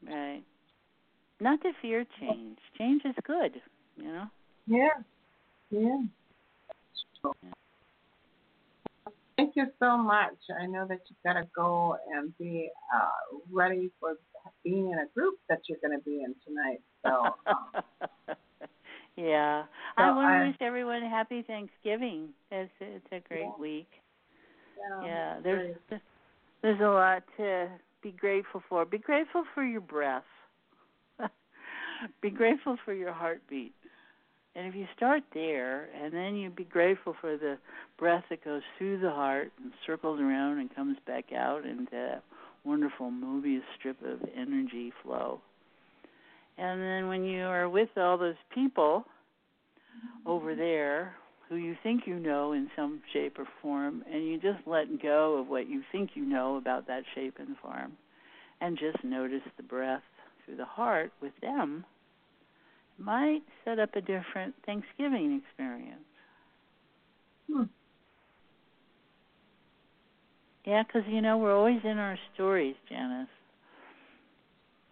[0.08, 0.44] Right.
[1.40, 2.58] Not to fear change.
[2.78, 3.62] Change is good,
[3.98, 4.26] you know?
[4.68, 4.90] Yeah.
[5.70, 6.02] Yeah.
[9.38, 10.38] Thank you so much.
[10.62, 14.16] I know that you've got to go and be uh, ready for
[14.64, 16.82] being in a group that you're going to be in tonight.
[17.06, 17.86] So, um,
[19.16, 19.64] yeah.
[19.98, 22.30] So I want to wish everyone a happy Thanksgiving.
[22.52, 23.62] It's it's a great Yeah.
[23.62, 23.90] week.
[24.78, 25.76] yeah, Yeah, there's
[26.62, 27.70] there's a lot to
[28.02, 28.86] be grateful for.
[28.86, 30.24] Be grateful for your breath.
[32.22, 33.74] be grateful for your heartbeat.
[34.56, 37.58] And if you start there and then you be grateful for the
[38.00, 42.24] breath that goes through the heart and circles around and comes back out into that
[42.64, 45.42] wonderful Mobius strip of energy flow.
[46.58, 49.06] And then when you are with all those people
[50.26, 51.14] over there
[51.50, 55.38] who you think you know in some shape or form, and you just let go
[55.38, 57.94] of what you think you know about that shape and form,
[58.62, 60.02] and just notice the breath
[60.44, 61.86] through the heart with them,
[62.98, 66.02] might set up a different Thanksgiving experience.
[67.52, 67.64] Hmm.
[70.66, 73.28] Yeah, because you know we're always in our stories, Janice,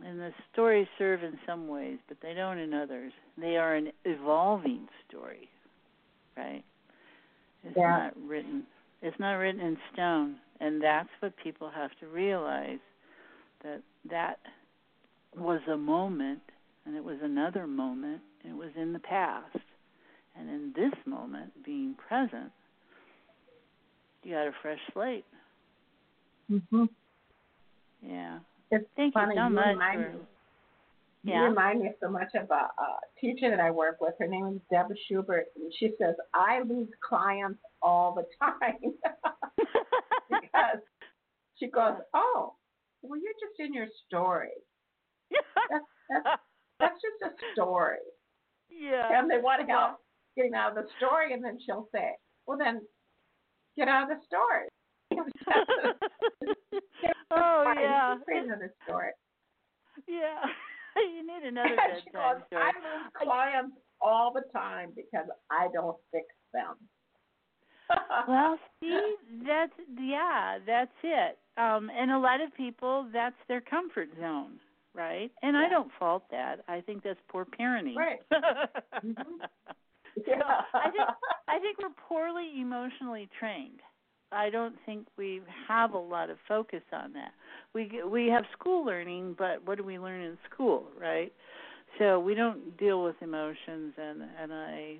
[0.05, 3.13] and the stories serve in some ways, but they don't in others.
[3.37, 5.49] They are an evolving story,
[6.35, 6.63] right?
[7.63, 7.89] It's Yeah.
[7.89, 8.67] not written.
[9.01, 12.79] It's not written in stone, and that's what people have to realize
[13.63, 14.39] that that
[15.35, 16.41] was a moment,
[16.85, 19.57] and it was another moment, and it was in the past,
[20.35, 22.51] and in this moment, being present,
[24.23, 25.25] you got a fresh slate.
[26.47, 26.85] hmm
[28.01, 28.39] Yeah.
[28.75, 29.35] It's Thank funny.
[29.35, 29.67] you so you much.
[29.67, 30.19] remind for- me.
[31.25, 31.39] Yeah.
[31.39, 32.87] You remind me so much of a, a
[33.21, 34.13] teacher that I work with.
[34.19, 38.75] Her name is Deborah Schubert, and she says I lose clients all the time
[40.29, 40.79] because
[41.57, 42.55] she goes, "Oh,
[43.03, 44.49] well, you're just in your story.
[45.31, 46.41] That's that's
[46.81, 47.97] that's just a story."
[48.69, 49.17] yeah.
[49.17, 49.99] And they want to help
[50.35, 52.17] getting out of the story, and then she'll say,
[52.47, 52.81] "Well, then
[53.77, 54.67] get out of the story."
[57.31, 58.15] Oh yeah.
[58.25, 59.11] create another story.
[60.07, 60.45] Yeah.
[60.95, 62.63] you need another bedtime goes, story.
[62.63, 66.75] I lose clients all the time because I don't fix them.
[68.27, 69.15] well, see,
[69.45, 71.37] that's yeah, that's it.
[71.57, 74.59] Um, and a lot of people, that's their comfort zone,
[74.95, 75.31] right?
[75.43, 76.63] And I don't fault that.
[76.67, 77.95] I think that's poor parenting.
[77.95, 78.19] Right.
[79.03, 79.15] Mhm.
[80.15, 80.31] So
[80.73, 81.09] I think
[81.47, 83.79] I think we're poorly emotionally trained.
[84.33, 87.31] I don't think we have a lot of focus on that.
[87.73, 91.31] We we have school learning, but what do we learn in school, right?
[91.99, 94.97] So we don't deal with emotions, and and I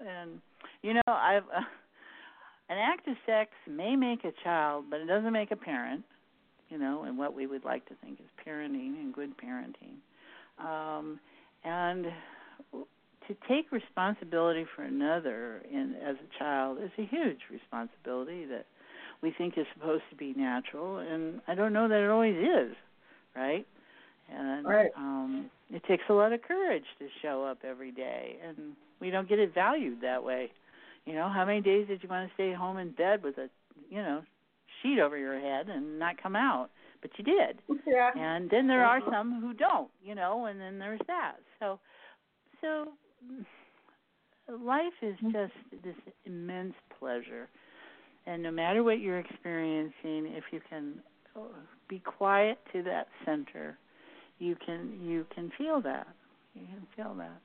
[0.00, 0.40] and
[0.82, 1.60] you know I've uh,
[2.68, 6.04] an act of sex may make a child, but it doesn't make a parent.
[6.68, 9.96] You know, and what we would like to think is parenting and good parenting.
[10.64, 11.18] Um,
[11.64, 12.06] and
[13.30, 18.66] to take responsibility for another in as a child is a huge responsibility that
[19.22, 22.76] we think is supposed to be natural and I don't know that it always is,
[23.36, 23.64] right?
[24.32, 24.90] And Right.
[24.96, 29.28] um it takes a lot of courage to show up every day and we don't
[29.28, 30.50] get it valued that way.
[31.06, 33.48] You know, how many days did you want to stay home in bed with a,
[33.88, 34.22] you know,
[34.82, 36.70] sheet over your head and not come out?
[37.00, 38.10] But you did yeah.
[38.16, 39.12] and then there are Mhm.
[39.12, 41.78] some who don't you know and then there's that so
[42.60, 42.88] so
[44.62, 45.52] life is just
[45.84, 45.94] this
[46.24, 47.48] immense pleasure
[48.26, 50.94] and no matter what you're experiencing if you can
[51.36, 51.40] uh,
[51.88, 53.78] be quiet to that center
[54.38, 56.06] you can you can feel that
[56.54, 57.40] you can feel that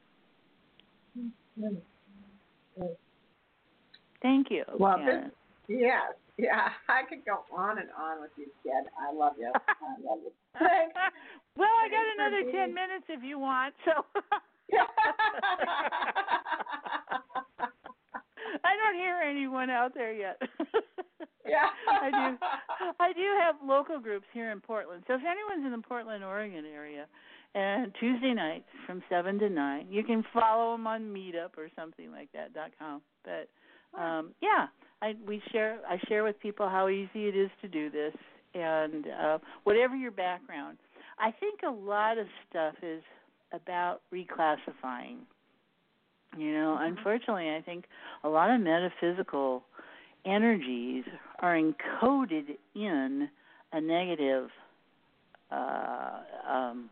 [4.22, 5.32] thank you Well, this-
[5.68, 6.14] Yes.
[6.38, 6.70] Yeah.
[6.90, 8.86] I could go on and on with you, kid.
[9.00, 9.52] I love you.
[9.56, 10.32] I love you.
[11.58, 14.04] Well i got another ten minutes if you want so
[18.64, 20.42] I don't hear anyone out there yet.
[21.48, 21.70] yeah.
[22.02, 22.38] I do.
[23.00, 25.04] I do have local groups here in Portland.
[25.08, 27.06] So if anyone's in the Portland, Oregon area,
[27.54, 32.12] and Tuesday nights from seven to nine, you can follow them on Meetup or something
[32.12, 33.02] like that dot com.
[33.24, 33.50] But
[34.00, 34.68] um, yeah,
[35.02, 35.80] I we share.
[35.88, 38.14] I share with people how easy it is to do this,
[38.54, 40.78] and uh, whatever your background.
[41.18, 43.02] I think a lot of stuff is
[43.52, 45.18] about reclassifying.
[46.38, 47.86] You know, unfortunately, I think
[48.24, 49.64] a lot of metaphysical
[50.26, 51.06] energies
[51.40, 53.30] are encoded in
[53.72, 54.50] a negative
[55.52, 56.20] uh,
[56.50, 56.90] um,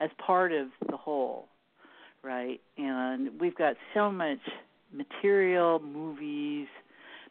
[0.00, 1.48] as part of the whole,
[2.22, 2.60] right?
[2.76, 4.38] And we've got so much
[4.92, 6.68] material, movies,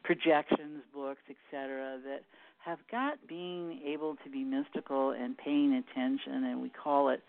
[0.04, 2.22] projections, books, etc., that
[2.64, 7.22] have got being able to be mystical and paying attention, and we call it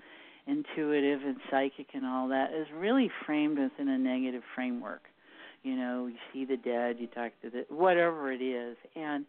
[0.48, 5.02] intuitive and psychic and all that, is really framed within a negative framework.
[5.62, 8.76] You know you see the dead you talk to the whatever it is.
[8.96, 9.26] And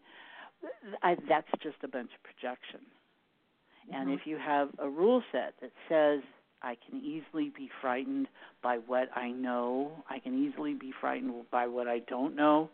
[1.02, 2.80] I, that's just a bunch of projection.
[3.92, 4.14] And Mhm.
[4.14, 6.22] if you have a rule set that says
[6.62, 8.28] i can easily be frightened
[8.62, 12.68] by what i know i can easily be frightened by what i don't know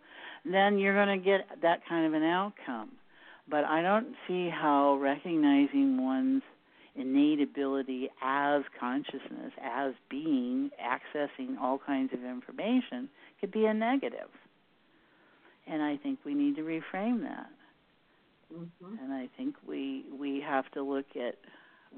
[0.44, 2.90] then you're going to get that kind of an outcome.
[3.48, 6.42] But i don't see how recognizing one's
[6.96, 13.08] innate ability as consciousness, as being, accessing all kinds of information
[13.40, 14.30] could be a negative.
[15.66, 17.50] And I think we need to reframe that.
[18.52, 19.00] Mhm.
[19.02, 21.36] And I think we we have to look at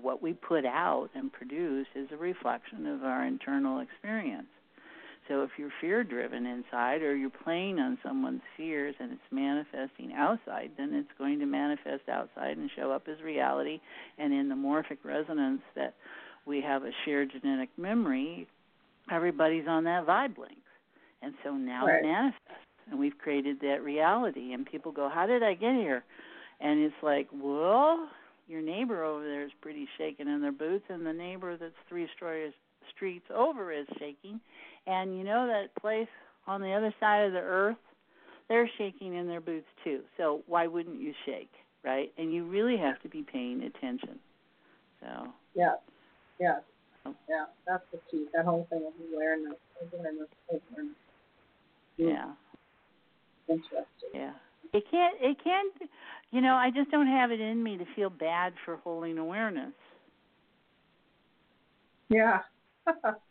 [0.00, 4.48] what we put out and produce is a reflection of our internal experience.
[5.28, 10.12] So if you're fear driven inside or you're playing on someone's fears and it's manifesting
[10.16, 13.80] outside, then it's going to manifest outside and show up as reality.
[14.18, 15.94] And in the morphic resonance that
[16.46, 18.48] we have a shared genetic memory,
[19.12, 20.58] everybody's on that vibe link.
[21.20, 22.02] And so now right.
[22.02, 22.42] it manifests.
[22.90, 24.54] And we've created that reality.
[24.54, 26.04] And people go, How did I get here?
[26.60, 28.08] And it's like, Well,
[28.46, 32.08] your neighbor over there is pretty shaken in their boots, and the neighbor that's three
[32.16, 32.54] stories
[32.94, 34.40] streets over is shaking.
[34.88, 36.08] And you know that place
[36.46, 37.76] on the other side of the earth,
[38.48, 40.00] they're shaking in their boots too.
[40.16, 41.52] So why wouldn't you shake,
[41.84, 42.10] right?
[42.16, 44.18] And you really have to be paying attention.
[45.00, 45.74] So yeah,
[46.40, 46.60] yeah,
[47.04, 47.14] oh.
[47.28, 47.44] yeah.
[47.66, 48.26] That's the key.
[48.34, 49.58] That whole thing of awareness,
[49.92, 50.96] awareness, awareness.
[51.98, 52.32] Yeah.
[53.48, 53.84] Interesting.
[54.14, 54.32] Yeah.
[54.72, 55.16] It can't.
[55.20, 55.90] It can't.
[56.30, 59.72] You know, I just don't have it in me to feel bad for holding awareness.
[62.08, 62.40] Yeah.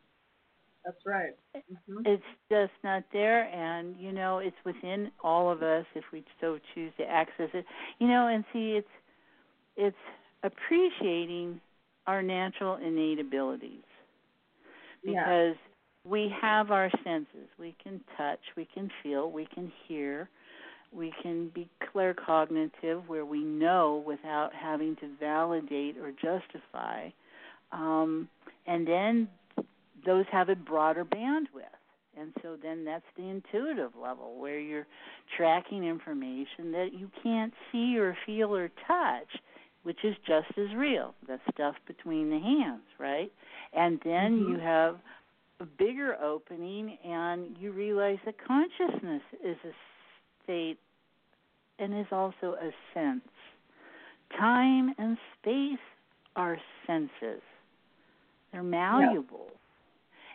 [0.88, 1.36] That's right.
[1.54, 2.06] Mm-hmm.
[2.06, 6.60] It's just not there, and you know, it's within all of us if we so
[6.74, 7.66] choose to access it.
[8.00, 8.88] You know, and see, it's
[9.76, 9.98] it's
[10.44, 11.60] appreciating
[12.08, 13.84] our natural innate abilities
[15.04, 16.10] because yeah.
[16.10, 17.50] we have our senses.
[17.60, 20.30] We can touch, we can feel, we can hear,
[20.94, 27.10] we can be claircognitive, where we know without having to validate or justify.
[27.74, 28.30] Um,
[28.66, 29.28] and then
[30.06, 31.74] those have a broader bandwidth.
[32.20, 34.88] And so then that's the intuitive level where you're
[35.38, 39.28] tracking information that you can't see or feel or touch,
[39.84, 41.14] which is just as real.
[41.28, 43.32] The stuff between the hands, right?
[43.74, 44.54] And then mm-hmm.
[44.54, 44.96] you have
[45.60, 49.72] a bigger opening and you realize that consciousness is a
[50.44, 50.78] state
[51.80, 53.22] and is also a sense.
[54.38, 55.80] Time and space
[56.36, 57.42] are senses.
[58.52, 59.52] They're malleable.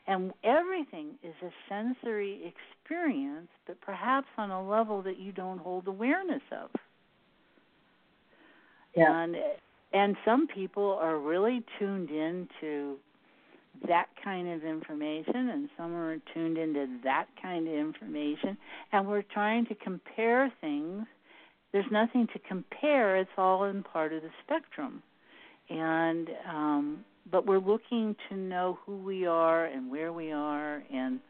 [0.07, 2.53] And everything is a sensory
[2.83, 6.70] experience, but perhaps on a level that you don't hold awareness of.
[8.97, 9.23] Yeah.
[9.23, 9.37] And
[9.95, 12.97] and some people are really tuned in to
[13.89, 18.57] that kind of information and some are tuned into that kind of information
[18.93, 21.05] and we're trying to compare things
[21.73, 25.03] there's nothing to compare it's all in part of the spectrum
[25.70, 31.20] and um but we're looking to know who we are and where we are and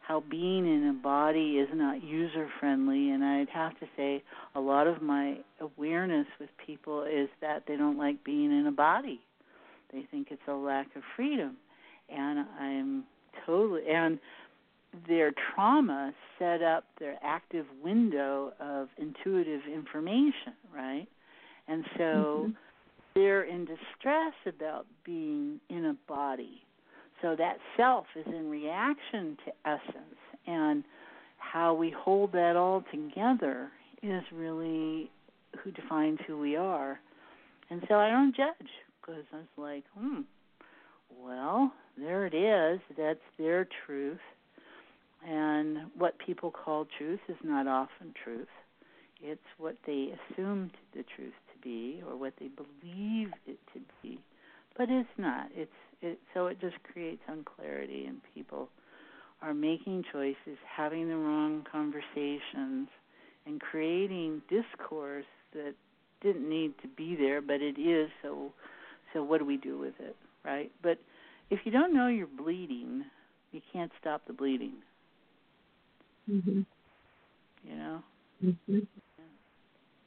[0.00, 4.22] how being in a body is not user friendly and I'd have to say
[4.54, 8.72] a lot of my awareness with people is that they don't like being in a
[8.72, 9.20] body.
[9.92, 11.56] They think it's a lack of freedom.
[12.08, 13.04] And I'm
[13.46, 14.18] totally and
[15.08, 21.06] their trauma set up their active window of intuitive information, right?
[21.68, 22.50] And so mm-hmm
[23.14, 26.62] they're in distress about being in a body.
[27.20, 30.82] So that self is in reaction to essence, and
[31.38, 33.70] how we hold that all together
[34.02, 35.10] is really
[35.62, 36.98] who defines who we are.
[37.70, 38.70] And so I don't judge
[39.00, 40.22] because I was like, hmm,
[41.20, 42.80] well, there it is.
[42.96, 44.18] That's their truth.
[45.26, 48.48] And what people call truth is not often truth.
[49.20, 54.18] It's what they assumed the truth be or what they believe it to be,
[54.76, 55.48] but it's not.
[55.54, 55.70] It's
[56.00, 58.68] it, so it just creates unclarity, and people
[59.40, 62.88] are making choices, having the wrong conversations,
[63.46, 65.74] and creating discourse that
[66.22, 68.08] didn't need to be there, but it is.
[68.22, 68.52] So,
[69.12, 70.70] so what do we do with it, right?
[70.82, 70.98] But
[71.50, 73.04] if you don't know you're bleeding,
[73.50, 74.74] you can't stop the bleeding.
[76.30, 76.64] Mhm.
[77.64, 78.02] You know.
[78.42, 78.86] Mhm.
[79.18, 79.24] Yeah.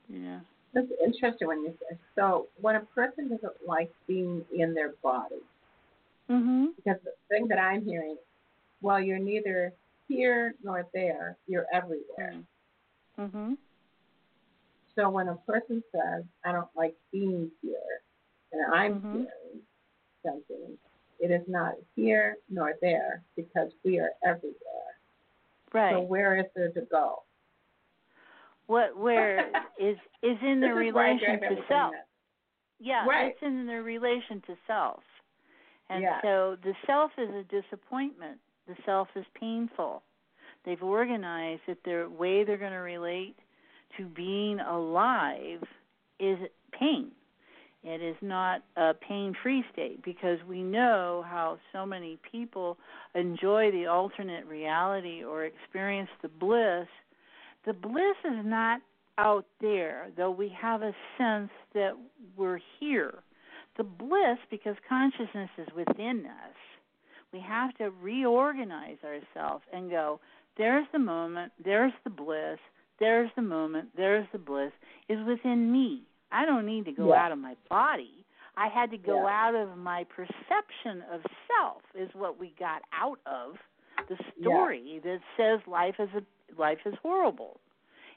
[0.10, 0.40] yeah.
[0.76, 2.48] That's interesting when you say so.
[2.60, 5.42] When a person doesn't like being in their body,
[6.30, 6.66] mm-hmm.
[6.76, 8.18] because the thing that I'm hearing,
[8.82, 9.72] well, you're neither
[10.10, 11.38] here nor there.
[11.48, 12.36] You're everywhere.
[13.18, 13.54] Mm-hmm.
[14.98, 18.02] So when a person says, "I don't like being here,"
[18.52, 19.14] and I'm mm-hmm.
[19.14, 19.62] hearing
[20.26, 20.78] something,
[21.22, 24.56] it is not here nor there because we are everywhere.
[25.72, 25.94] Right.
[25.94, 27.24] So where is there to go?
[28.68, 29.40] What where
[29.80, 31.94] is is in the relation to self.
[32.80, 33.28] Yeah, right.
[33.28, 35.02] it's in the relation to self.
[35.90, 36.22] And yeah.
[36.22, 38.40] so the self is a disappointment.
[38.68, 40.02] The self is painful.
[40.66, 43.36] They've organized that their way they're going to relate
[43.98, 45.62] to being alive
[46.20, 46.38] is
[46.78, 47.12] pain.
[47.84, 52.78] It is not a pain free state because we know how so many people
[53.14, 56.88] enjoy the alternate reality or experience the bliss
[57.66, 58.82] the bliss is not
[59.18, 61.94] out there, though we have a sense that
[62.36, 63.16] we're here.
[63.78, 66.56] The bliss, because consciousness is within us,
[67.34, 70.22] We have to reorganize ourselves and go,
[70.58, 72.60] there's the moment, there's the bliss,
[72.98, 74.72] there's the moment, there's the bliss
[75.10, 76.04] is within me.
[76.32, 77.26] I don't need to go Yeah.
[77.26, 78.24] out of my body.
[78.56, 79.48] I had to go Yeah.
[79.48, 83.58] out of my perception of self is what we got out of
[84.08, 86.24] the story that says life is a
[86.58, 87.60] life is horrible.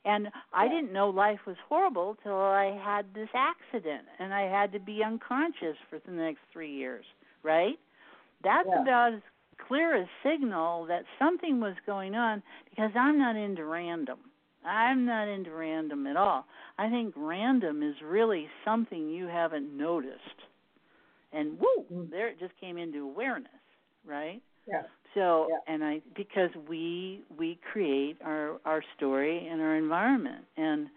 [0.05, 4.73] And I didn't know life was horrible till I had this accident and I had
[4.73, 7.05] to be unconscious for the next 3 years,
[7.43, 7.79] right?
[8.43, 8.83] That's Yeah.
[8.83, 9.21] about as
[9.67, 14.19] clear a signal that something was going on because I'm not into random.
[14.65, 16.47] I'm not into random at all.
[16.79, 20.21] I think random is really something you haven't noticed.
[21.33, 22.11] And woo, Mm.
[22.11, 23.51] there it just came into awareness,
[24.05, 24.41] right?
[24.67, 24.83] Yeah.
[25.15, 25.59] So, Yeah.
[25.67, 30.89] and I because we we create our our story and our environment, and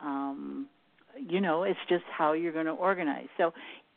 [0.00, 0.68] um,
[1.18, 3.28] you know, it's just how you're going to organize.
[3.36, 3.52] So,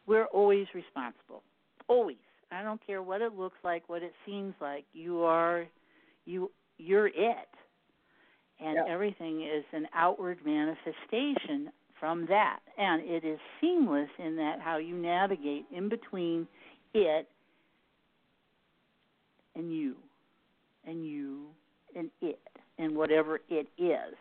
[0.05, 1.43] we're always responsible,
[1.87, 2.17] always.
[2.51, 4.85] I don't care what it looks like, what it seems like.
[4.93, 5.65] You are,
[6.25, 7.49] you you're it,
[8.59, 8.83] and Yeah.
[8.87, 14.95] everything is an outward manifestation from that, and it is seamless in that how you
[14.95, 16.47] navigate in between
[16.93, 17.27] it
[19.55, 19.95] and you
[20.85, 21.45] and you
[21.95, 22.39] and it
[22.77, 24.15] and whatever it is.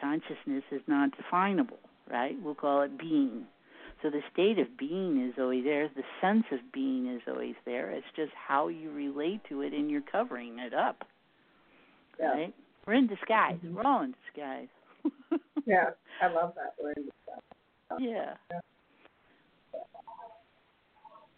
[0.00, 1.78] Consciousness is not definable,
[2.10, 2.36] right?
[2.42, 3.44] We'll call it being.
[4.02, 7.90] So the state of being is always there, the sense of being is always there.
[7.90, 11.04] It's just how you relate to it and you're covering it up.
[12.18, 12.32] Yeah.
[12.32, 12.54] Right?
[12.86, 13.58] We're in disguise.
[13.62, 13.74] Mhm.
[13.74, 14.68] We're all in disguise.
[15.66, 15.90] Yeah,
[16.22, 16.98] I love that word.
[18.00, 18.34] Yeah.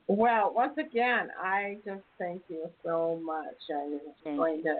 [0.08, 3.56] Well, once again, I just thank you so much.
[3.70, 4.64] I'm Thank going you.
[4.64, 4.76] to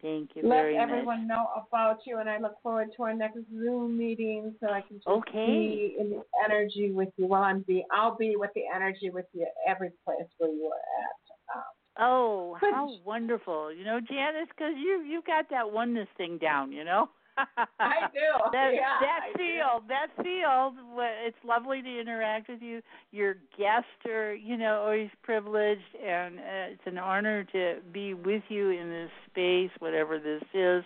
[0.00, 1.28] Thank you let everyone much.
[1.28, 4.96] know about you, and I look forward to our next Zoom meeting so I can
[4.96, 5.46] just Okay.
[5.46, 7.26] be in the energy with you.
[7.26, 10.74] While I'm be, I'll be with the energy with you every place where you are
[11.04, 11.56] at.
[11.56, 11.62] Um,
[11.98, 13.72] Oh, how wonderful!
[13.72, 16.72] You know, Janice, because you you got that oneness thing down.
[16.72, 17.10] You know.
[17.36, 18.20] I do.
[18.52, 19.38] That yeah, that I do.
[19.38, 20.74] field, that field.
[20.96, 22.82] wh- It's lovely to interact with you.
[23.10, 28.42] Your guests are, you know, always privileged, and uh, it's an honor to be with
[28.48, 30.84] you in this space, whatever this is.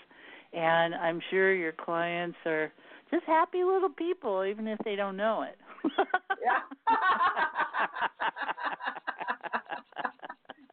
[0.53, 2.73] And I'm sure your clients are
[3.11, 5.59] just happy little people, even if they don't know it.
[6.43, 6.61] Yeah.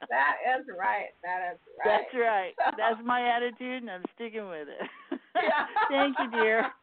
[0.09, 1.09] that is right.
[1.23, 1.85] That is right.
[1.85, 2.53] That's right.
[2.77, 5.12] That's my attitude, and I'm sticking with it.
[5.35, 5.65] Yeah.
[5.89, 6.65] Thank you, dear.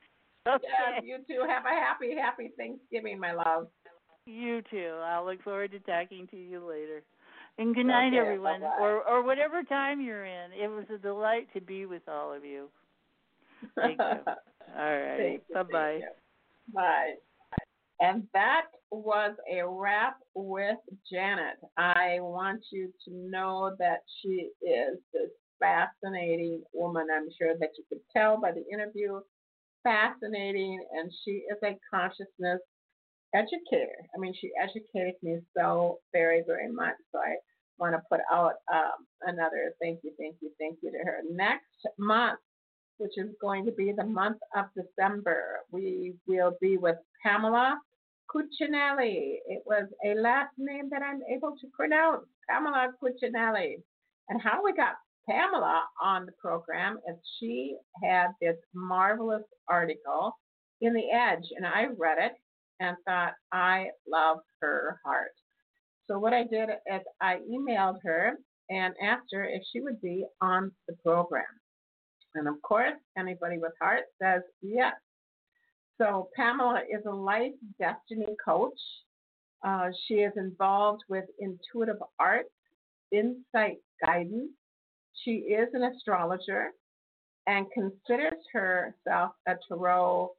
[0.49, 0.65] Okay.
[0.95, 1.43] Yes, you too.
[1.47, 3.69] Have a happy, happy Thanksgiving, my love.
[4.25, 4.95] You too.
[5.05, 7.03] I'll look forward to talking to you later.
[7.59, 8.83] And good night, Okay, everyone, bye-bye.
[8.83, 10.51] or or whatever time you're in.
[10.53, 12.71] It was a delight to be with all of you.
[13.77, 14.05] Thank you.
[14.79, 15.43] All right.
[15.53, 16.01] Bye bye.
[16.73, 17.13] Bye.
[18.01, 20.79] And that was a wrap with
[21.13, 21.59] Janet.
[21.77, 25.29] I want you to know that she is this
[25.61, 27.07] fascinating woman.
[27.15, 29.21] I'm sure that you could tell by the interview.
[29.83, 32.61] Fascinating, and she is a consciousness
[33.35, 33.97] educator.
[34.15, 36.97] I mean, she educated me so very, very much.
[37.13, 37.37] So I
[37.79, 41.21] want to put out um, another thank you, thank you, thank you to her.
[41.31, 41.65] Next
[41.99, 42.39] month,
[42.99, 47.79] which is going to be the month of December, we will be with Pamela
[48.31, 49.39] Cuccinelli.
[49.47, 53.77] It was a last name that I'm able to pronounce, Pamela Cuccinelli.
[54.29, 54.95] And how we got
[55.29, 60.37] Pamela on the program and she had this marvelous article
[60.81, 62.33] in The Edge, and I read it
[62.81, 65.33] and thought, I love her heart.
[66.07, 68.33] So what I did is I emailed her
[68.71, 71.45] and asked her if she would be on the program.
[72.35, 74.95] And of course, anybody with heart says yes.
[75.99, 78.81] So Pamela is a life destiny coach.
[79.67, 82.49] Uh, she is involved with intuitive arts,
[83.13, 84.51] insight guidance.
[85.25, 86.71] She is an astrologer
[87.47, 90.31] and considers herself a tarot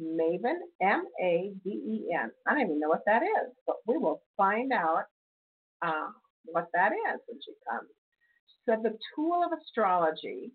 [0.00, 2.30] maven, M A V E N.
[2.46, 5.04] I don't even know what that is, but we will find out
[5.82, 6.08] uh,
[6.44, 7.88] what that is when she comes.
[8.66, 10.52] So the tool of astrology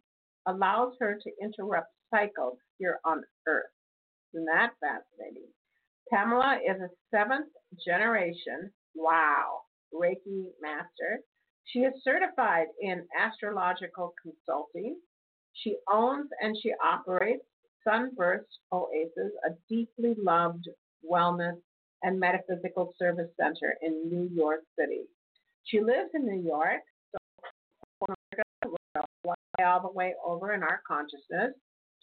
[0.47, 3.65] allows her to interrupt cycles here on Earth.
[4.33, 5.49] Isn't that fascinating?
[6.11, 7.47] Pamela is a seventh
[7.85, 9.61] generation, wow,
[9.93, 11.21] Reiki master.
[11.65, 14.97] She is certified in astrological consulting.
[15.53, 17.43] She owns and she operates
[17.83, 20.67] Sunburst Oasis, a deeply loved
[21.09, 21.57] wellness
[22.01, 25.03] and metaphysical service center in New York City.
[25.65, 26.81] She lives in New York,
[27.11, 27.17] so
[29.63, 31.53] all the way over in our consciousness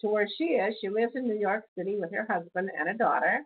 [0.01, 0.75] to where she is.
[0.81, 3.41] She lives in New York City with her husband and a daughter.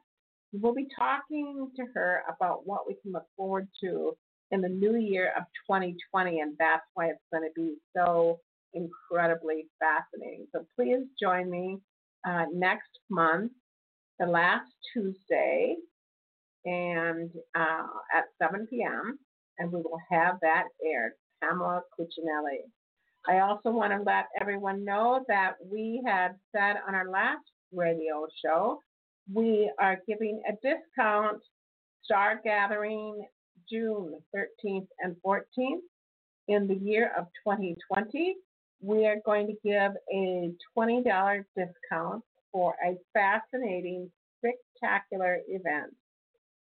[0.54, 4.16] We'll be talking to her about what we can look forward to
[4.52, 8.40] in the new year of 2020, and that's why it's going to be so
[8.74, 10.48] incredibly fascinating.
[10.54, 11.80] So please join me
[12.28, 13.52] uh, next month,
[14.20, 15.76] the last Tuesday,
[16.66, 19.20] and uh, at 7 p.m.,
[19.58, 21.14] and we will have that aired.
[21.42, 22.62] Pamela Cuccinelli.
[23.28, 27.44] I also want to let everyone know that we had said on our last
[27.74, 28.80] radio show
[29.34, 31.42] we are giving a discount
[32.04, 33.26] star gathering
[33.70, 35.82] June 13th and 14th
[36.48, 38.36] in the year of 2020.
[38.82, 45.94] We are going to give a $20 discount for a fascinating, spectacular event.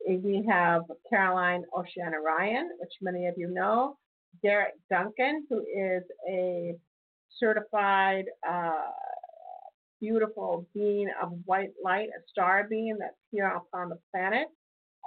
[0.06, 3.96] We have Caroline Oceana-Ryan, which many of you know,
[4.42, 6.74] Derek Duncan, who is a
[7.38, 8.72] certified uh,
[10.00, 14.48] beautiful being of white light, a star being that's here upon the planet,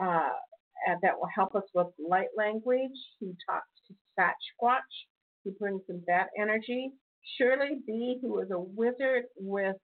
[0.01, 0.29] uh,
[1.01, 2.97] that will help us with light language.
[3.19, 4.79] He talks to Sasquatch.
[5.43, 6.91] He brings in that energy.
[7.37, 9.75] Shirley B., who is a wizard with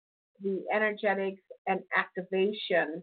[0.42, 3.02] the energetics and activation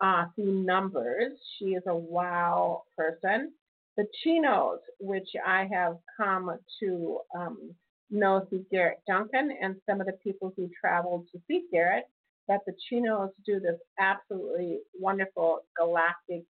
[0.00, 1.32] uh, through numbers.
[1.58, 3.52] She is a wow person.
[3.96, 7.74] The Chinos, which I have come to um,
[8.10, 12.04] know through Garrett Duncan and some of the people who traveled to see Garrett,
[12.48, 16.42] that the Chinos do this absolutely wonderful galactic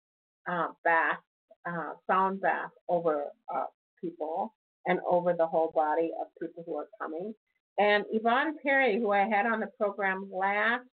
[0.49, 1.19] uh, bath,
[1.67, 3.65] uh, sound bath over uh,
[4.01, 4.55] people
[4.87, 7.35] and over the whole body of people who are coming.
[7.79, 10.85] And Yvonne Perry, who I had on the program last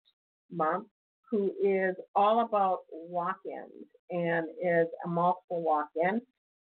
[0.50, 0.86] month,
[1.30, 6.20] who is all about walk ins and is a multiple walk in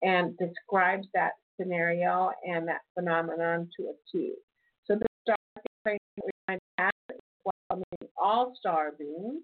[0.04, 4.34] and describes that scenario and that phenomenon to a T.
[4.86, 5.36] So the star
[7.46, 7.86] welcoming
[8.22, 9.42] all star beings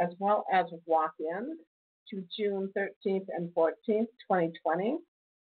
[0.00, 1.58] as well as walk ins
[2.10, 4.98] to June 13th and 14th, 2020.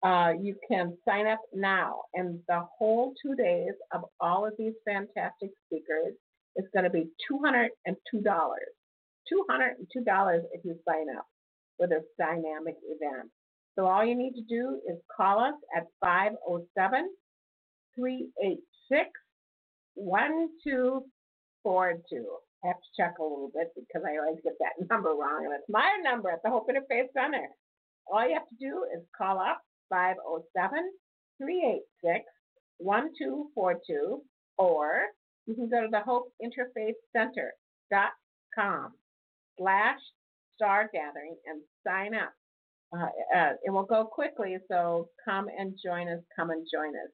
[0.01, 4.73] Uh, you can sign up now, and the whole two days of all of these
[4.85, 6.13] fantastic speakers
[6.55, 7.67] is going to be $202.
[9.31, 11.27] $202 if you sign up
[11.77, 13.29] for this dynamic event.
[13.75, 17.09] So all you need to do is call us at 507
[17.95, 19.09] 386
[19.95, 22.25] 1242.
[22.63, 25.53] I have to check a little bit because I always get that number wrong, and
[25.53, 27.47] it's my number at the Hope Interfaith Center.
[28.11, 30.91] All you have to do is call up 507
[31.37, 32.25] 386
[32.79, 34.21] 1242,
[34.57, 35.03] or
[35.45, 38.93] you can go to the Hope Interfaith Center.com
[39.57, 39.99] slash
[40.55, 42.33] star gathering and sign up.
[42.91, 46.19] Uh, uh, it will go quickly, so come and join us.
[46.35, 47.11] Come and join us.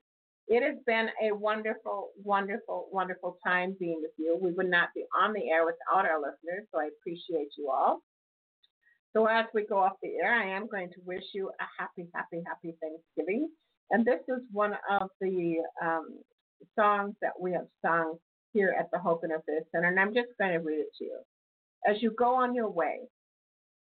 [0.47, 4.37] It has been a wonderful, wonderful, wonderful time being with you.
[4.39, 8.01] We would not be on the air without our listeners, so I appreciate you all.
[9.13, 12.07] So as we go off the air, I am going to wish you a happy,
[12.13, 13.49] happy, happy Thanksgiving.
[13.89, 16.19] And this is one of the um,
[16.77, 18.15] songs that we have sung
[18.53, 21.19] here at the Hope Interfaith Center, and I'm just going to read it to you.
[21.87, 22.99] As you go on your way,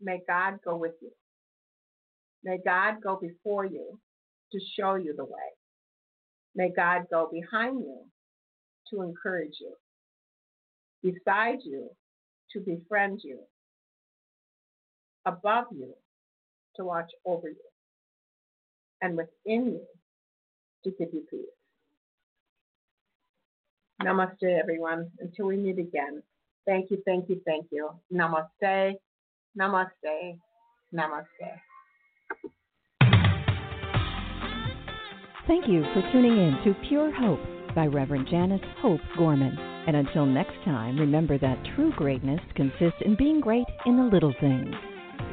[0.00, 1.10] may God go with you.
[2.44, 3.98] May God go before you
[4.52, 5.50] to show you the way.
[6.54, 7.98] May God go behind you
[8.90, 9.74] to encourage you,
[11.02, 11.88] beside you
[12.52, 13.38] to befriend you,
[15.24, 15.94] above you
[16.76, 17.56] to watch over you,
[19.00, 19.80] and within you
[20.84, 21.40] to give you peace.
[24.02, 25.10] Namaste, everyone.
[25.20, 26.22] Until we meet again.
[26.66, 27.90] Thank you, thank you, thank you.
[28.12, 28.94] Namaste,
[29.58, 30.38] namaste,
[30.94, 31.71] namaste.
[35.48, 37.40] Thank you for tuning in to Pure Hope
[37.74, 39.58] by Reverend Janice Hope Gorman.
[39.88, 44.32] And until next time, remember that true greatness consists in being great in the little
[44.40, 44.72] things.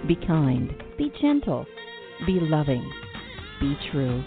[0.07, 1.67] Be kind, be gentle,
[2.25, 2.91] be loving,
[3.59, 4.23] be true.